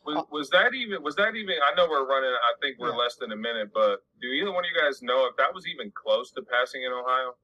Was, 0.04 0.16
uh, 0.16 0.22
was, 0.30 0.50
that 0.50 0.72
even? 0.74 1.02
Was 1.02 1.16
that 1.16 1.34
even? 1.34 1.56
I 1.66 1.74
know 1.76 1.88
we're 1.90 2.06
running. 2.06 2.30
I 2.30 2.54
think 2.60 2.78
we're 2.78 2.90
yeah. 2.90 2.96
less 2.96 3.16
than 3.16 3.32
a 3.32 3.36
minute, 3.36 3.70
but 3.74 4.04
do 4.20 4.28
either 4.28 4.52
one 4.52 4.64
of 4.64 4.70
you 4.70 4.80
guys 4.80 5.02
know 5.02 5.26
if 5.26 5.36
that 5.36 5.52
was 5.52 5.66
even 5.66 5.92
close 5.94 6.30
to 6.32 6.42
passing 6.42 6.82
in 6.82 6.92
Ohio? 6.92 7.34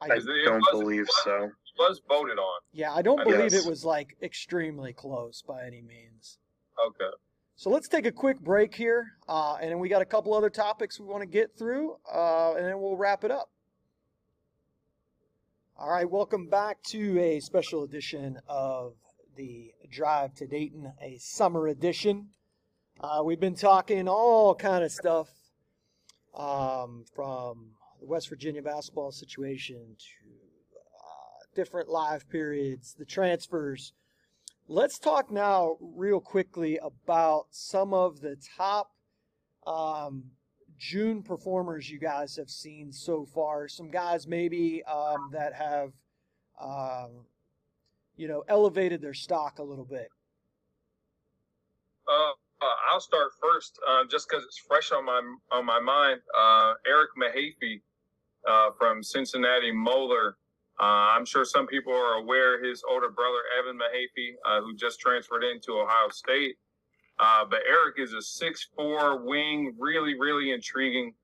I 0.00 0.18
don't 0.44 0.64
believe 0.72 1.06
was, 1.06 1.24
so. 1.24 1.50
Was 1.78 2.00
voted 2.08 2.38
on. 2.38 2.60
Yeah, 2.72 2.92
I 2.92 3.02
don't 3.02 3.20
I 3.20 3.24
believe 3.24 3.52
guess. 3.52 3.64
it 3.64 3.68
was 3.68 3.84
like 3.84 4.16
extremely 4.20 4.92
close 4.92 5.42
by 5.46 5.64
any 5.64 5.80
means. 5.80 6.38
Okay. 6.88 7.10
So 7.54 7.70
let's 7.70 7.86
take 7.86 8.06
a 8.06 8.12
quick 8.12 8.40
break 8.40 8.74
here, 8.74 9.12
uh, 9.28 9.56
and 9.60 9.70
then 9.70 9.78
we 9.78 9.88
got 9.88 10.02
a 10.02 10.06
couple 10.06 10.34
other 10.34 10.50
topics 10.50 10.98
we 10.98 11.06
want 11.06 11.22
to 11.22 11.28
get 11.28 11.56
through, 11.56 11.96
uh, 12.12 12.54
and 12.54 12.66
then 12.66 12.80
we'll 12.80 12.96
wrap 12.96 13.22
it 13.24 13.30
up. 13.30 13.51
All 15.82 15.90
right, 15.90 16.08
welcome 16.08 16.46
back 16.46 16.80
to 16.90 17.18
a 17.18 17.40
special 17.40 17.82
edition 17.82 18.38
of 18.46 18.94
the 19.34 19.72
Drive 19.90 20.32
to 20.36 20.46
Dayton, 20.46 20.92
a 21.02 21.16
summer 21.18 21.66
edition. 21.66 22.28
Uh, 23.00 23.22
we've 23.24 23.40
been 23.40 23.56
talking 23.56 24.06
all 24.06 24.54
kind 24.54 24.84
of 24.84 24.92
stuff 24.92 25.28
um, 26.36 27.04
from 27.16 27.72
the 27.98 28.06
West 28.06 28.28
Virginia 28.28 28.62
basketball 28.62 29.10
situation 29.10 29.96
to 29.98 30.30
uh, 30.76 31.46
different 31.56 31.88
live 31.88 32.30
periods, 32.30 32.94
the 32.96 33.04
transfers. 33.04 33.92
Let's 34.68 35.00
talk 35.00 35.32
now, 35.32 35.78
real 35.80 36.20
quickly, 36.20 36.78
about 36.80 37.46
some 37.50 37.92
of 37.92 38.20
the 38.20 38.36
top 38.56 38.92
um, 39.66 40.26
June 40.78 41.22
performers 41.22 41.90
you 41.90 41.98
guys 41.98 42.36
have 42.36 42.50
seen 42.50 42.92
so 42.92 43.24
far. 43.24 43.68
Some 43.68 43.90
guys 43.90 44.26
maybe 44.26 44.82
um, 44.84 45.30
that 45.32 45.54
have, 45.54 45.92
um, 46.60 47.24
you 48.16 48.28
know, 48.28 48.44
elevated 48.48 49.00
their 49.00 49.14
stock 49.14 49.58
a 49.58 49.62
little 49.62 49.84
bit. 49.84 50.08
Uh, 52.08 52.32
uh, 52.62 52.92
I'll 52.92 53.00
start 53.00 53.30
first, 53.40 53.78
uh, 53.88 54.04
just 54.10 54.28
because 54.28 54.44
it's 54.44 54.58
fresh 54.58 54.92
on 54.92 55.04
my 55.04 55.20
on 55.50 55.64
my 55.64 55.80
mind. 55.80 56.20
Uh, 56.36 56.74
Eric 56.86 57.10
Mahaffey 57.20 57.80
uh, 58.48 58.70
from 58.78 59.02
Cincinnati. 59.02 59.72
Uh, 60.80 60.84
I'm 61.14 61.24
sure 61.24 61.44
some 61.44 61.66
people 61.66 61.92
are 61.92 62.14
aware 62.14 62.62
his 62.62 62.82
older 62.88 63.10
brother, 63.10 63.38
Evan 63.58 63.78
Mahaffey, 63.78 64.62
who 64.62 64.74
just 64.74 65.00
transferred 65.00 65.44
into 65.44 65.72
Ohio 65.72 66.08
State. 66.10 66.56
Uh, 67.18 67.44
but 67.48 67.60
Eric 67.68 67.96
is 67.98 68.12
a 68.14 68.22
six-four 68.22 69.24
wing, 69.24 69.74
really, 69.78 70.18
really 70.18 70.52
intriguing. 70.52 71.14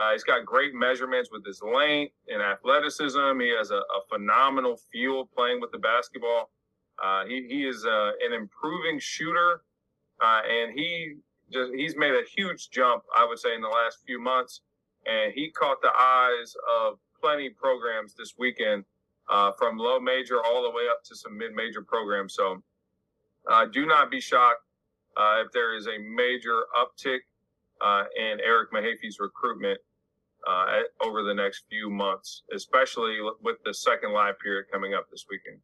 Uh, 0.00 0.12
he's 0.12 0.24
got 0.24 0.46
great 0.46 0.74
measurements 0.74 1.28
with 1.30 1.44
his 1.44 1.60
length 1.62 2.14
and 2.28 2.40
athleticism. 2.40 3.40
He 3.40 3.54
has 3.56 3.70
a, 3.70 3.76
a 3.76 4.00
phenomenal 4.08 4.78
feel 4.90 5.26
playing 5.36 5.60
with 5.60 5.70
the 5.72 5.78
basketball. 5.78 6.50
Uh, 7.02 7.24
he, 7.26 7.46
he 7.48 7.66
is 7.66 7.84
an 7.84 8.32
improving 8.32 8.98
shooter, 8.98 9.62
and 10.22 10.72
he 10.78 11.16
just 11.52 11.72
he's 11.74 11.96
made 11.96 12.14
a 12.14 12.22
huge 12.34 12.70
jump, 12.70 13.02
I 13.14 13.26
would 13.26 13.38
say, 13.38 13.54
in 13.54 13.60
the 13.60 13.68
last 13.68 13.98
few 14.06 14.20
months 14.20 14.62
and 15.06 15.32
he 15.34 15.50
caught 15.50 15.80
the 15.82 15.90
eyes 15.98 16.54
of 16.80 16.98
plenty 17.20 17.50
programs 17.50 18.14
this 18.14 18.34
weekend, 18.38 18.84
uh, 19.30 19.52
from 19.52 19.78
low 19.78 20.00
major 20.00 20.42
all 20.44 20.62
the 20.62 20.70
way 20.70 20.84
up 20.90 21.02
to 21.04 21.16
some 21.16 21.36
mid 21.36 21.52
major 21.52 21.82
programs. 21.82 22.34
So 22.34 22.62
uh, 23.50 23.66
do 23.66 23.86
not 23.86 24.10
be 24.10 24.20
shocked 24.20 24.62
uh, 25.16 25.42
if 25.44 25.52
there 25.52 25.76
is 25.76 25.86
a 25.86 25.98
major 25.98 26.64
uptick 26.76 27.20
uh, 27.80 28.04
in 28.16 28.38
Eric 28.40 28.72
Mahaffey's 28.72 29.18
recruitment 29.18 29.78
uh, 30.46 30.80
over 31.02 31.22
the 31.22 31.34
next 31.34 31.64
few 31.70 31.90
months, 31.90 32.42
especially 32.54 33.18
with 33.42 33.56
the 33.64 33.74
second 33.74 34.12
live 34.12 34.38
period 34.38 34.66
coming 34.72 34.94
up 34.94 35.10
this 35.10 35.26
weekend. 35.30 35.60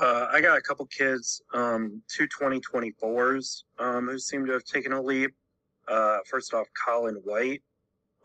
Uh, 0.00 0.28
I 0.30 0.40
got 0.40 0.58
a 0.58 0.60
couple 0.60 0.84
kids, 0.86 1.40
um, 1.54 2.02
two 2.08 2.28
2024s, 2.28 3.62
um, 3.78 4.06
who 4.06 4.18
seem 4.18 4.44
to 4.46 4.52
have 4.52 4.64
taken 4.64 4.92
a 4.92 5.00
leap. 5.00 5.34
Uh, 5.88 6.18
first 6.28 6.52
off, 6.52 6.66
Colin 6.84 7.14
White. 7.24 7.62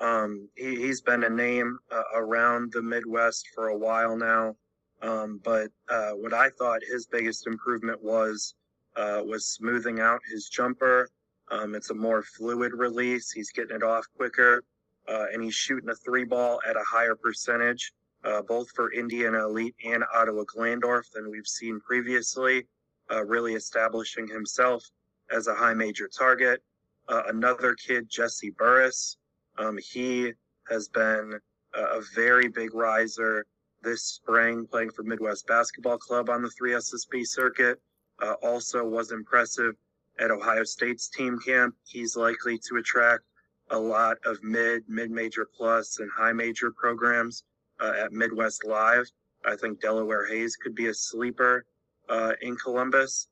Um, 0.01 0.49
he, 0.55 0.87
has 0.87 0.99
been 0.99 1.23
a 1.23 1.29
name 1.29 1.77
uh, 1.91 2.01
around 2.15 2.73
the 2.73 2.81
Midwest 2.81 3.47
for 3.53 3.67
a 3.67 3.77
while 3.77 4.17
now. 4.17 4.55
Um, 5.01 5.39
but 5.43 5.69
uh, 5.89 6.11
what 6.11 6.33
I 6.33 6.49
thought 6.49 6.81
his 6.83 7.07
biggest 7.07 7.47
improvement 7.47 8.03
was 8.03 8.55
uh, 8.95 9.21
was 9.25 9.47
smoothing 9.47 9.99
out 9.99 10.19
his 10.31 10.49
jumper. 10.49 11.09
Um, 11.49 11.75
it's 11.75 11.89
a 11.89 11.95
more 11.95 12.21
fluid 12.21 12.73
release. 12.73 13.31
He's 13.31 13.51
getting 13.51 13.75
it 13.75 13.83
off 13.83 14.05
quicker, 14.15 14.63
uh, 15.07 15.25
and 15.33 15.43
he's 15.43 15.55
shooting 15.55 15.89
a 15.89 15.95
three 15.95 16.25
ball 16.25 16.61
at 16.67 16.75
a 16.75 16.83
higher 16.83 17.15
percentage 17.15 17.93
uh, 18.23 18.41
both 18.41 18.69
for 18.71 18.93
Indiana 18.93 19.45
Elite 19.45 19.75
and 19.83 20.03
Ottawa 20.13 20.43
Glandorf 20.43 21.11
than 21.11 21.29
we've 21.29 21.47
seen 21.47 21.79
previously, 21.79 22.67
uh, 23.11 23.23
really 23.25 23.53
establishing 23.53 24.27
himself 24.27 24.83
as 25.31 25.47
a 25.47 25.55
high 25.55 25.73
major 25.73 26.07
target. 26.07 26.61
Uh, 27.07 27.23
another 27.27 27.75
kid, 27.75 28.07
Jesse 28.09 28.51
Burris, 28.51 29.17
um, 29.57 29.77
he 29.77 30.31
has 30.69 30.87
been 30.87 31.39
a 31.73 32.01
very 32.15 32.49
big 32.49 32.73
riser 32.73 33.45
this 33.83 34.03
spring, 34.03 34.67
playing 34.67 34.91
for 34.91 35.03
Midwest 35.03 35.47
Basketball 35.47 35.97
Club 35.97 36.29
on 36.29 36.41
the 36.41 36.51
3SSB 36.61 37.25
circuit. 37.25 37.79
Uh, 38.21 38.33
also 38.43 38.83
was 38.85 39.11
impressive 39.11 39.75
at 40.19 40.31
Ohio 40.31 40.63
State's 40.63 41.09
team 41.09 41.39
camp. 41.39 41.75
He's 41.85 42.15
likely 42.15 42.59
to 42.69 42.77
attract 42.77 43.23
a 43.71 43.79
lot 43.79 44.17
of 44.25 44.43
mid, 44.43 44.83
mid 44.87 45.09
major 45.11 45.47
plus, 45.57 45.99
and 45.99 46.09
high 46.15 46.33
major 46.33 46.71
programs 46.71 47.43
uh, 47.79 47.93
at 47.97 48.11
Midwest 48.11 48.65
Live. 48.65 49.09
I 49.45 49.55
think 49.55 49.81
Delaware 49.81 50.27
Hayes 50.27 50.55
could 50.55 50.75
be 50.75 50.87
a 50.87 50.93
sleeper 50.93 51.65
uh, 52.09 52.33
in 52.41 52.55
Columbus. 52.57 53.27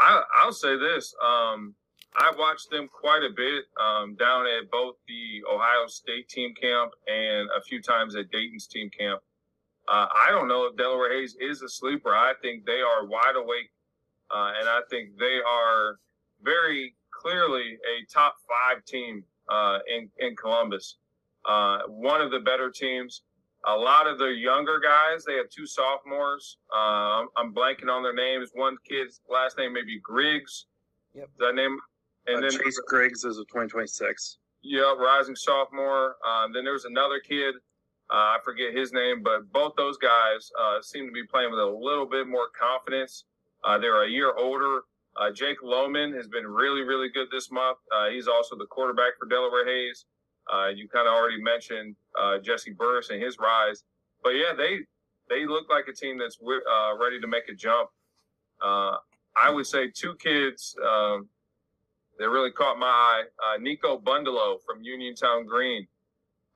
I, 0.00 0.22
will 0.44 0.52
say 0.52 0.76
this. 0.76 1.14
Um, 1.22 1.74
I 2.16 2.32
watched 2.36 2.70
them 2.70 2.88
quite 2.88 3.22
a 3.22 3.32
bit 3.34 3.64
um, 3.80 4.16
down 4.16 4.46
at 4.46 4.70
both 4.70 4.96
the 5.06 5.42
Ohio 5.50 5.86
State 5.86 6.28
team 6.28 6.54
camp 6.60 6.92
and 7.06 7.48
a 7.56 7.62
few 7.62 7.80
times 7.80 8.16
at 8.16 8.30
Dayton's 8.30 8.66
team 8.66 8.90
camp. 8.98 9.20
Uh, 9.88 10.06
I 10.14 10.30
don't 10.30 10.48
know 10.48 10.64
if 10.66 10.76
Delaware 10.76 11.12
Hayes 11.12 11.36
is 11.40 11.62
a 11.62 11.68
sleeper. 11.68 12.10
I 12.10 12.34
think 12.40 12.64
they 12.64 12.80
are 12.80 13.06
wide 13.06 13.34
awake, 13.36 13.70
uh, 14.30 14.52
and 14.58 14.68
I 14.68 14.80
think 14.90 15.10
they 15.18 15.38
are 15.46 15.98
very 16.42 16.94
clearly 17.12 17.78
a 17.86 18.12
top 18.12 18.36
five 18.48 18.84
team 18.84 19.24
uh, 19.48 19.78
in 19.88 20.08
in 20.18 20.36
Columbus. 20.36 20.96
Uh, 21.44 21.80
one 21.88 22.20
of 22.20 22.30
the 22.30 22.38
better 22.38 22.70
teams 22.70 23.22
a 23.66 23.76
lot 23.76 24.06
of 24.06 24.18
the 24.18 24.26
younger 24.26 24.80
guys, 24.80 25.24
they 25.24 25.34
have 25.34 25.48
two 25.48 25.66
sophomores. 25.66 26.58
Uh, 26.74 27.20
I'm, 27.20 27.28
I'm, 27.36 27.54
blanking 27.54 27.88
on 27.88 28.02
their 28.02 28.14
names. 28.14 28.50
One 28.54 28.76
kid's 28.88 29.20
last 29.30 29.56
name 29.58 29.72
maybe 29.72 30.00
Griggs. 30.02 30.66
Yep. 31.14 31.24
Is 31.24 31.38
that 31.38 31.54
name? 31.54 31.76
And 32.26 32.38
uh, 32.38 32.40
then 32.40 32.50
Chase 32.50 32.80
Griggs 32.86 33.24
is 33.24 33.38
a 33.38 33.42
2026. 33.42 34.38
Yep, 34.62 34.84
rising 34.98 35.36
sophomore. 35.36 36.16
Um, 36.26 36.52
then 36.52 36.64
there 36.64 36.72
was 36.72 36.84
another 36.84 37.20
kid. 37.20 37.54
Uh, 38.12 38.36
I 38.36 38.38
forget 38.44 38.74
his 38.74 38.92
name, 38.92 39.22
but 39.22 39.50
both 39.52 39.72
those 39.76 39.96
guys 39.96 40.50
uh, 40.60 40.82
seem 40.82 41.06
to 41.06 41.12
be 41.12 41.24
playing 41.24 41.50
with 41.50 41.60
a 41.60 41.64
little 41.66 42.06
bit 42.06 42.26
more 42.26 42.48
confidence. 42.58 43.24
Uh, 43.64 43.78
they're 43.78 44.04
a 44.04 44.08
year 44.08 44.34
older. 44.36 44.82
Uh, 45.16 45.30
Jake 45.30 45.62
Lohman 45.62 46.14
has 46.14 46.26
been 46.28 46.46
really, 46.46 46.82
really 46.82 47.08
good 47.08 47.28
this 47.32 47.50
month. 47.50 47.78
he's 48.10 48.28
also 48.28 48.56
the 48.56 48.66
quarterback 48.66 49.12
for 49.18 49.26
Delaware 49.26 49.66
Hayes. 49.66 50.04
Uh, 50.52 50.68
you 50.68 50.88
kind 50.88 51.06
of 51.06 51.14
already 51.14 51.40
mentioned 51.40 51.96
uh, 52.20 52.38
Jesse 52.38 52.72
Burris 52.72 53.10
and 53.10 53.22
his 53.22 53.38
rise, 53.38 53.84
but 54.22 54.30
yeah, 54.30 54.52
they 54.56 54.80
they 55.28 55.46
look 55.46 55.70
like 55.70 55.86
a 55.88 55.92
team 55.92 56.18
that's 56.18 56.38
uh, 56.42 56.96
ready 56.98 57.20
to 57.20 57.26
make 57.26 57.48
a 57.48 57.54
jump. 57.54 57.88
Uh, 58.62 58.96
I 59.40 59.50
would 59.50 59.66
say 59.66 59.88
two 59.88 60.14
kids 60.16 60.76
um, 60.84 61.28
that 62.18 62.28
really 62.28 62.50
caught 62.50 62.78
my 62.78 62.86
eye: 62.86 63.22
uh, 63.46 63.58
Nico 63.58 63.98
Bundalo 63.98 64.58
from 64.66 64.82
Uniontown 64.82 65.46
Green. 65.46 65.86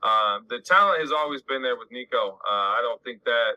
Uh, 0.06 0.38
the 0.48 0.60
talent 0.60 1.00
has 1.00 1.10
always 1.10 1.42
been 1.42 1.62
there 1.62 1.76
with 1.76 1.90
Nico. 1.90 2.38
I 2.48 2.78
don't 2.82 3.02
think 3.02 3.22
that 3.24 3.56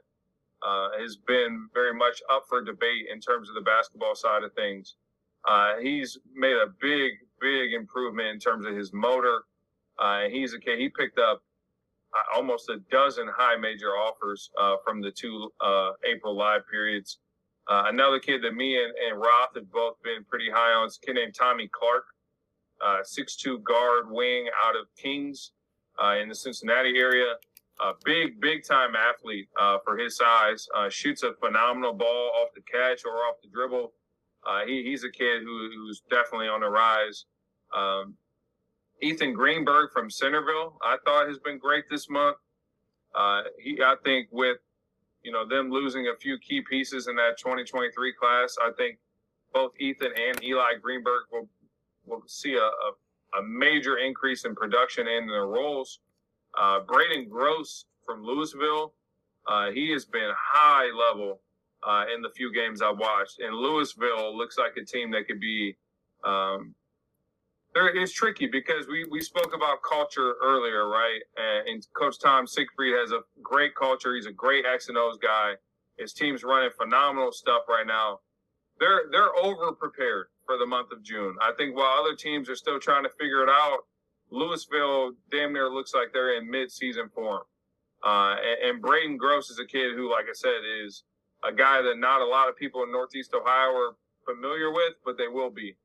has 0.99 1.15
been 1.15 1.69
very 1.73 1.93
much 1.93 2.21
up 2.31 2.43
for 2.49 2.63
debate 2.63 3.05
in 3.13 3.19
terms 3.21 3.49
of 3.49 3.55
the 3.55 3.61
basketball 3.61 4.15
side 4.15 4.43
of 4.43 4.51
things. 4.53 4.95
he's 5.81 6.17
made 6.33 6.55
a 6.55 6.73
big, 6.81 7.13
big 7.39 7.73
improvement 7.73 8.29
in 8.29 8.39
terms 8.39 8.65
of 8.65 8.75
his 8.75 8.91
motor 8.93 9.43
uh, 9.99 10.29
he's 10.31 10.53
a 10.53 10.59
kid. 10.59 10.79
He 10.79 10.89
picked 10.89 11.19
up 11.19 11.43
uh, 12.15 12.37
almost 12.37 12.69
a 12.69 12.77
dozen 12.89 13.27
high 13.35 13.57
major 13.57 13.89
offers 13.89 14.49
uh, 14.59 14.77
from 14.83 15.01
the 15.01 15.11
two 15.11 15.51
uh, 15.61 15.91
April 16.09 16.35
live 16.35 16.61
periods. 16.71 17.19
Uh, 17.69 17.83
another 17.87 18.19
kid 18.19 18.41
that 18.43 18.55
me 18.55 18.81
and, 18.81 18.93
and 19.07 19.19
Roth 19.19 19.49
have 19.55 19.71
both 19.71 19.95
been 20.03 20.23
pretty 20.27 20.49
high 20.49 20.73
on 20.73 20.87
is 20.87 20.97
a 21.01 21.05
kid 21.05 21.15
named 21.15 21.35
Tommy 21.37 21.69
Clark, 21.71 22.05
uh, 22.83 22.99
six-two 23.03 23.59
guard 23.59 24.09
wing 24.09 24.47
out 24.65 24.75
of 24.75 24.87
Kings 24.97 25.51
in 26.21 26.29
the 26.29 26.35
Cincinnati 26.35 26.97
area. 26.97 27.33
A 27.81 27.93
big, 28.03 28.41
big 28.41 28.65
time 28.65 28.93
athlete 28.95 29.47
for 29.85 29.97
his 29.97 30.17
size. 30.17 30.67
shoots 30.89 31.23
a 31.23 31.33
phenomenal 31.39 31.93
ball 31.93 32.31
off 32.41 32.49
the 32.53 32.61
catch 32.61 33.05
or 33.05 33.11
off 33.11 33.35
the 33.41 33.49
dribble. 33.49 33.93
He, 34.67 34.83
he's 34.83 35.03
a 35.03 35.11
kid 35.11 35.43
who, 35.43 35.69
who's 35.73 36.01
definitely 36.09 36.47
on 36.47 36.61
the 36.61 36.69
rise. 36.69 37.25
Um, 37.75 38.15
Ethan 39.01 39.33
Greenberg 39.33 39.91
from 39.91 40.09
Centerville, 40.09 40.77
I 40.81 40.97
thought 41.05 41.27
has 41.27 41.39
been 41.39 41.57
great 41.57 41.85
this 41.89 42.09
month. 42.09 42.37
Uh, 43.15 43.41
he, 43.59 43.81
I 43.81 43.95
think, 44.03 44.27
with 44.31 44.57
you 45.23 45.31
know 45.31 45.47
them 45.47 45.69
losing 45.69 46.07
a 46.07 46.17
few 46.17 46.37
key 46.39 46.61
pieces 46.69 47.07
in 47.07 47.15
that 47.15 47.37
2023 47.37 48.13
class, 48.13 48.55
I 48.61 48.71
think 48.77 48.97
both 49.53 49.71
Ethan 49.79 50.11
and 50.15 50.43
Eli 50.43 50.75
Greenberg 50.81 51.23
will 51.31 51.49
will 52.05 52.23
see 52.27 52.55
a, 52.55 52.63
a, 52.63 52.91
a 53.38 53.43
major 53.43 53.97
increase 53.97 54.45
in 54.45 54.55
production 54.55 55.07
and 55.07 55.30
their 55.30 55.47
roles. 55.47 55.99
Uh, 56.57 56.80
Braden 56.80 57.30
Gross 57.30 57.86
from 58.05 58.23
Louisville, 58.23 58.93
uh, 59.47 59.71
he 59.71 59.91
has 59.91 60.05
been 60.05 60.30
high 60.36 60.89
level 61.09 61.41
uh, 61.88 62.05
in 62.13 62.21
the 62.21 62.30
few 62.30 62.53
games 62.53 62.82
I've 62.82 62.97
watched. 62.97 63.39
And 63.39 63.55
Louisville 63.55 64.36
looks 64.36 64.57
like 64.57 64.75
a 64.77 64.86
team 64.86 65.11
that 65.11 65.27
could 65.27 65.39
be 65.39 65.77
um, 66.23 66.73
there 67.73 67.89
is 67.89 68.11
tricky 68.11 68.47
because 68.47 68.88
we, 68.88 69.05
we 69.05 69.21
spoke 69.21 69.53
about 69.55 69.80
culture 69.88 70.36
earlier, 70.43 70.88
right? 70.88 71.19
And, 71.38 71.69
and, 71.69 71.88
Coach 71.93 72.19
Tom 72.19 72.47
Siegfried 72.47 72.93
has 72.95 73.11
a 73.11 73.21
great 73.41 73.75
culture. 73.75 74.15
He's 74.15 74.25
a 74.25 74.32
great 74.32 74.65
X 74.65 74.89
and 74.89 74.97
O's 74.97 75.17
guy. 75.17 75.53
His 75.97 76.13
team's 76.13 76.43
running 76.43 76.71
phenomenal 76.77 77.32
stuff 77.32 77.63
right 77.69 77.86
now. 77.86 78.19
They're 78.80 79.03
they're 79.11 79.36
over 79.36 79.73
prepared 79.73 80.27
for 80.49 80.57
the 80.57 80.65
month 80.65 80.91
of 80.91 81.03
June. 81.03 81.35
I 81.43 81.51
think 81.59 81.75
while 81.75 81.99
other 81.99 82.15
teams 82.15 82.49
are 82.49 82.55
still 82.55 82.79
trying 82.79 83.03
to 83.03 83.09
figure 83.19 83.43
it 83.43 83.49
out, 83.49 83.81
Louisville 84.31 85.11
damn 85.29 85.53
near 85.53 85.69
looks 85.69 85.93
like 85.93 86.07
they're 86.11 86.39
in 86.39 86.49
mid-season 86.49 87.07
form. 87.13 87.43
Uh, 88.03 88.35
and, 88.41 88.71
and 88.71 88.81
Braden 88.81 89.17
Gross 89.17 89.51
is 89.51 89.59
a 89.59 89.65
kid 89.65 89.93
who, 89.95 90.11
like 90.11 90.25
I 90.25 90.33
said, 90.33 90.61
is 90.83 91.03
a 91.47 91.53
guy 91.53 91.83
that 91.83 91.99
not 91.99 92.21
a 92.21 92.25
lot 92.25 92.49
of 92.49 92.57
people 92.57 92.81
in 92.81 92.91
Northeast 92.91 93.31
Ohio 93.35 93.75
are 93.75 93.95
familiar 94.25 94.73
with, 94.73 94.93
but 95.05 95.19
they 95.19 95.27
will 95.27 95.51
be. 95.51 95.75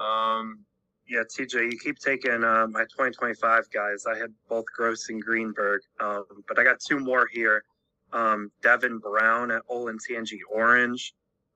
Um, 0.00 0.60
yeah, 1.06 1.24
TJ, 1.38 1.70
you 1.70 1.78
keep 1.78 1.98
taking 1.98 2.42
uh, 2.42 2.68
my 2.70 2.84
2025 2.84 3.70
guys. 3.70 4.06
I 4.10 4.16
had 4.16 4.32
both 4.48 4.64
Gross 4.74 5.10
and 5.10 5.20
Greenberg, 5.20 5.82
um, 6.00 6.24
but 6.48 6.58
I 6.58 6.64
got 6.64 6.80
two 6.80 7.00
more 7.00 7.28
here. 7.30 7.64
Um, 8.14 8.50
Devin 8.62 8.98
Brown 8.98 9.50
at 9.50 9.60
Olin 9.68 9.98
Olentangy 9.98 10.38
Orange. 10.50 11.12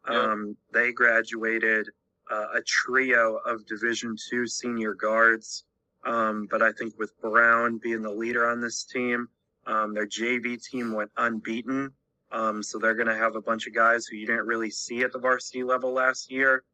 Um, 0.06 0.56
yeah. 0.74 0.80
They 0.80 0.92
graduated 0.92 1.88
uh, 2.30 2.46
a 2.54 2.62
trio 2.62 3.36
of 3.46 3.66
Division 3.66 4.16
two 4.30 4.46
senior 4.46 4.94
guards. 4.94 5.64
Um, 6.04 6.46
but 6.50 6.62
I 6.62 6.72
think 6.72 6.94
with 6.98 7.18
Brown 7.20 7.78
being 7.78 8.02
the 8.02 8.10
leader 8.10 8.48
on 8.48 8.60
this 8.60 8.84
team, 8.84 9.28
um, 9.66 9.94
their 9.94 10.06
JV 10.06 10.62
team 10.62 10.92
went 10.92 11.10
unbeaten. 11.16 11.92
Um, 12.30 12.62
so 12.62 12.78
they're 12.78 12.94
going 12.94 13.06
to 13.06 13.16
have 13.16 13.36
a 13.36 13.40
bunch 13.40 13.66
of 13.66 13.74
guys 13.74 14.06
who 14.06 14.16
you 14.16 14.26
didn't 14.26 14.46
really 14.46 14.70
see 14.70 15.02
at 15.02 15.12
the 15.12 15.18
varsity 15.18 15.62
level 15.62 15.92
last 15.92 16.30
year 16.30 16.64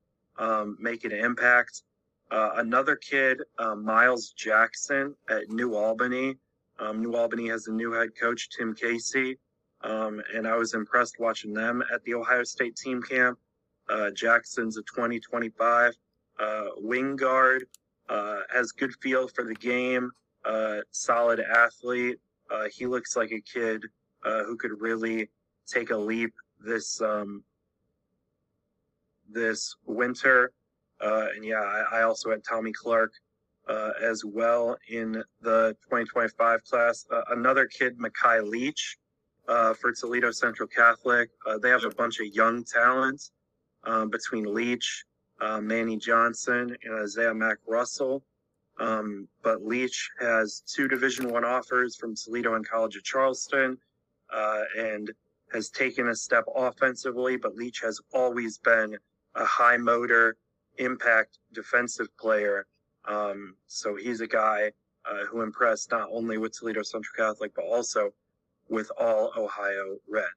making 0.81 1.13
an 1.13 1.25
impact. 1.25 1.83
Uh, 2.31 2.51
another 2.57 2.97
kid, 2.97 3.43
uh, 3.59 3.75
Miles 3.75 4.33
Jackson 4.37 5.15
at 5.29 5.49
New 5.49 5.75
Albany. 5.75 6.37
Um, 6.79 7.03
New 7.03 7.15
Albany 7.15 7.49
has 7.49 7.67
a 7.67 7.73
new 7.73 7.93
head 7.93 8.11
coach, 8.19 8.49
Tim 8.57 8.75
Casey, 8.75 9.39
um, 9.83 10.23
and 10.35 10.47
I 10.47 10.57
was 10.57 10.75
impressed 10.75 11.17
watching 11.19 11.53
them 11.53 11.83
at 11.93 12.03
the 12.05 12.15
Ohio 12.15 12.45
State 12.45 12.77
team 12.77 13.03
camp. 13.03 13.39
Uh, 13.91 14.11
Jackson's 14.11 14.77
a 14.77 14.83
2025 14.83 15.93
uh, 16.39 16.65
wing 16.77 17.17
guard, 17.17 17.67
uh, 18.09 18.41
has 18.53 18.73
good 18.73 18.95
feel 19.03 19.29
for 19.29 19.45
the 19.45 19.55
game, 19.55 20.11
uh, 20.45 20.79
solid 20.91 21.41
athlete. 21.41 22.19
he 22.73 22.87
looks 22.87 23.17
like 23.17 23.33
a 23.33 23.41
kid 23.41 23.83
who 24.23 24.57
could 24.57 24.81
really 24.81 25.29
take 25.67 25.91
a 25.91 25.97
leap 25.97 26.33
this 26.59 27.01
um, 27.01 27.43
this 29.31 29.77
winter. 29.87 30.53
Uh, 31.01 31.29
and 31.35 31.45
yeah, 31.45 31.61
I, 31.61 32.01
I, 32.01 32.03
also 32.03 32.31
had 32.31 32.45
Tommy 32.45 32.73
Clark 32.73 33.13
uh, 33.69 33.93
as 34.03 34.23
well 34.25 34.77
in 34.91 35.13
the 35.41 35.75
2025 35.85 36.65
class. 36.65 37.07
Uh, 37.11 37.23
another 37.31 37.67
kid, 37.67 37.99
Makai 37.99 38.47
Leach, 38.47 38.99
uh, 39.49 39.73
for 39.75 39.93
Toledo 39.93 40.31
Central 40.31 40.69
Catholic. 40.69 41.31
Uh, 41.47 41.57
they 41.59 41.71
have 41.71 41.85
a 41.85 41.91
bunch 41.91 42.21
of 42.21 42.27
young 42.27 42.65
talent 42.65 43.31
um, 43.85 44.11
between 44.11 44.53
Leach, 44.53 45.05
uh, 45.41 45.61
Manny 45.61 45.97
Johnson, 45.97 46.77
and 46.83 47.03
Isaiah 47.03 47.35
Mack 47.35 47.59
Russell. 47.67 48.23
Um, 48.79 49.29
but 49.43 49.63
Leach 49.63 50.11
has 50.21 50.63
two 50.67 50.89
Division 50.89 51.29
One 51.29 51.45
offers 51.45 51.97
from 51.97 52.15
Toledo 52.15 52.55
and 52.55 52.67
College 52.67 52.97
of 52.97 53.05
Charleston, 53.05 53.77
uh, 54.33 54.63
and 54.79 55.11
has 55.53 55.69
taken 55.69 56.09
a 56.09 56.15
step 56.15 56.45
offensively. 56.55 57.37
But 57.37 57.57
Leach 57.57 57.81
has 57.83 58.01
always 58.13 58.59
been 58.59 58.97
a 59.35 59.45
high 59.45 59.77
motor, 59.77 60.37
impact 60.79 61.39
defensive 61.53 62.09
player. 62.19 62.67
Um, 63.05 63.55
so 63.67 63.97
he's 63.97 64.21
a 64.21 64.27
guy 64.27 64.73
uh, 65.05 65.25
who 65.27 65.43
impressed 65.43 65.91
not 65.91 66.09
only 66.13 66.39
with 66.39 66.59
Toledo 66.59 66.83
Central 66.83 67.15
Catholic, 67.17 67.53
but 67.55 67.65
also 67.65 68.11
with 68.69 68.91
all 68.99 69.33
Ohio 69.37 69.97
Red. 70.09 70.29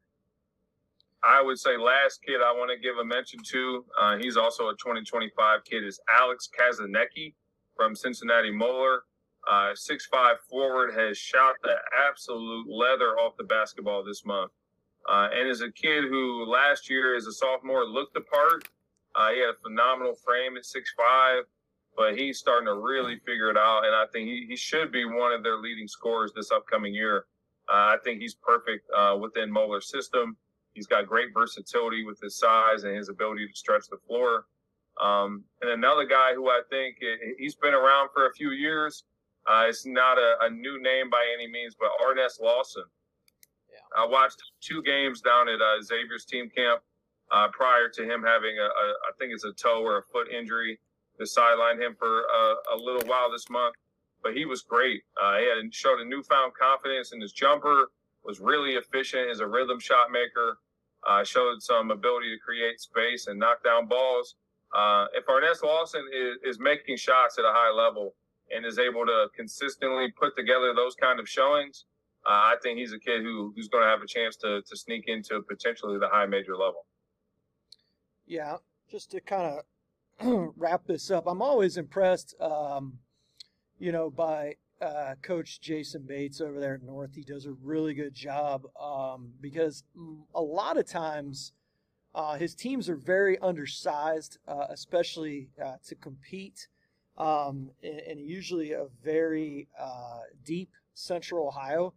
I 1.23 1.41
would 1.41 1.57
say 1.57 1.77
last 1.77 2.21
kid 2.25 2.41
I 2.45 2.51
want 2.51 2.69
to 2.71 2.77
give 2.77 2.97
a 2.97 3.05
mention 3.05 3.39
to, 3.51 3.85
uh, 3.99 4.17
he's 4.17 4.35
also 4.35 4.69
a 4.69 4.73
2025 4.73 5.63
kid, 5.63 5.85
is 5.85 5.99
Alex 6.13 6.49
Kazanecki 6.57 7.33
from 7.75 7.95
Cincinnati 7.95 8.51
Moeller. 8.51 9.03
Uh, 9.49 9.71
six 9.75 10.05
five 10.05 10.37
forward 10.49 10.93
has 10.93 11.17
shot 11.17 11.55
the 11.63 11.75
absolute 12.09 12.65
leather 12.69 13.17
off 13.19 13.33
the 13.37 13.43
basketball 13.43 14.03
this 14.03 14.25
month, 14.25 14.51
uh, 15.09 15.27
and 15.33 15.49
is 15.49 15.61
a 15.61 15.71
kid 15.71 16.05
who 16.05 16.45
last 16.45 16.89
year 16.89 17.15
as 17.15 17.27
a 17.27 17.31
sophomore 17.31 17.85
looked 17.85 18.13
the 18.13 18.21
part. 18.21 18.67
Uh, 19.15 19.31
he 19.31 19.39
had 19.39 19.49
a 19.49 19.61
phenomenal 19.61 20.15
frame 20.25 20.55
at 20.55 20.65
six 20.65 20.93
five, 20.97 21.43
but 21.97 22.17
he's 22.17 22.39
starting 22.39 22.67
to 22.67 22.75
really 22.75 23.19
figure 23.25 23.49
it 23.49 23.57
out, 23.57 23.83
and 23.85 23.93
I 23.93 24.05
think 24.13 24.29
he, 24.29 24.45
he 24.47 24.55
should 24.55 24.93
be 24.93 25.03
one 25.03 25.33
of 25.33 25.43
their 25.43 25.57
leading 25.57 25.89
scorers 25.89 26.31
this 26.33 26.51
upcoming 26.51 26.93
year. 26.93 27.25
Uh, 27.69 27.95
I 27.95 27.97
think 28.03 28.21
he's 28.21 28.35
perfect 28.35 28.89
uh, 28.95 29.17
within 29.19 29.51
Moeller's 29.51 29.89
system. 29.89 30.37
He's 30.73 30.87
got 30.87 31.07
great 31.07 31.33
versatility 31.33 32.03
with 32.03 32.19
his 32.19 32.37
size 32.37 32.83
and 32.83 32.95
his 32.95 33.09
ability 33.09 33.47
to 33.47 33.53
stretch 33.55 33.87
the 33.89 33.97
floor. 34.07 34.45
Um, 35.01 35.43
and 35.61 35.71
another 35.71 36.05
guy 36.05 36.33
who 36.33 36.49
I 36.49 36.61
think 36.69 36.97
he's 37.37 37.55
been 37.55 37.73
around 37.73 38.09
for 38.13 38.27
a 38.27 38.33
few 38.33 38.51
years. 38.51 39.03
Uh, 39.47 39.65
it's 39.67 39.85
not 39.85 40.17
a, 40.17 40.35
a, 40.43 40.49
new 40.49 40.81
name 40.81 41.09
by 41.09 41.25
any 41.33 41.51
means, 41.51 41.75
but 41.77 41.89
Arness 42.01 42.39
Lawson. 42.41 42.83
Yeah. 43.69 44.03
I 44.03 44.05
watched 44.05 44.41
two 44.61 44.81
games 44.83 45.19
down 45.19 45.49
at 45.49 45.59
uh, 45.59 45.81
Xavier's 45.81 46.23
team 46.23 46.49
camp 46.49 46.81
uh, 47.29 47.49
prior 47.51 47.89
to 47.89 48.03
him 48.03 48.23
having 48.23 48.57
a, 48.57 48.63
a, 48.63 48.67
I 48.67 49.11
think 49.19 49.33
it's 49.33 49.43
a 49.43 49.51
toe 49.51 49.83
or 49.83 49.97
a 49.97 50.03
foot 50.03 50.29
injury 50.31 50.79
to 51.19 51.25
sideline 51.25 51.81
him 51.81 51.95
for 51.97 52.21
a, 52.21 52.75
a 52.75 52.77
little 52.77 53.05
while 53.07 53.29
this 53.31 53.49
month. 53.49 53.75
But 54.21 54.33
he 54.33 54.45
was 54.45 54.61
great. 54.61 55.03
Uh, 55.21 55.37
he 55.37 55.45
had 55.45 55.73
showed 55.73 55.99
a 55.99 56.05
newfound 56.05 56.53
confidence 56.53 57.11
in 57.11 57.19
his 57.19 57.33
jumper. 57.33 57.91
Was 58.23 58.39
really 58.39 58.75
efficient 58.75 59.29
as 59.29 59.41
a 59.41 59.47
rhythm 59.47 59.81
shot 59.81 60.09
maker. 60.09 60.59
Uh, 61.07 61.23
showed 61.23 61.61
some 61.61 61.91
ability 61.91 62.29
to 62.33 62.39
create 62.39 62.79
space 62.79 63.27
and 63.27 63.37
knock 63.39 63.63
down 63.63 63.87
balls. 63.87 64.35
Uh, 64.73 65.05
if 65.13 65.27
Arness 65.27 65.61
Lawson 65.61 66.03
is, 66.13 66.55
is 66.55 66.59
making 66.59 66.97
shots 66.97 67.37
at 67.37 67.45
a 67.45 67.51
high 67.51 67.71
level 67.71 68.15
and 68.55 68.65
is 68.65 68.79
able 68.79 69.05
to 69.05 69.27
consistently 69.35 70.11
put 70.17 70.35
together 70.35 70.73
those 70.73 70.95
kind 70.95 71.19
of 71.19 71.27
showings, 71.27 71.85
uh, 72.25 72.29
I 72.31 72.55
think 72.63 72.79
he's 72.79 72.93
a 72.93 72.99
kid 72.99 73.21
who 73.21 73.53
who's 73.55 73.67
going 73.67 73.83
to 73.83 73.89
have 73.89 74.01
a 74.01 74.07
chance 74.07 74.37
to 74.37 74.61
to 74.61 74.77
sneak 74.77 75.05
into 75.07 75.41
potentially 75.41 75.99
the 75.99 76.07
high 76.07 76.25
major 76.25 76.55
level. 76.55 76.85
Yeah, 78.25 78.57
just 78.89 79.11
to 79.11 79.19
kind 79.19 79.59
of 80.19 80.53
wrap 80.57 80.85
this 80.85 81.11
up, 81.11 81.25
I'm 81.27 81.41
always 81.41 81.77
impressed, 81.77 82.35
um, 82.39 82.99
you 83.77 83.91
know, 83.91 84.09
by 84.09 84.55
uh, 84.83 85.15
Coach 85.21 85.61
Jason 85.61 86.03
Bates 86.05 86.41
over 86.41 86.59
there 86.59 86.75
at 86.75 86.83
North. 86.83 87.15
He 87.15 87.23
does 87.23 87.45
a 87.45 87.53
really 87.63 87.93
good 87.93 88.13
job 88.13 88.63
um, 88.79 89.31
because 89.39 89.83
a 90.35 90.41
lot 90.41 90.77
of 90.77 90.85
times 90.85 91.53
uh, 92.13 92.35
his 92.35 92.53
teams 92.53 92.89
are 92.89 92.95
very 92.95 93.39
undersized, 93.39 94.37
uh, 94.47 94.65
especially 94.69 95.49
uh, 95.63 95.75
to 95.87 95.95
compete, 95.95 96.67
um, 97.17 97.71
and, 97.81 97.99
and, 98.01 98.19
usually 98.19 98.71
a 98.71 98.85
very 99.03 99.67
uh, 99.79 100.19
deep 100.43 100.69
Central 100.93 101.47
Ohio. 101.47 101.93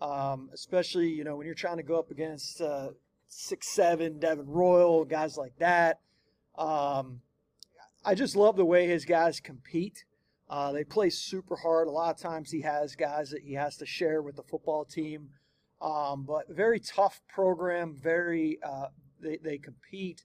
Um, 0.00 0.50
especially 0.52 1.08
you 1.08 1.24
know 1.24 1.36
when 1.36 1.46
you're 1.46 1.56
trying 1.56 1.78
to 1.78 1.82
go 1.82 1.98
up 1.98 2.10
against 2.12 2.62
six 3.28 3.68
seven 3.68 4.18
Devin 4.20 4.46
Royal 4.46 5.04
guys 5.04 5.36
like 5.36 5.56
that. 5.58 6.00
Um, 6.56 7.20
I 8.04 8.14
just 8.14 8.36
love 8.36 8.56
the 8.56 8.64
way 8.64 8.86
his 8.86 9.04
guys 9.04 9.40
compete. 9.40 10.04
Uh, 10.50 10.72
they 10.72 10.84
play 10.84 11.10
super 11.10 11.56
hard. 11.56 11.88
A 11.88 11.90
lot 11.90 12.14
of 12.14 12.20
times 12.20 12.50
he 12.50 12.62
has 12.62 12.96
guys 12.96 13.30
that 13.30 13.42
he 13.42 13.54
has 13.54 13.76
to 13.78 13.86
share 13.86 14.22
with 14.22 14.36
the 14.36 14.42
football 14.42 14.84
team. 14.84 15.28
Um, 15.80 16.24
but 16.24 16.48
very 16.48 16.80
tough 16.80 17.20
program, 17.28 17.94
very 17.94 18.58
uh, 18.62 18.86
they, 19.20 19.36
they 19.36 19.58
compete. 19.58 20.24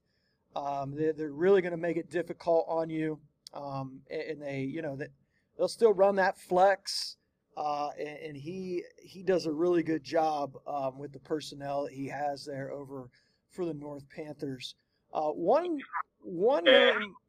Um, 0.55 0.95
they, 0.95 1.11
they're 1.11 1.31
really 1.31 1.61
going 1.61 1.71
to 1.71 1.77
make 1.77 1.97
it 1.97 2.09
difficult 2.09 2.65
on 2.67 2.89
you. 2.89 3.19
Um, 3.53 4.01
and 4.09 4.41
they, 4.41 4.61
you 4.61 4.81
know, 4.81 4.95
that 4.95 5.09
they'll 5.57 5.67
still 5.67 5.93
run 5.93 6.15
that 6.15 6.37
flex. 6.37 7.17
Uh, 7.55 7.89
and, 7.99 8.17
and, 8.17 8.37
he 8.37 8.83
he 8.97 9.21
does 9.21 9.45
a 9.45 9.51
really 9.51 9.83
good 9.83 10.03
job 10.03 10.53
um, 10.65 10.97
with 10.97 11.13
the 11.13 11.19
personnel 11.19 11.83
that 11.83 11.93
he 11.93 12.07
has 12.07 12.43
there 12.43 12.71
over 12.71 13.11
for 13.51 13.63
the 13.63 13.75
North 13.75 14.09
Panthers. 14.09 14.73
Uh, 15.13 15.29
one 15.29 15.77
one 16.23 16.65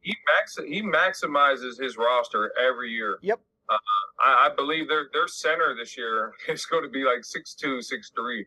he 0.00 0.14
max 0.26 0.58
he 0.66 0.82
maximizes 0.82 1.80
his 1.80 1.96
roster 1.96 2.52
every 2.58 2.90
year. 2.90 3.18
Yep. 3.22 3.40
Uh, 3.68 3.76
I, 4.22 4.48
I, 4.50 4.54
believe 4.54 4.88
their 4.88 5.06
their 5.12 5.26
center 5.26 5.74
this 5.74 5.96
year 5.96 6.32
is 6.48 6.66
going 6.66 6.84
to 6.84 6.90
be 6.90 7.04
like 7.04 7.24
six 7.24 7.54
two, 7.54 7.80
six 7.82 8.10
three. 8.14 8.46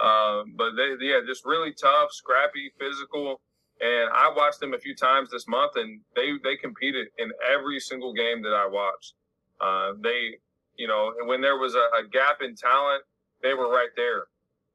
Um, 0.00 0.54
but 0.56 0.76
they, 0.76 0.94
yeah, 1.04 1.18
just 1.26 1.44
really 1.44 1.72
tough, 1.72 2.12
scrappy, 2.12 2.70
physical. 2.78 3.40
And 3.80 4.10
I 4.12 4.32
watched 4.34 4.60
them 4.60 4.74
a 4.74 4.78
few 4.78 4.94
times 4.94 5.30
this 5.30 5.46
month, 5.48 5.72
and 5.76 6.00
they 6.14 6.32
they 6.42 6.56
competed 6.56 7.08
in 7.18 7.30
every 7.52 7.80
single 7.80 8.12
game 8.12 8.42
that 8.42 8.54
I 8.54 8.66
watched. 8.66 9.14
Uh, 9.60 9.92
they, 10.02 10.38
you 10.76 10.86
know, 10.86 11.12
when 11.24 11.40
there 11.40 11.58
was 11.58 11.74
a, 11.74 11.86
a, 11.98 12.08
gap 12.12 12.42
in 12.42 12.54
talent, 12.54 13.02
they 13.42 13.54
were 13.54 13.70
right 13.70 13.90
there. 13.96 14.26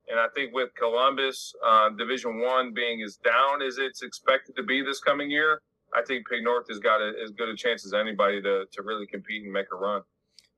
And 0.10 0.20
I 0.20 0.28
think 0.36 0.54
with 0.54 0.70
Columbus 0.76 1.54
uh, 1.66 1.90
Division 1.90 2.42
One 2.42 2.74
being 2.74 3.02
as 3.02 3.18
down 3.18 3.62
as 3.62 3.78
it's 3.78 4.04
expected 4.04 4.56
to 4.58 4.64
be 4.64 4.82
this 4.82 5.00
coming 5.00 5.30
year, 5.30 5.62
I 5.96 6.02
think 6.06 6.28
Pick 6.28 6.44
North 6.44 6.68
has 6.70 6.80
got 6.80 7.02
a, 7.02 7.14
as 7.24 7.32
good 7.32 7.50
a 7.50 7.56
chance 7.56 7.86
as 7.86 7.94
anybody 7.94 8.42
to 8.42 8.66
to 8.72 8.82
really 8.82 9.08
compete 9.08 9.44
and 9.44 9.54
make 9.54 9.68
a 9.72 9.76
run. 9.76 10.02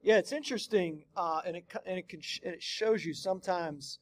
Yeah, 0.01 0.17
it's 0.17 0.31
interesting, 0.31 1.03
uh, 1.15 1.41
and 1.45 1.55
it 1.57 1.65
and 1.85 1.97
it 1.97 2.07
can 2.09 2.21
sh- 2.21 2.41
it 2.43 2.61
shows 2.61 3.05
you 3.05 3.13
sometimes 3.13 3.99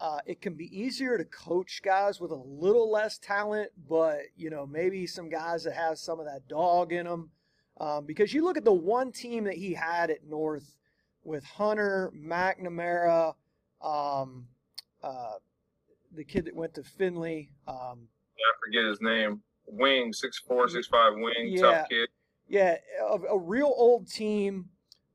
uh, 0.00 0.18
it 0.26 0.40
can 0.40 0.54
be 0.54 0.66
easier 0.76 1.16
to 1.16 1.24
coach 1.24 1.80
guys 1.82 2.20
with 2.20 2.32
a 2.32 2.34
little 2.34 2.90
less 2.90 3.18
talent, 3.18 3.70
but 3.88 4.18
you 4.36 4.50
know 4.50 4.66
maybe 4.66 5.06
some 5.06 5.28
guys 5.28 5.64
that 5.64 5.74
have 5.74 5.96
some 5.96 6.18
of 6.18 6.26
that 6.26 6.48
dog 6.48 6.92
in 6.92 7.06
them. 7.06 7.30
Um, 7.80 8.04
because 8.04 8.34
you 8.34 8.44
look 8.44 8.56
at 8.56 8.64
the 8.64 8.72
one 8.72 9.12
team 9.12 9.44
that 9.44 9.54
he 9.54 9.72
had 9.72 10.10
at 10.10 10.24
North 10.28 10.76
with 11.24 11.44
Hunter 11.44 12.12
McNamara, 12.14 13.34
um, 13.80 14.46
uh, 15.02 15.34
the 16.14 16.24
kid 16.24 16.44
that 16.46 16.54
went 16.54 16.74
to 16.74 16.82
Findlay. 16.82 17.50
Um, 17.66 18.08
I 18.38 18.52
forget 18.64 18.84
his 18.84 19.00
name. 19.00 19.42
Wing, 19.66 20.12
six 20.12 20.38
four, 20.46 20.68
six 20.68 20.86
five 20.86 21.12
wing, 21.14 21.34
yeah, 21.48 21.60
tough 21.60 21.88
kid. 21.88 22.08
Yeah, 22.48 22.76
a, 23.00 23.34
a 23.34 23.38
real 23.38 23.72
old 23.76 24.08
team. 24.08 24.68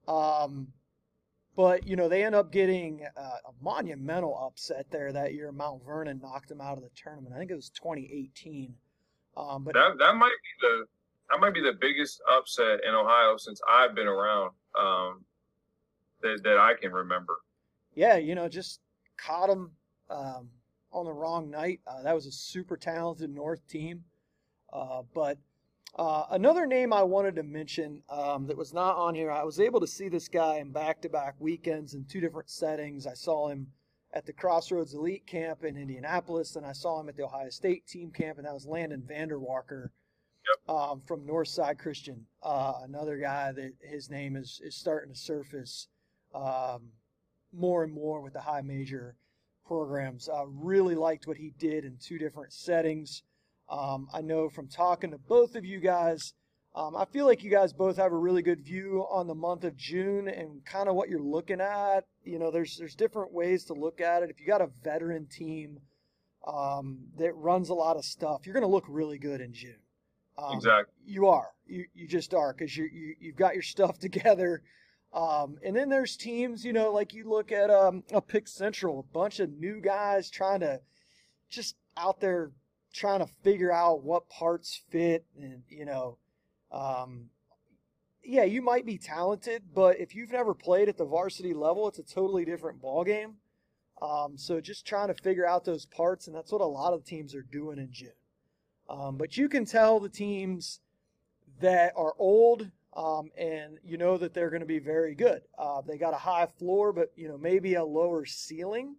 Um, 0.08 0.70
but 1.56 1.88
you 1.88 1.96
know 1.96 2.08
they 2.08 2.24
end 2.24 2.36
up 2.36 2.52
getting 2.52 3.06
uh, 3.18 3.22
a 3.22 3.64
monumental 3.64 4.38
upset 4.46 4.86
there 4.92 5.12
that 5.12 5.34
year. 5.34 5.52
Mount 5.52 5.84
Vernon 5.86 6.20
knocked 6.22 6.50
them 6.50 6.62
out 6.62 6.78
of 6.78 6.84
the 6.84 6.90
tournament. 6.96 7.34
I 7.36 7.40
think 7.40 7.52
it 7.52 7.56
was 7.56 7.70
2018. 7.72 8.74
Um, 9.36 9.64
but 9.64 9.74
that 9.74 9.98
that 10.00 10.16
might 10.16 10.30
be 10.30 10.68
the 10.68 10.86
that 11.30 11.40
might 11.40 11.54
be 11.54 11.62
the 11.62 11.74
biggest 11.80 12.22
upset 12.32 12.80
in 12.88 12.94
Ohio 12.94 13.38
since 13.38 13.60
I've 13.70 13.96
been 13.96 14.08
around 14.08 14.52
um, 14.80 15.26
that 16.22 16.42
that 16.44 16.58
I 16.58 16.74
can 16.80 16.92
remember. 16.92 17.34
Yeah, 17.96 18.18
you 18.18 18.36
know, 18.36 18.48
just 18.48 18.80
caught 19.18 19.48
them 19.48 19.72
um, 20.10 20.50
on 20.92 21.06
the 21.06 21.14
wrong 21.14 21.50
night. 21.50 21.80
Uh, 21.88 22.04
that 22.04 22.16
was 22.16 22.26
a 22.26 22.32
super 22.32 22.78
talented 22.78 23.30
North 23.30 23.68
team, 23.68 24.04
uh, 24.72 25.02
but 25.14 25.38
uh, 25.98 26.26
another 26.32 26.68
name 26.68 26.94
I 26.94 27.02
wanted 27.02 27.36
to 27.38 27.44
mention 27.44 28.04
um, 28.10 28.46
that 28.48 28.58
was 28.58 28.74
not 28.74 28.96
on 28.98 29.16
here, 29.16 29.32
I 29.32 29.44
was 29.44 29.60
able 29.60 29.80
to 29.80 29.88
see 29.88 30.10
this 30.10 30.28
guy 30.28 30.58
in 30.58 30.72
back 30.72 31.02
to 31.02 31.10
back 31.10 31.36
weekends 31.40 31.96
in 31.96 32.06
two 32.06 32.22
different 32.22 32.50
settings. 32.50 33.08
I 33.08 33.14
saw 33.14 33.48
him 33.48 33.68
at 34.14 34.26
the 34.26 34.34
Crossroads 34.34 34.94
Elite 34.94 35.26
Camp 35.26 35.64
in 35.64 35.76
Indianapolis, 35.76 36.56
and 36.56 36.66
I 36.66 36.72
saw 36.72 37.00
him 37.00 37.10
at 37.10 37.18
the 37.18 37.24
Ohio 37.24 37.50
State 37.50 37.88
Team 37.88 38.12
Camp, 38.12 38.38
and 38.38 38.46
that 38.46 38.54
was 38.54 38.66
Landon 38.66 39.04
Vanderwalker 39.10 39.90
yep. 40.48 40.76
um, 40.76 41.02
from 41.06 41.26
Northside 41.26 41.80
Christian. 41.80 42.26
Uh, 42.44 42.74
another 42.84 43.18
guy 43.18 43.52
that 43.52 43.74
his 43.82 44.10
name 44.10 44.36
is, 44.36 44.62
is 44.64 44.76
starting 44.76 45.14
to 45.14 45.20
surface 45.20 45.88
um, 46.34 46.90
more 47.54 47.84
and 47.84 47.94
more 47.94 48.22
with 48.22 48.34
the 48.34 48.42
high 48.42 48.62
major 48.62 49.16
programs. 49.66 50.30
I 50.30 50.44
really 50.48 50.96
liked 50.96 51.28
what 51.28 51.38
he 51.38 51.54
did 51.58 51.86
in 51.86 51.98
two 52.00 52.18
different 52.18 52.54
settings. 52.54 53.24
Um, 53.70 54.08
I 54.14 54.22
know 54.22 54.50
from 54.50 54.68
talking 54.70 55.12
to 55.12 55.18
both 55.18 55.56
of 55.56 55.66
you 55.66 55.80
guys 55.80 56.34
Um, 56.76 56.96
I 56.96 57.06
feel 57.06 57.26
like 57.26 57.44
you 57.44 57.50
guys 57.50 57.74
both 57.74 57.98
have 57.98 58.12
a 58.12 58.18
really 58.18 58.44
good 58.44 58.62
view 58.64 59.06
on 59.10 59.26
the 59.28 59.34
month 59.34 59.64
of 59.64 59.76
June 59.76 60.28
and 60.28 60.64
kind 60.64 60.88
of 60.88 60.96
what 60.96 61.10
you're 61.10 61.20
looking 61.20 61.60
at. 61.60 62.06
You 62.24 62.38
know, 62.38 62.52
there's 62.52 62.78
there's 62.78 62.96
different 62.96 63.34
ways 63.34 63.66
to 63.66 63.74
look 63.74 64.00
at 64.00 64.22
it. 64.22 64.30
If 64.30 64.40
you 64.40 64.46
got 64.46 64.62
a 64.62 64.70
veteran 64.84 65.26
team 65.28 65.80
um, 66.48 67.00
that 67.18 67.34
runs 67.36 67.70
a 67.70 67.74
lot 67.74 67.98
of 67.98 68.06
stuff, 68.06 68.46
you're 68.46 68.54
going 68.54 68.62
to 68.64 68.68
look 68.70 68.86
really 68.88 69.18
good 69.18 69.42
in 69.42 69.54
June. 69.54 69.80
Um, 70.38 70.56
exactly. 70.56 70.94
You 71.06 71.28
are. 71.28 71.50
You 71.66 71.86
you 71.96 72.08
just 72.08 72.34
are 72.34 72.54
because 72.54 72.78
you 72.78 72.86
you 72.86 73.16
you've 73.20 73.36
got 73.36 73.54
your 73.56 73.64
stuff 73.64 73.98
together. 74.08 74.62
Um, 75.18 75.58
and 75.64 75.76
then 75.76 75.90
there's 75.90 76.16
teams, 76.16 76.64
you 76.64 76.74
know, 76.74 76.92
like 76.92 77.14
you 77.14 77.28
look 77.28 77.52
at 77.52 77.72
um, 77.72 78.04
a 78.14 78.22
Pick 78.22 78.48
Central, 78.48 79.00
a 79.00 79.14
bunch 79.14 79.40
of 79.40 79.50
new 79.50 79.82
guys 79.82 80.30
trying 80.30 80.60
to 80.60 80.80
just 81.50 81.76
out 81.98 82.20
there 82.20 82.52
trying 82.94 83.20
to 83.20 83.28
figure 83.44 83.72
out 83.72 84.04
what 84.04 84.30
parts 84.30 84.82
fit 84.90 85.26
and 85.40 85.64
you 85.70 85.86
know 85.86 86.18
um, 86.72 87.30
yeah, 88.24 88.44
you 88.44 88.62
might 88.62 88.86
be 88.86 88.98
talented, 88.98 89.64
but 89.74 90.00
if 90.00 90.14
you've 90.14 90.34
never 90.34 90.54
played 90.54 90.90
at 90.90 90.98
the 90.98 91.06
varsity 91.06 91.54
level, 91.54 91.88
it's 91.88 92.00
a 92.00 92.04
totally 92.04 92.44
different 92.44 92.82
ball 92.82 93.06
game. 93.06 93.36
Um, 94.02 94.38
so 94.38 94.60
just 94.60 94.86
trying 94.86 95.08
to 95.08 95.14
figure 95.14 95.48
out 95.48 95.64
those 95.64 95.86
parts, 95.86 96.28
and 96.28 96.36
that's 96.36 96.52
what 96.52 96.62
a 96.62 96.66
lot 96.66 96.94
of 96.94 97.06
teams 97.06 97.34
are 97.34 97.42
doing 97.42 97.80
in 97.80 97.90
June. 97.92 98.12
Um, 98.90 99.18
but 99.18 99.38
you 99.38 99.48
can 99.48 99.66
tell 99.66 100.00
the 100.00 100.10
teams 100.10 100.82
that 101.62 101.94
are 101.96 102.14
old, 102.20 102.70
um, 102.98 103.30
and 103.38 103.80
you 103.86 103.98
know 103.98 104.18
that 104.18 104.34
they're 104.34 104.50
going 104.50 104.62
to 104.62 104.66
be 104.66 104.80
very 104.80 105.16
good. 105.16 105.44
Uh, 105.58 105.82
they 105.88 105.98
got 105.98 106.14
a 106.14 106.18
high 106.18 106.48
floor, 106.60 106.92
but 106.92 107.14
you 107.16 107.30
know 107.30 107.38
maybe 107.38 107.76
a 107.76 107.84
lower 107.86 108.26
ceiling. 108.26 108.98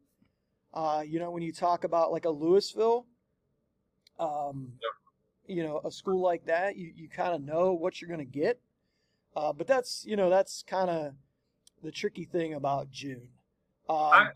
Uh, 0.72 1.02
you 1.06 1.18
know 1.18 1.30
when 1.30 1.42
you 1.42 1.52
talk 1.52 1.84
about 1.84 2.12
like 2.12 2.24
a 2.24 2.30
Louisville, 2.30 3.06
um, 4.18 4.72
yep 4.82 4.92
you 5.48 5.62
know 5.62 5.80
a 5.84 5.90
school 5.90 6.20
like 6.20 6.44
that, 6.46 6.76
you, 6.76 6.92
you 6.94 7.08
kind 7.08 7.34
of 7.34 7.42
know 7.42 7.72
what 7.72 8.00
you're 8.00 8.08
going 8.08 8.24
to 8.24 8.38
get. 8.38 8.60
Uh, 9.34 9.52
but 9.52 9.66
that's 9.66 10.04
you 10.06 10.14
know 10.14 10.30
that's 10.30 10.62
kind 10.66 10.90
of 10.90 11.14
the 11.82 11.90
tricky 11.90 12.24
thing 12.24 12.54
about 12.54 12.90
June. 12.90 13.28
Um, 13.88 13.96
I, 13.96 14.28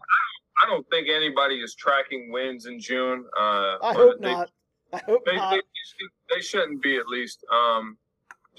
I 0.65 0.69
don't 0.69 0.89
think 0.91 1.09
anybody 1.09 1.57
is 1.57 1.75
tracking 1.75 2.33
wins 2.33 2.67
in 2.67 2.81
June. 2.81 3.25
Uh, 3.39 3.77
I 3.83 3.93
hope 3.95 4.21
they, 4.21 4.33
not. 4.33 4.51
I 4.93 4.99
hope 4.99 5.25
they, 5.27 5.37
not. 5.37 5.53
They, 5.53 6.35
they, 6.35 6.41
shouldn't 6.41 6.83
be 6.83 6.97
at 6.97 7.07
least. 7.09 7.45
Um, 7.53 7.99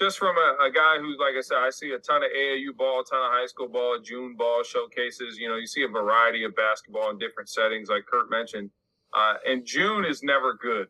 just 0.00 0.18
from 0.18 0.36
a, 0.36 0.66
a, 0.66 0.70
guy 0.70 0.98
who's 0.98 1.18
like 1.18 1.34
I 1.36 1.40
said, 1.40 1.58
I 1.58 1.70
see 1.70 1.92
a 1.92 1.98
ton 1.98 2.22
of 2.22 2.30
AAU 2.30 2.76
ball, 2.76 3.00
a 3.00 3.04
ton 3.04 3.24
of 3.24 3.32
high 3.32 3.46
school 3.46 3.68
ball, 3.68 3.98
June 4.02 4.34
ball 4.36 4.62
showcases. 4.64 5.38
You 5.38 5.48
know, 5.48 5.56
you 5.56 5.66
see 5.66 5.82
a 5.82 5.88
variety 5.88 6.44
of 6.44 6.54
basketball 6.56 7.10
in 7.10 7.18
different 7.18 7.48
settings, 7.48 7.88
like 7.88 8.04
Kurt 8.06 8.30
mentioned. 8.30 8.70
Uh, 9.12 9.34
and 9.46 9.64
June 9.64 10.04
is 10.04 10.22
never 10.22 10.54
good. 10.54 10.88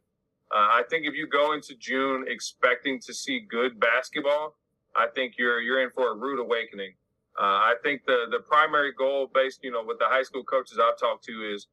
Uh, 0.55 0.69
I 0.71 0.83
think 0.89 1.07
if 1.07 1.15
you 1.15 1.27
go 1.27 1.53
into 1.53 1.75
June 1.79 2.25
expecting 2.29 3.01
to 3.01 3.13
see 3.13 3.41
good 3.41 3.79
basketball, 3.79 4.57
I 4.97 5.09
think 5.15 5.35
you're 5.39 5.61
you're 5.61 5.83
in 5.83 5.91
for 5.91 6.13
a 6.13 6.17
rude 6.17 6.41
awakening. 6.41 6.95
Uh, 7.39 7.43
I 7.43 7.75
think 7.83 8.03
the 8.07 8.27
the 8.31 8.39
primary 8.39 8.93
goal, 8.93 9.29
based 9.33 9.61
you 9.63 9.73
know 9.73 9.85
with 9.85 9.99
the 9.99 10.07
high 10.07 10.23
school 10.23 10.45
coaches 10.45 10.79
I've 10.83 10.99
talked 10.99 11.25
to, 11.25 11.53
is 11.53 11.67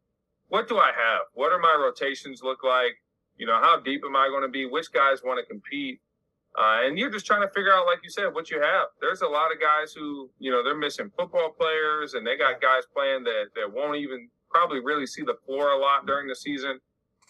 what 0.48 0.68
do 0.68 0.78
I 0.78 0.88
have? 0.88 1.22
What 1.34 1.52
are 1.52 1.60
my 1.60 1.78
rotations 1.80 2.42
look 2.44 2.64
like? 2.64 2.94
You 3.38 3.46
know, 3.48 3.60
how 3.62 3.80
deep 3.80 4.02
am 4.06 4.16
I 4.16 4.28
going 4.28 4.44
to 4.44 4.50
be? 4.50 4.66
Which 4.66 4.92
guys 4.92 5.22
want 5.24 5.40
to 5.40 5.46
compete? 5.46 6.02
Uh, 6.58 6.80
and 6.84 6.99
you're 6.99 7.10
just 7.10 7.26
trying 7.26 7.41
to 7.41 7.47
figure 7.54 7.74
out, 7.74 7.86
like 7.86 7.99
you 8.04 8.10
said, 8.10 8.34
what 8.34 8.52
you 8.52 8.62
have. 8.62 8.88
There's 8.99 9.22
a 9.22 9.28
lot 9.28 9.54
of 9.54 9.62
guys 9.62 9.93
who, 9.93 10.30
you 10.38 10.52
know, 10.52 10.64
they're 10.64 10.78
missing 10.78 11.10
football 11.18 11.49
players, 11.58 12.14
and 12.14 12.28
they 12.28 12.38
got 12.38 12.62
guys 12.62 12.84
playing 12.93 13.24
that 13.24 13.45
that 13.56 13.72
won't 13.72 13.97
even 13.97 14.30
probably 14.49 14.82
really 14.82 15.08
see 15.08 15.22
the 15.22 15.36
floor 15.45 15.72
a 15.72 15.78
lot 15.78 16.06
during 16.06 16.28
the 16.28 16.36
season. 16.36 16.80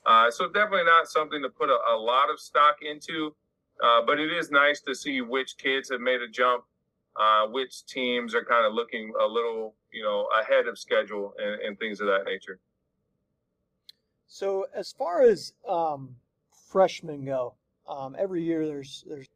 Uh, 0.08 0.32
so 0.32 0.48
definitely 0.48 0.86
not 0.86 1.08
something 1.08 1.42
to 1.44 1.50
put 1.50 1.70
a, 1.70 1.78
a 1.94 1.96
lot 1.96 2.32
of 2.32 2.40
stock 2.40 2.78
into, 2.82 3.36
uh, 3.84 4.02
but 4.06 4.20
it 4.20 4.32
is 4.32 4.50
nice 4.50 4.82
to 4.82 4.96
see 4.96 5.22
which 5.22 5.56
kids 5.58 5.92
have 5.92 6.02
made 6.02 6.22
a 6.22 6.28
jump, 6.28 6.64
uh, 7.16 7.46
which 7.46 7.86
teams 7.86 8.34
are 8.34 8.44
kind 8.44 8.66
of 8.66 8.74
looking 8.74 9.14
a 9.22 9.28
little, 9.28 9.76
you 9.94 10.04
know, 10.04 10.28
ahead 10.42 10.68
of 10.68 10.80
schedule 10.80 11.36
and, 11.38 11.62
and 11.62 11.78
things 11.78 12.02
of 12.02 12.08
that 12.08 12.24
nature. 12.26 12.60
So 14.28 14.66
as 14.74 14.92
far 14.92 15.22
as 15.22 15.54
um, 15.70 16.16
freshmen 16.70 17.24
go, 17.26 17.54
um, 17.88 18.16
every 18.18 18.44
year 18.44 18.66
there's 18.66 19.04
there's. 19.08 19.28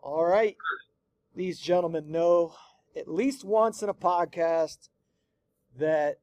All 0.00 0.24
right, 0.24 0.56
these 1.36 1.60
gentlemen 1.60 2.10
know 2.10 2.54
at 2.96 3.08
least 3.08 3.44
once 3.44 3.82
in 3.82 3.88
a 3.88 3.94
podcast 3.94 4.88
that 5.78 6.18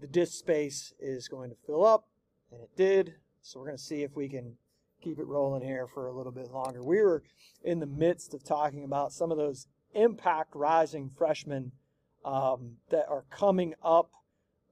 the 0.00 0.06
disk 0.06 0.38
space 0.38 0.94
is 1.00 1.28
going 1.28 1.50
to 1.50 1.56
fill 1.66 1.84
up, 1.84 2.06
and 2.52 2.60
it 2.60 2.70
did. 2.76 3.14
So 3.42 3.60
we're 3.60 3.66
going 3.66 3.78
to 3.78 3.82
see 3.82 4.02
if 4.02 4.16
we 4.16 4.28
can 4.28 4.56
keep 5.02 5.18
it 5.18 5.26
rolling 5.26 5.62
here 5.62 5.86
for 5.86 6.08
a 6.08 6.12
little 6.12 6.32
bit 6.32 6.50
longer. 6.50 6.82
We 6.82 7.00
were 7.00 7.22
in 7.62 7.80
the 7.80 7.86
midst 7.86 8.34
of 8.34 8.44
talking 8.44 8.84
about 8.84 9.12
some 9.12 9.30
of 9.30 9.38
those 9.38 9.66
impact 9.94 10.54
rising 10.54 11.10
freshmen 11.16 11.72
um, 12.24 12.76
that 12.90 13.06
are 13.08 13.24
coming 13.30 13.74
up. 13.82 14.10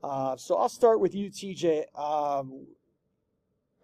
Uh, 0.03 0.37
so 0.37 0.57
I'll 0.57 0.69
start 0.69 1.01
with 1.01 1.15
you, 1.15 1.31
TJ. 1.31 1.85
Um, 1.99 2.67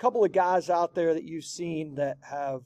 couple 0.01 0.24
of 0.24 0.32
guys 0.32 0.70
out 0.70 0.94
there 0.94 1.12
that 1.12 1.24
you've 1.24 1.44
seen 1.44 1.94
that 1.94 2.16
have 2.22 2.62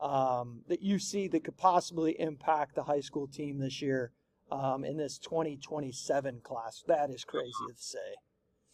um, 0.00 0.62
that 0.68 0.80
you 0.80 0.98
see 0.98 1.28
that 1.28 1.44
could 1.44 1.58
possibly 1.58 2.18
impact 2.18 2.74
the 2.74 2.82
high 2.82 3.00
school 3.00 3.28
team 3.28 3.58
this 3.58 3.82
year 3.82 4.12
um, 4.50 4.82
in 4.82 4.96
this 4.96 5.18
2027 5.18 6.40
class. 6.42 6.82
That 6.86 7.10
is 7.10 7.22
crazy 7.22 7.52
to 7.68 7.74
say. 7.76 7.98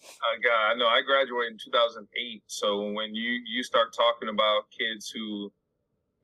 Uh, 0.05 0.73
I 0.73 0.75
know 0.79 0.87
I 0.87 1.03
graduated 1.05 1.53
in 1.53 1.59
2008. 1.59 2.43
So 2.47 2.93
when 2.93 3.13
you, 3.13 3.41
you 3.45 3.65
start 3.65 3.93
talking 3.93 4.29
about 4.29 4.71
kids 4.71 5.11
who, 5.11 5.53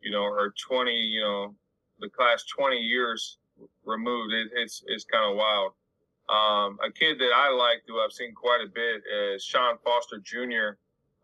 you 0.00 0.12
know, 0.12 0.22
are 0.22 0.54
20, 0.68 0.92
you 0.92 1.20
know, 1.20 1.56
the 1.98 2.08
class 2.08 2.44
20 2.56 2.76
years 2.76 3.38
removed, 3.84 4.32
it, 4.32 4.50
it's, 4.54 4.84
it's 4.86 5.04
kind 5.04 5.28
of 5.28 5.36
wild. 5.36 5.72
Um, 6.28 6.78
a 6.86 6.92
kid 6.92 7.18
that 7.18 7.32
I 7.34 7.50
like, 7.50 7.82
who 7.88 7.98
I've 7.98 8.12
seen 8.12 8.34
quite 8.34 8.60
a 8.64 8.68
bit, 8.68 9.02
is 9.34 9.42
Sean 9.42 9.78
Foster 9.84 10.20
Jr., 10.24 10.78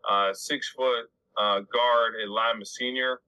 uh, 0.07 0.33
six 0.33 0.69
foot 0.69 1.05
uh, 1.37 1.61
guard 1.71 2.13
at 2.21 2.29
Lima 2.29 2.65
Senior. 2.65 3.21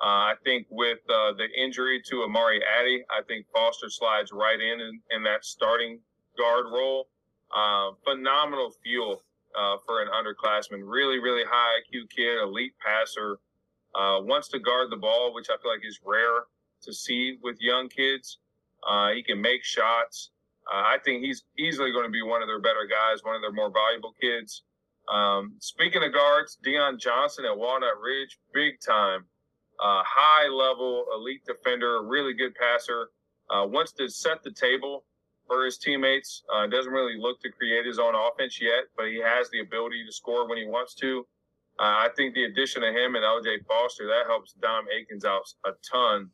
Uh, 0.00 0.30
I 0.30 0.34
think 0.44 0.66
with 0.70 0.98
uh, 1.08 1.32
the 1.32 1.48
injury 1.60 2.00
to 2.08 2.22
Amari 2.22 2.60
Addy, 2.78 3.02
I 3.10 3.22
think 3.26 3.46
Foster 3.52 3.90
slides 3.90 4.30
right 4.32 4.60
in 4.60 4.80
in, 4.80 5.00
in 5.10 5.22
that 5.24 5.44
starting 5.44 5.98
guard 6.38 6.66
role. 6.72 7.08
Uh, 7.54 7.90
phenomenal 8.04 8.72
fuel 8.84 9.22
uh, 9.58 9.76
for 9.84 10.02
an 10.02 10.08
underclassman. 10.08 10.82
Really, 10.84 11.18
really 11.18 11.42
high 11.48 11.80
IQ 11.80 12.10
kid, 12.14 12.40
elite 12.42 12.74
passer. 12.84 13.38
Uh, 13.94 14.20
wants 14.22 14.48
to 14.48 14.58
guard 14.60 14.90
the 14.90 14.96
ball, 14.96 15.34
which 15.34 15.48
I 15.50 15.56
feel 15.60 15.72
like 15.72 15.80
is 15.84 15.98
rare 16.04 16.44
to 16.82 16.92
see 16.92 17.38
with 17.42 17.56
young 17.58 17.88
kids. 17.88 18.38
Uh, 18.88 19.10
he 19.10 19.22
can 19.22 19.40
make 19.40 19.64
shots. 19.64 20.30
I 20.70 20.98
think 21.02 21.24
he's 21.24 21.44
easily 21.58 21.92
going 21.92 22.04
to 22.04 22.10
be 22.10 22.22
one 22.22 22.42
of 22.42 22.48
their 22.48 22.60
better 22.60 22.86
guys, 22.88 23.24
one 23.24 23.34
of 23.34 23.40
their 23.40 23.52
more 23.52 23.72
valuable 23.72 24.14
kids. 24.20 24.64
Um, 25.12 25.54
speaking 25.60 26.02
of 26.02 26.12
guards, 26.12 26.58
Dion 26.62 26.98
Johnson 26.98 27.44
at 27.44 27.56
Walnut 27.56 27.98
Ridge, 28.00 28.38
big 28.52 28.74
time 28.86 29.24
uh, 29.80 30.02
high 30.04 30.48
level 30.48 31.04
elite 31.14 31.42
defender, 31.46 32.02
really 32.02 32.34
good 32.34 32.54
passer. 32.54 33.10
Uh, 33.50 33.66
wants 33.66 33.92
to 33.92 34.08
set 34.08 34.42
the 34.42 34.50
table 34.50 35.04
for 35.46 35.64
his 35.64 35.78
teammates. 35.78 36.42
Uh, 36.52 36.66
doesn't 36.66 36.92
really 36.92 37.16
look 37.18 37.40
to 37.40 37.50
create 37.50 37.86
his 37.86 37.98
own 37.98 38.14
offense 38.14 38.60
yet, 38.60 38.84
but 38.96 39.06
he 39.06 39.20
has 39.20 39.48
the 39.50 39.60
ability 39.60 40.04
to 40.04 40.12
score 40.12 40.48
when 40.48 40.58
he 40.58 40.66
wants 40.66 40.94
to. 40.96 41.26
Uh, 41.78 42.04
I 42.04 42.08
think 42.16 42.34
the 42.34 42.44
addition 42.44 42.82
of 42.82 42.94
him 42.94 43.14
and 43.14 43.24
LJ 43.24 43.64
Foster 43.66 44.06
that 44.08 44.26
helps 44.26 44.52
Dom 44.54 44.86
Akins 44.94 45.24
out 45.24 45.42
a 45.64 45.70
ton. 45.90 46.28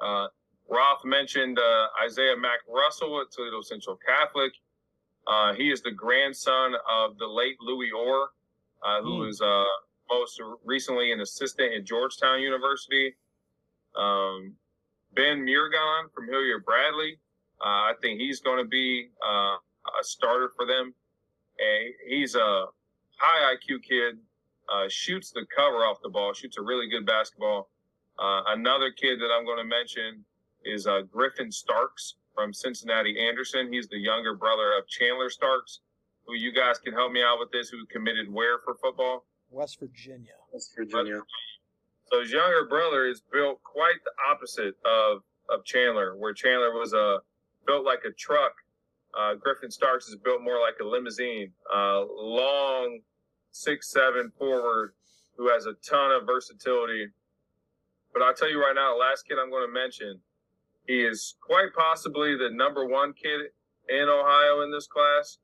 Uh, 0.00 0.26
Roth 0.68 1.04
mentioned 1.04 1.58
uh, 1.58 1.86
Isaiah 2.04 2.36
Mack 2.36 2.60
Russell 2.68 3.20
at 3.20 3.30
Toledo 3.30 3.60
Central 3.60 3.98
Catholic. 4.04 4.52
Uh, 5.26 5.54
he 5.54 5.70
is 5.70 5.82
the 5.82 5.90
grandson 5.90 6.74
of 6.88 7.18
the 7.18 7.26
late 7.26 7.56
Louis 7.60 7.90
Orr, 7.90 8.28
uh, 8.84 9.02
who 9.02 9.24
mm. 9.24 9.28
is 9.28 9.40
uh, 9.40 9.64
most 10.08 10.40
recently 10.64 11.12
an 11.12 11.20
assistant 11.20 11.74
at 11.74 11.84
Georgetown 11.84 12.40
University. 12.40 13.14
Um, 13.96 14.54
ben 15.14 15.44
Murgon 15.44 16.12
from 16.14 16.28
Hilliard 16.28 16.64
Bradley. 16.64 17.18
Uh, 17.60 17.90
I 17.90 17.92
think 18.02 18.20
he's 18.20 18.40
going 18.40 18.62
to 18.62 18.68
be 18.68 19.08
uh, 19.26 19.56
a 19.56 20.02
starter 20.04 20.52
for 20.56 20.66
them. 20.66 20.94
And 21.58 21.94
he's 22.06 22.34
a 22.34 22.66
high 23.16 23.54
IQ 23.54 23.82
kid, 23.82 24.18
uh, 24.72 24.84
shoots 24.88 25.30
the 25.30 25.46
cover 25.54 25.78
off 25.78 25.98
the 26.02 26.10
ball, 26.10 26.34
shoots 26.34 26.58
a 26.58 26.62
really 26.62 26.88
good 26.88 27.06
basketball. 27.06 27.70
Uh, 28.18 28.42
another 28.48 28.90
kid 28.90 29.18
that 29.20 29.30
I'm 29.36 29.44
going 29.44 29.58
to 29.58 29.64
mention 29.64 30.24
is 30.64 30.86
uh, 30.86 31.02
Griffin 31.10 31.50
Starks 31.50 32.16
from 32.36 32.52
Cincinnati 32.52 33.16
Anderson. 33.18 33.72
He's 33.72 33.88
the 33.88 33.98
younger 33.98 34.34
brother 34.34 34.74
of 34.78 34.86
Chandler 34.86 35.30
Starks, 35.30 35.80
who 36.26 36.34
you 36.34 36.52
guys 36.52 36.78
can 36.78 36.92
help 36.92 37.10
me 37.10 37.22
out 37.22 37.38
with 37.40 37.50
this, 37.50 37.70
who 37.70 37.84
committed 37.86 38.32
where 38.32 38.58
for 38.64 38.74
football? 38.74 39.24
West 39.50 39.80
Virginia. 39.80 40.34
West 40.52 40.72
Virginia. 40.76 41.22
So 42.12 42.20
his 42.20 42.30
younger 42.30 42.66
brother 42.68 43.06
is 43.06 43.22
built 43.32 43.60
quite 43.64 43.96
the 44.04 44.12
opposite 44.30 44.74
of 44.84 45.22
of 45.48 45.64
Chandler, 45.64 46.16
where 46.16 46.34
Chandler 46.34 46.72
was 46.72 46.92
a 46.92 46.98
uh, 46.98 47.18
built 47.66 47.84
like 47.84 48.00
a 48.06 48.12
truck. 48.12 48.52
Uh, 49.18 49.34
Griffin 49.34 49.70
Starks 49.70 50.08
is 50.08 50.16
built 50.16 50.42
more 50.42 50.60
like 50.60 50.74
a 50.80 50.84
limousine. 50.84 51.50
Uh, 51.74 52.04
long, 52.04 53.00
six 53.52 53.90
seven 53.92 54.30
forward, 54.38 54.92
who 55.36 55.48
has 55.48 55.66
a 55.66 55.74
ton 55.88 56.12
of 56.12 56.26
versatility. 56.26 57.08
but 58.12 58.22
I'll 58.22 58.34
tell 58.34 58.50
you 58.50 58.60
right 58.60 58.74
now, 58.74 58.94
the 58.94 58.98
last 58.98 59.26
kid 59.26 59.38
I'm 59.40 59.50
going 59.50 59.66
to 59.66 59.72
mention, 59.72 60.20
he 60.86 61.02
is 61.02 61.34
quite 61.40 61.72
possibly 61.76 62.36
the 62.36 62.50
number 62.50 62.86
one 62.86 63.12
kid 63.12 63.40
in 63.88 64.08
Ohio 64.08 64.62
in 64.62 64.70
this 64.70 64.86
class, 64.86 65.38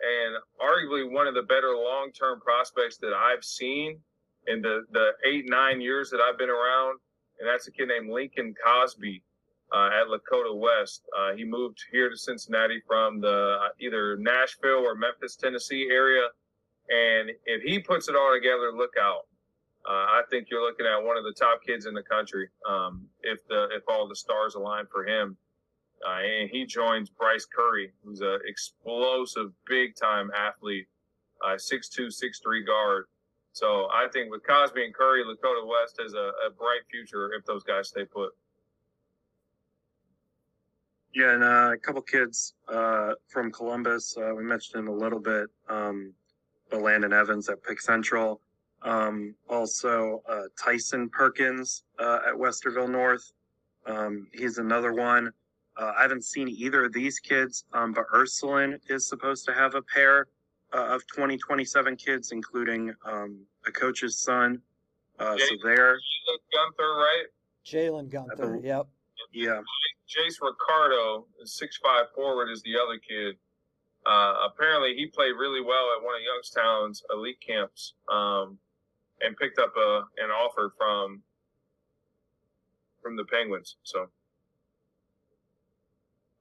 and 0.00 0.36
arguably 0.60 1.10
one 1.10 1.26
of 1.26 1.34
the 1.34 1.42
better 1.42 1.74
long 1.74 2.10
term 2.12 2.40
prospects 2.40 2.98
that 2.98 3.12
I've 3.12 3.44
seen 3.44 4.00
in 4.46 4.62
the 4.62 4.82
the 4.92 5.10
eight 5.26 5.44
nine 5.48 5.80
years 5.80 6.10
that 6.10 6.20
I've 6.20 6.38
been 6.38 6.50
around, 6.50 6.98
and 7.38 7.48
that's 7.48 7.68
a 7.68 7.72
kid 7.72 7.88
named 7.88 8.10
Lincoln 8.10 8.54
Cosby. 8.64 9.22
Uh, 9.72 9.86
at 9.86 10.08
Lakota 10.08 10.52
West, 10.52 11.02
uh, 11.16 11.32
he 11.32 11.44
moved 11.44 11.78
here 11.92 12.10
to 12.10 12.16
Cincinnati 12.16 12.82
from 12.88 13.20
the 13.20 13.56
uh, 13.62 13.68
either 13.78 14.16
Nashville 14.16 14.84
or 14.84 14.96
Memphis, 14.96 15.36
Tennessee 15.36 15.88
area, 15.92 16.26
and 16.88 17.30
if 17.46 17.62
he 17.62 17.78
puts 17.78 18.08
it 18.08 18.16
all 18.16 18.32
together, 18.34 18.72
look 18.74 18.94
out. 19.00 19.29
Uh, 19.88 19.92
I 19.92 20.22
think 20.30 20.48
you're 20.50 20.62
looking 20.62 20.86
at 20.86 21.02
one 21.02 21.16
of 21.16 21.24
the 21.24 21.32
top 21.32 21.62
kids 21.64 21.86
in 21.86 21.94
the 21.94 22.02
country. 22.02 22.48
Um, 22.68 23.06
if 23.22 23.46
the 23.48 23.68
if 23.72 23.82
all 23.88 24.06
the 24.06 24.16
stars 24.16 24.54
align 24.54 24.84
for 24.90 25.06
him, 25.06 25.36
uh, 26.06 26.20
and 26.20 26.50
he 26.50 26.66
joins 26.66 27.08
Bryce 27.08 27.46
Curry, 27.46 27.92
who's 28.04 28.20
an 28.20 28.40
explosive, 28.46 29.52
big 29.66 29.96
time 29.96 30.30
athlete, 30.36 30.86
uh, 31.44 31.56
six 31.56 31.88
two, 31.88 32.10
six 32.10 32.40
three 32.40 32.64
guard. 32.64 33.06
So 33.52 33.88
I 33.92 34.06
think 34.12 34.30
with 34.30 34.46
Cosby 34.46 34.84
and 34.84 34.94
Curry, 34.94 35.24
Lakota 35.24 35.66
West 35.66 35.98
has 36.00 36.14
a, 36.14 36.30
a 36.46 36.50
bright 36.56 36.82
future 36.90 37.32
if 37.32 37.44
those 37.46 37.64
guys 37.64 37.88
stay 37.88 38.04
put. 38.04 38.30
Yeah, 41.12 41.34
and 41.34 41.42
uh, 41.42 41.72
a 41.72 41.78
couple 41.78 42.02
kids 42.02 42.54
uh, 42.68 43.14
from 43.26 43.50
Columbus. 43.50 44.16
Uh, 44.16 44.32
we 44.36 44.44
mentioned 44.44 44.86
in 44.86 44.88
a 44.88 44.94
little 44.94 45.18
bit. 45.18 45.48
Um, 45.68 46.12
but 46.70 46.82
Landon 46.82 47.12
Evans 47.12 47.48
at 47.48 47.62
Pick 47.62 47.80
Central. 47.80 48.40
Um, 48.82 49.34
also, 49.48 50.22
uh, 50.28 50.42
Tyson 50.62 51.08
Perkins 51.08 51.84
uh, 51.98 52.20
at 52.28 52.34
Westerville 52.34 52.90
North. 52.90 53.32
Um, 53.86 54.26
he's 54.32 54.58
another 54.58 54.92
one. 54.92 55.32
Uh, 55.76 55.92
I 55.96 56.02
haven't 56.02 56.24
seen 56.24 56.48
either 56.48 56.84
of 56.84 56.92
these 56.92 57.18
kids, 57.18 57.64
um, 57.72 57.92
but 57.92 58.04
Ursuline 58.12 58.78
is 58.88 59.06
supposed 59.08 59.44
to 59.46 59.54
have 59.54 59.74
a 59.74 59.82
pair 59.82 60.26
uh, 60.72 60.86
of 60.86 61.02
2027 61.14 61.96
kids, 61.96 62.32
including 62.32 62.92
um, 63.04 63.40
a 63.66 63.70
coach's 63.70 64.18
son. 64.18 64.60
Uh, 65.18 65.36
so 65.36 65.54
there. 65.64 65.98
Gunther, 66.52 66.94
right? 66.96 67.24
Jalen 67.66 68.10
Gunther. 68.10 68.60
Yep. 68.62 68.86
Yeah. 69.32 69.60
Jace 70.08 70.38
Ricardo, 70.42 71.26
the 71.38 71.46
six 71.46 71.78
five 71.82 72.06
forward, 72.14 72.50
is 72.50 72.62
the 72.62 72.74
other 72.76 72.98
kid. 72.98 73.36
Uh, 74.06 74.46
apparently, 74.50 74.94
he 74.94 75.06
played 75.06 75.32
really 75.38 75.60
well 75.60 75.88
at 75.96 76.02
one 76.02 76.14
of 76.14 76.22
Youngstown's 76.22 77.02
elite 77.12 77.38
camps 77.46 77.94
um, 78.10 78.58
and 79.20 79.36
picked 79.36 79.58
up 79.58 79.72
a, 79.76 80.02
an 80.18 80.30
offer 80.30 80.72
from 80.76 81.22
from 83.02 83.16
the 83.16 83.24
Penguins. 83.24 83.76
So, 83.82 84.06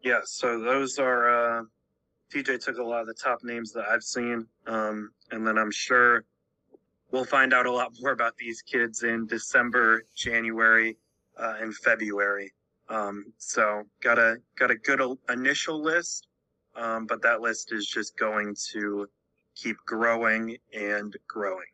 yeah. 0.02 0.20
So 0.24 0.60
those 0.60 1.00
are. 1.00 1.60
Uh, 1.60 1.64
TJ 2.34 2.64
took 2.64 2.78
a 2.78 2.84
lot 2.84 3.02
of 3.02 3.08
the 3.08 3.16
top 3.16 3.40
names 3.42 3.72
that 3.72 3.86
I've 3.90 4.04
seen, 4.04 4.46
um, 4.68 5.10
and 5.32 5.48
then 5.48 5.58
I'm 5.58 5.72
sure 5.72 6.26
we'll 7.12 7.26
find 7.26 7.56
out 7.56 7.66
a 7.66 7.72
lot 7.72 7.92
more 8.00 8.12
about 8.12 8.38
these 8.38 8.62
kids 8.62 9.02
in 9.02 9.26
December, 9.26 10.04
January, 10.16 10.96
uh, 11.40 11.56
and 11.60 11.76
February. 11.76 12.54
Um, 12.88 13.34
so 13.40 13.84
got 14.04 14.20
a 14.20 14.38
got 14.60 14.70
a 14.70 14.76
good 14.76 15.02
initial 15.28 15.82
list 15.82 16.28
um, 16.76 17.06
but 17.06 17.22
that 17.22 17.42
list 17.42 17.72
is 17.72 17.88
just 17.88 18.18
going 18.18 18.56
to 18.72 19.08
keep 19.56 19.78
growing 19.86 20.58
and 20.74 21.16
growing. 21.28 21.68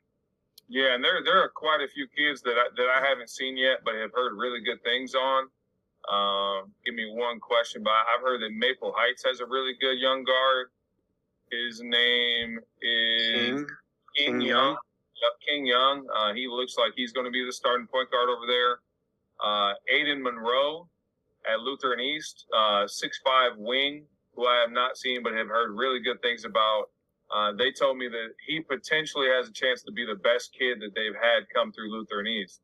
Yeah, 0.68 0.96
and 0.96 1.04
there 1.04 1.24
there 1.24 1.42
are 1.42 1.50
quite 1.50 1.82
a 1.82 1.88
few 1.88 2.08
kids 2.08 2.42
that 2.42 2.56
I, 2.58 2.68
that 2.76 2.88
I 2.90 3.08
haven't 3.08 3.30
seen 3.30 3.58
yet, 3.58 3.80
but 3.86 3.96
have 3.96 4.12
heard 4.14 4.34
really 4.36 4.62
good 4.62 4.82
things 4.84 5.14
on. 5.14 5.46
Um, 6.10 6.72
give 6.86 6.96
me 6.96 7.12
one 7.12 7.40
question, 7.40 7.84
but 7.84 7.92
I've 7.92 8.22
heard 8.22 8.42
that 8.42 8.52
Maple 8.52 8.94
Heights 8.96 9.24
has 9.26 9.40
a 9.42 9.46
really 9.46 9.74
good 9.80 10.00
young 10.00 10.24
guard. 10.24 10.68
His 11.52 11.82
name 11.82 12.60
is 12.82 13.62
King, 13.62 13.66
King, 14.16 14.40
King 14.40 14.42
Young. 14.42 14.78
Yep, 15.22 15.32
King 15.48 15.66
Young. 15.66 16.06
Uh, 16.16 16.34
he 16.34 16.48
looks 16.48 16.78
like 16.78 16.94
he's 16.96 17.12
going 17.14 17.26
to 17.26 17.32
be 17.32 17.46
the 17.46 17.54
starting 17.54 17.88
point 17.88 18.12
guard 18.12 18.30
over 18.30 18.46
there. 18.48 18.80
Uh, 19.44 19.74
Aiden 19.94 20.22
Monroe 20.22 20.88
at 21.52 21.60
Lutheran 21.60 22.00
East, 22.00 22.46
uh, 22.56 22.88
six 22.88 23.20
five 23.24 23.54
wing 23.58 24.06
who 24.36 24.46
I 24.46 24.60
have 24.62 24.72
not 24.72 24.98
seen 24.98 25.24
but 25.24 25.34
have 25.34 25.48
heard 25.48 25.72
really 25.72 26.00
good 26.00 26.22
things 26.22 26.46
about. 26.46 26.90
Uh, 27.36 27.52
they 27.58 27.70
told 27.72 27.98
me 27.98 28.08
that 28.08 28.30
he 28.48 28.62
potentially 28.62 29.28
has 29.28 29.50
a 29.50 29.52
chance 29.52 29.84
to 29.84 29.92
be 29.92 30.06
the 30.06 30.16
best 30.16 30.56
kid 30.58 30.80
that 30.80 30.96
they've 30.96 31.20
had 31.22 31.44
come 31.54 31.72
through 31.74 31.92
Lutheran 31.92 32.28
East. 32.28 32.62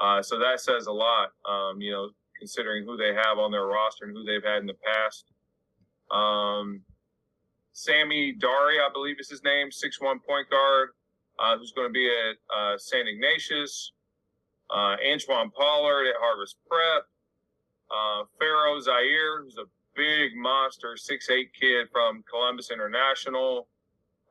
Uh, 0.00 0.22
so 0.22 0.38
that 0.38 0.60
says 0.60 0.86
a 0.86 0.92
lot, 0.92 1.30
um, 1.48 1.80
you 1.80 1.90
know, 1.90 2.10
considering 2.38 2.84
who 2.84 2.96
they 2.96 3.14
have 3.14 3.38
on 3.38 3.50
their 3.50 3.66
roster 3.66 4.04
and 4.04 4.16
who 4.16 4.22
they've 4.22 4.44
had 4.44 4.60
in 4.60 4.66
the 4.66 4.78
past. 4.84 5.24
Um, 6.12 6.82
Sammy 7.72 8.32
Dari, 8.38 8.78
I 8.78 8.88
believe 8.92 9.16
is 9.18 9.28
his 9.28 9.42
name, 9.42 9.72
six 9.72 10.00
one 10.00 10.20
point 10.20 10.48
guard, 10.50 10.90
uh, 11.40 11.58
who's 11.58 11.72
going 11.72 11.88
to 11.88 11.92
be 11.92 12.06
at 12.06 12.36
uh, 12.54 12.78
St. 12.78 13.08
Ignatius. 13.08 13.92
Uh, 14.70 14.96
Antoine 15.12 15.50
Pollard 15.50 16.06
at 16.08 16.14
Harvest 16.20 16.56
Prep. 16.68 17.04
Uh, 17.90 18.24
Pharaoh 18.38 18.80
Zaire, 18.80 19.42
who's 19.42 19.56
a 19.58 19.66
big 19.96 20.36
monster, 20.36 20.96
six 20.96 21.28
eight 21.30 21.50
kid 21.58 21.88
from 21.92 22.22
Columbus 22.30 22.70
International. 22.70 23.68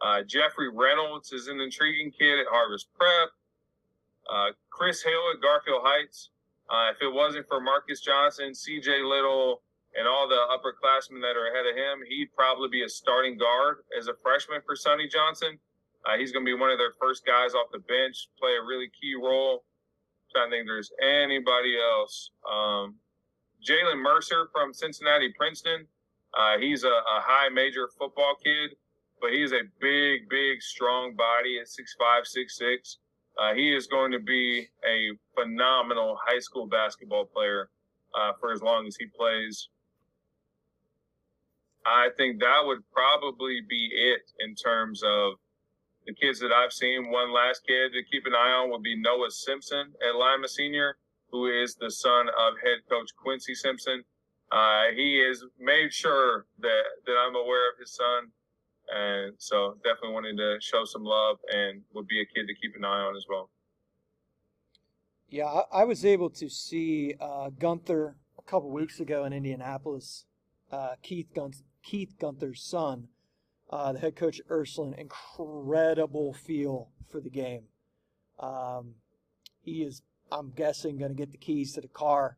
Uh, 0.06 0.22
Jeffrey 0.22 0.70
Reynolds 0.70 1.32
is 1.32 1.48
an 1.48 1.60
intriguing 1.60 2.12
kid 2.12 2.38
at 2.40 2.46
Harvest 2.46 2.88
Prep. 2.94 3.30
Uh, 4.30 4.54
Chris 4.70 5.02
Hill 5.02 5.34
at 5.34 5.42
Garfield 5.42 5.82
Heights. 5.84 6.30
Uh, 6.70 6.94
if 6.94 7.02
it 7.02 7.12
wasn't 7.12 7.48
for 7.48 7.60
Marcus 7.60 8.02
Johnson, 8.02 8.54
C.J. 8.54 9.02
Little, 9.02 9.64
and 9.98 10.08
all 10.08 10.28
the 10.28 10.38
upperclassmen 10.54 11.22
that 11.22 11.34
are 11.34 11.50
ahead 11.50 11.66
of 11.66 11.76
him, 11.76 12.06
he'd 12.08 12.30
probably 12.36 12.70
be 12.70 12.84
a 12.84 12.90
starting 12.90 13.38
guard 13.38 13.78
as 13.98 14.08
a 14.08 14.14
freshman 14.22 14.62
for 14.66 14.76
Sonny 14.76 15.08
Johnson. 15.08 15.58
Uh, 16.06 16.18
he's 16.18 16.32
going 16.32 16.46
to 16.46 16.50
be 16.50 16.60
one 16.60 16.70
of 16.70 16.78
their 16.78 16.94
first 17.02 17.26
guys 17.26 17.56
off 17.56 17.72
the 17.72 17.80
bench, 17.80 18.30
play 18.40 18.54
a 18.62 18.62
really 18.62 18.92
key 19.02 19.16
role. 19.16 19.64
I 20.36 20.40
don't 20.40 20.52
think 20.52 20.68
there's 20.68 20.92
anybody 21.02 21.78
else. 21.82 22.30
Um, 22.46 22.96
Jalen 23.66 24.04
Mercer 24.04 24.50
from 24.54 24.74
Cincinnati 24.74 25.34
Princeton. 25.36 25.88
Uh, 26.38 26.58
he's 26.60 26.84
a, 26.84 26.90
a, 26.90 27.22
high 27.24 27.48
major 27.48 27.88
football 27.98 28.36
kid, 28.44 28.76
but 29.22 29.32
he's 29.32 29.52
a 29.52 29.64
big, 29.80 30.30
big, 30.30 30.62
strong 30.62 31.16
body 31.16 31.60
at 31.60 31.68
6'5, 31.68 32.24
6'6. 32.62 32.98
Uh, 33.38 33.54
he 33.54 33.74
is 33.76 33.88
going 33.88 34.12
to 34.12 34.20
be 34.20 34.68
a 34.88 35.12
phenomenal 35.36 36.18
high 36.26 36.40
school 36.40 36.68
basketball 36.68 37.26
player 37.26 37.70
uh, 38.14 38.32
for 38.40 38.52
as 38.52 38.62
long 38.62 38.88
as 38.88 38.96
he 38.98 39.06
plays. 39.06 39.70
I 41.86 42.10
think 42.18 42.40
that 42.40 42.62
would 42.64 42.80
probably 42.92 43.62
be 43.70 43.90
it 43.94 44.22
in 44.40 44.56
terms 44.56 45.04
of 45.04 45.34
the 46.08 46.14
kids 46.14 46.40
that 46.40 46.52
I've 46.52 46.72
seen. 46.72 47.12
One 47.12 47.34
last 47.34 47.62
kid 47.68 47.92
to 47.94 48.04
keep 48.12 48.26
an 48.26 48.34
eye 48.34 48.52
on 48.52 48.72
would 48.72 48.84
be 48.84 49.00
Noah 49.00 49.32
Simpson 49.32 49.94
at 50.02 50.16
Lima 50.16 50.48
Senior 50.48 50.98
who 51.36 51.48
is 51.48 51.76
the 51.76 51.92
son 51.92 52.28
of 52.30 52.54
head 52.64 52.80
coach 52.90 53.10
Quincy 53.18 53.54
Simpson. 53.54 54.04
Uh, 54.52 54.84
he 54.96 55.22
has 55.28 55.44
made 55.60 55.92
sure 55.92 56.46
that, 56.60 56.84
that 57.06 57.16
I'm 57.20 57.36
aware 57.36 57.70
of 57.70 57.78
his 57.78 57.94
son. 57.94 58.32
And 58.94 59.34
so 59.38 59.76
definitely 59.84 60.14
wanted 60.14 60.38
to 60.38 60.58
show 60.62 60.86
some 60.86 61.04
love 61.04 61.38
and 61.52 61.82
would 61.94 62.08
be 62.08 62.22
a 62.22 62.26
kid 62.26 62.48
to 62.48 62.56
keep 62.56 62.76
an 62.76 62.86
eye 62.86 63.02
on 63.02 63.16
as 63.16 63.26
well. 63.30 63.50
Yeah, 65.30 65.46
I, 65.46 65.82
I 65.82 65.84
was 65.86 66.06
able 66.06 66.30
to 66.32 66.50
see 66.50 67.16
uh, 67.20 67.50
Gunther 67.58 68.16
a 68.38 68.42
couple 68.44 68.70
weeks 68.70 69.00
ago 69.00 69.26
in 69.26 69.34
Indianapolis. 69.34 70.26
Uh, 70.72 70.96
Keith, 71.02 71.28
Gun- 71.34 71.54
Keith 71.84 72.16
Gunther's 72.20 72.62
son, 72.64 73.08
uh, 73.70 73.94
the 73.94 74.00
head 74.00 74.16
coach 74.16 74.42
Ursuline, 74.50 74.94
incredible 74.94 76.34
feel 76.34 76.90
for 77.10 77.20
the 77.20 77.30
game. 77.30 77.64
Um, 78.40 78.96
he 79.62 79.84
is 79.84 80.02
I'm 80.32 80.52
guessing, 80.52 80.98
going 80.98 81.12
to 81.12 81.18
get 81.18 81.32
the 81.32 81.38
keys 81.38 81.74
to 81.74 81.82
the 81.82 81.88
car 81.88 82.38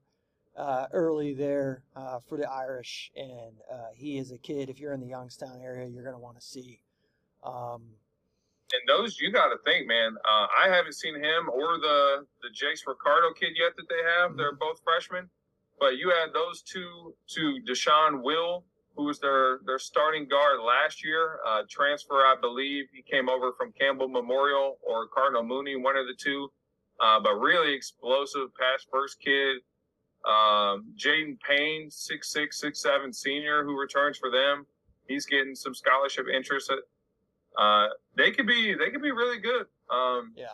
uh, 0.58 0.88
early 0.91 1.34
there 1.34 1.84
uh, 1.95 2.20
for 2.28 2.38
the 2.38 2.49
Irish. 2.49 3.12
And 3.16 3.62
uh, 3.72 3.89
he 3.95 4.18
is 4.18 4.32
a 4.32 4.38
kid, 4.38 4.70
if 4.70 4.80
you're 4.80 4.93
in 4.93 4.99
the 4.99 5.08
Youngstown 5.08 5.62
area, 5.64 5.88
you're 5.88 6.03
going 6.03 6.16
to 6.16 6.22
want 6.22 6.39
to 6.39 6.45
see. 6.45 6.82
Um, 7.45 7.84
and 8.74 8.82
those, 8.88 9.20
you 9.20 9.32
got 9.32 9.47
to 9.47 9.58
think, 9.64 9.88
man. 9.88 10.16
Uh, 10.26 10.47
I 10.66 10.68
haven't 10.76 10.95
seen 10.95 11.16
him 11.16 11.49
or 11.49 11.78
the, 11.78 12.26
the 12.41 12.49
Jace 12.49 12.82
Ricardo 12.86 13.34
kid 13.34 13.51
yet 13.55 13.74
that 13.78 13.88
they 13.88 14.03
have. 14.20 14.32
Mm-hmm. 14.32 14.38
They're 14.38 14.55
both 14.55 14.82
freshmen. 14.84 15.30
But 15.80 15.97
you 15.97 16.12
add 16.12 16.34
those 16.34 16.64
two 16.64 17.14
to 17.36 17.60
Deshaun 17.70 18.24
Will, 18.24 18.66
who 18.95 19.05
was 19.05 19.20
their, 19.20 19.60
their 19.68 19.78
starting 19.78 20.28
guard 20.28 20.60
last 20.60 21.05
year. 21.05 21.38
Uh, 21.47 21.62
transfer, 21.70 22.16
I 22.16 22.36
believe. 22.41 22.86
He 22.91 23.03
came 23.03 23.30
over 23.30 23.53
from 23.55 23.72
Campbell 23.80 24.08
Memorial 24.08 24.80
or 24.82 25.08
Cardinal 25.08 25.43
Mooney, 25.43 25.76
one 25.76 25.95
of 25.95 26.08
the 26.08 26.16
two. 26.20 26.49
Uh, 26.99 27.20
but 27.20 27.36
really 27.36 27.76
explosive 27.76 28.49
pass 28.60 28.86
first 28.91 29.20
kid. 29.24 29.58
Um, 30.28 30.93
Jaden 30.97 31.38
Payne, 31.39 31.89
six 31.89 32.32
six 32.32 32.59
six 32.59 32.82
seven 32.82 33.13
senior, 33.13 33.63
who 33.63 33.80
returns 33.80 34.17
for 34.17 34.30
them. 34.30 34.65
He's 35.07 35.25
getting 35.25 35.55
some 35.55 35.73
scholarship 35.73 36.25
interest. 36.34 36.71
Uh, 37.57 37.88
they 38.15 38.32
could 38.32 38.45
be 38.45 38.75
they 38.75 38.89
could 38.89 39.01
be 39.01 39.11
really 39.11 39.39
good. 39.39 39.65
Um, 39.89 40.34
yeah. 40.36 40.47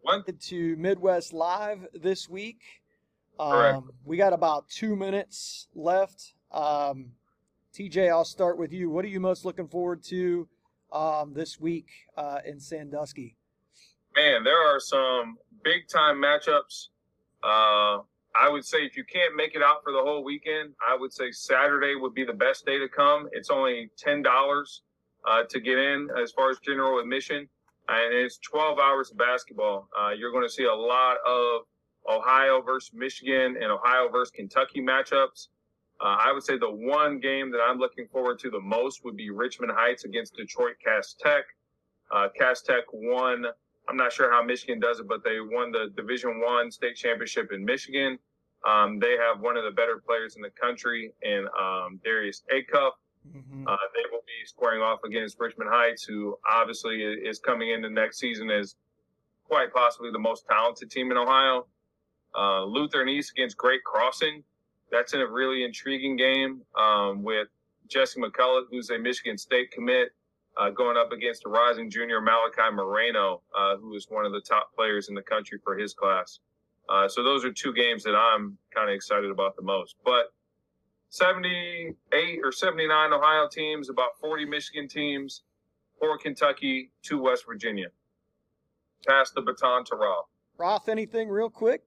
One, 0.00 0.22
to 0.22 0.76
Midwest 0.76 1.32
Live 1.32 1.86
this 1.94 2.28
week. 2.28 2.60
Correct. 3.38 3.76
Um, 3.76 3.90
we 4.04 4.16
got 4.16 4.32
about 4.32 4.68
two 4.68 4.96
minutes 4.96 5.68
left. 5.74 6.34
Um, 6.52 7.12
TJ, 7.74 8.10
I'll 8.10 8.24
start 8.24 8.58
with 8.58 8.72
you. 8.72 8.90
What 8.90 9.04
are 9.04 9.08
you 9.08 9.20
most 9.20 9.44
looking 9.44 9.66
forward 9.66 10.02
to 10.04 10.46
um, 10.92 11.32
this 11.34 11.58
week 11.58 11.88
uh, 12.16 12.40
in 12.44 12.60
Sandusky? 12.60 13.36
man, 14.14 14.44
there 14.44 14.58
are 14.58 14.80
some 14.80 15.36
big 15.62 15.88
time 15.88 16.16
matchups. 16.16 16.88
Uh, 17.42 18.02
I 18.40 18.48
would 18.48 18.64
say 18.64 18.78
if 18.78 18.96
you 18.96 19.04
can't 19.04 19.36
make 19.36 19.54
it 19.54 19.62
out 19.62 19.82
for 19.84 19.92
the 19.92 20.02
whole 20.02 20.24
weekend, 20.24 20.74
I 20.86 20.96
would 20.96 21.12
say 21.12 21.30
Saturday 21.30 21.94
would 21.94 22.14
be 22.14 22.24
the 22.24 22.32
best 22.32 22.66
day 22.66 22.78
to 22.78 22.88
come. 22.88 23.28
It's 23.32 23.50
only 23.50 23.90
ten 23.96 24.22
dollars 24.22 24.82
uh, 25.28 25.44
to 25.48 25.60
get 25.60 25.78
in 25.78 26.08
as 26.20 26.32
far 26.32 26.50
as 26.50 26.58
general 26.58 26.98
admission, 26.98 27.48
and 27.88 28.14
it's 28.14 28.38
twelve 28.38 28.78
hours 28.78 29.10
of 29.10 29.18
basketball. 29.18 29.88
Uh, 29.98 30.10
you're 30.10 30.32
going 30.32 30.46
to 30.46 30.52
see 30.52 30.64
a 30.64 30.74
lot 30.74 31.18
of 31.26 31.62
Ohio 32.08 32.60
versus 32.60 32.90
Michigan 32.92 33.56
and 33.60 33.70
Ohio 33.70 34.08
versus 34.10 34.30
Kentucky 34.30 34.82
matchups. 34.82 35.48
Uh, 36.00 36.16
I 36.20 36.32
would 36.32 36.42
say 36.42 36.58
the 36.58 36.70
one 36.70 37.20
game 37.20 37.52
that 37.52 37.60
I'm 37.66 37.78
looking 37.78 38.08
forward 38.08 38.38
to 38.40 38.50
the 38.50 38.60
most 38.60 39.04
would 39.04 39.16
be 39.16 39.30
Richmond 39.30 39.72
Heights 39.74 40.04
against 40.04 40.34
Detroit 40.34 40.74
Cass 40.84 41.14
Tech. 41.18 41.44
Uh, 42.10 42.28
Cass 42.36 42.62
Tech 42.62 42.84
won 42.92 43.46
I'm 43.88 43.96
not 43.96 44.12
sure 44.12 44.30
how 44.30 44.42
Michigan 44.42 44.80
does 44.80 45.00
it, 45.00 45.08
but 45.08 45.22
they 45.24 45.36
won 45.40 45.70
the 45.70 45.92
Division 45.96 46.40
One 46.40 46.70
state 46.70 46.96
championship 46.96 47.52
in 47.52 47.64
Michigan. 47.64 48.18
Um, 48.66 48.98
they 48.98 49.16
have 49.18 49.40
one 49.40 49.56
of 49.56 49.64
the 49.64 49.70
better 49.70 50.02
players 50.06 50.36
in 50.36 50.42
the 50.42 50.50
country 50.50 51.12
in 51.22 51.46
um, 51.60 52.00
Darius 52.02 52.42
Acuff. 52.52 52.92
Mm-hmm. 53.28 53.66
Uh, 53.68 53.76
they 53.94 54.02
will 54.10 54.22
be 54.26 54.46
squaring 54.46 54.82
off 54.82 55.00
against 55.04 55.38
Richmond 55.38 55.70
Heights, 55.72 56.04
who 56.04 56.36
obviously 56.50 57.02
is 57.02 57.38
coming 57.38 57.70
into 57.70 57.90
next 57.90 58.18
season 58.18 58.50
as 58.50 58.76
quite 59.44 59.72
possibly 59.72 60.10
the 60.10 60.18
most 60.18 60.46
talented 60.48 60.90
team 60.90 61.10
in 61.10 61.16
Ohio. 61.16 61.66
Uh, 62.36 62.64
Lutheran 62.64 63.08
East 63.08 63.32
against 63.36 63.56
Great 63.56 63.84
Crossing. 63.84 64.42
That's 64.90 65.12
in 65.12 65.20
a 65.20 65.26
really 65.26 65.64
intriguing 65.64 66.16
game 66.16 66.62
um, 66.78 67.22
with 67.22 67.48
Jesse 67.88 68.20
McCulloch, 68.20 68.64
who's 68.70 68.90
a 68.90 68.98
Michigan 68.98 69.38
State 69.38 69.70
commit, 69.70 70.10
uh, 70.56 70.70
going 70.70 70.96
up 70.96 71.12
against 71.12 71.44
a 71.46 71.48
rising 71.48 71.90
junior 71.90 72.20
Malachi 72.20 72.74
Moreno, 72.74 73.42
uh, 73.56 73.76
who 73.76 73.94
is 73.94 74.06
one 74.08 74.24
of 74.24 74.32
the 74.32 74.40
top 74.40 74.74
players 74.74 75.08
in 75.08 75.14
the 75.14 75.22
country 75.22 75.58
for 75.62 75.76
his 75.76 75.94
class. 75.94 76.40
Uh, 76.88 77.08
so 77.08 77.22
those 77.22 77.44
are 77.44 77.52
two 77.52 77.72
games 77.72 78.02
that 78.04 78.14
I'm 78.14 78.56
kind 78.74 78.88
of 78.88 78.94
excited 78.94 79.30
about 79.30 79.56
the 79.56 79.62
most. 79.62 79.96
But 80.04 80.32
78 81.08 82.40
or 82.42 82.52
79 82.52 83.12
Ohio 83.12 83.48
teams, 83.50 83.88
about 83.88 84.18
40 84.20 84.44
Michigan 84.44 84.88
teams, 84.88 85.42
four 85.98 86.18
Kentucky, 86.18 86.90
two 87.02 87.20
West 87.20 87.44
Virginia. 87.46 87.86
Pass 89.06 89.30
the 89.30 89.40
baton 89.40 89.84
to 89.86 89.96
Rob. 89.96 90.24
Roth, 90.56 90.88
anything 90.88 91.28
real 91.28 91.50
quick? 91.50 91.82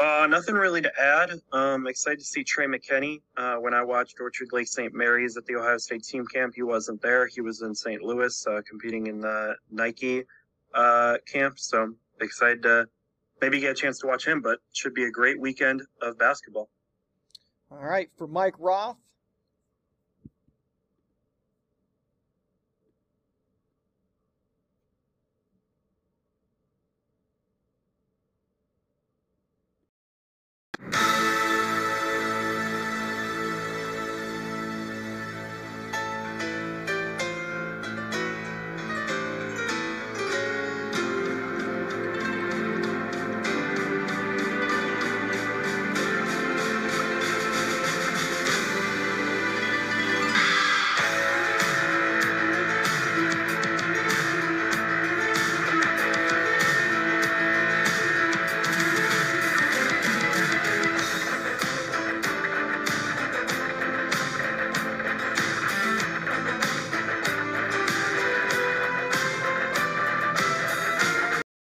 Uh, 0.00 0.26
nothing 0.26 0.54
really 0.54 0.80
to 0.80 0.90
add. 0.98 1.30
Um, 1.52 1.86
excited 1.86 2.20
to 2.20 2.24
see 2.24 2.42
Trey 2.42 2.66
McKenney. 2.66 3.20
Uh, 3.36 3.56
when 3.56 3.74
I 3.74 3.82
watched 3.82 4.18
Orchard 4.18 4.48
Lake 4.50 4.66
St. 4.66 4.94
Mary's 4.94 5.36
at 5.36 5.44
the 5.44 5.56
Ohio 5.56 5.76
State 5.76 6.04
team 6.04 6.26
camp, 6.26 6.54
he 6.54 6.62
wasn't 6.62 7.02
there. 7.02 7.26
He 7.26 7.42
was 7.42 7.60
in 7.60 7.74
St. 7.74 8.00
Louis 8.00 8.46
uh, 8.46 8.62
competing 8.66 9.08
in 9.08 9.20
the 9.20 9.56
Nike 9.70 10.24
uh, 10.74 11.18
camp. 11.30 11.58
So 11.58 11.92
excited 12.18 12.62
to 12.62 12.86
maybe 13.42 13.60
get 13.60 13.72
a 13.72 13.74
chance 13.74 13.98
to 13.98 14.06
watch 14.06 14.26
him, 14.26 14.40
but 14.40 14.60
should 14.72 14.94
be 14.94 15.04
a 15.04 15.10
great 15.10 15.38
weekend 15.38 15.82
of 16.00 16.18
basketball. 16.18 16.70
All 17.70 17.84
right, 17.84 18.10
for 18.16 18.26
Mike 18.26 18.54
Roth, 18.58 18.96
you 30.82 31.49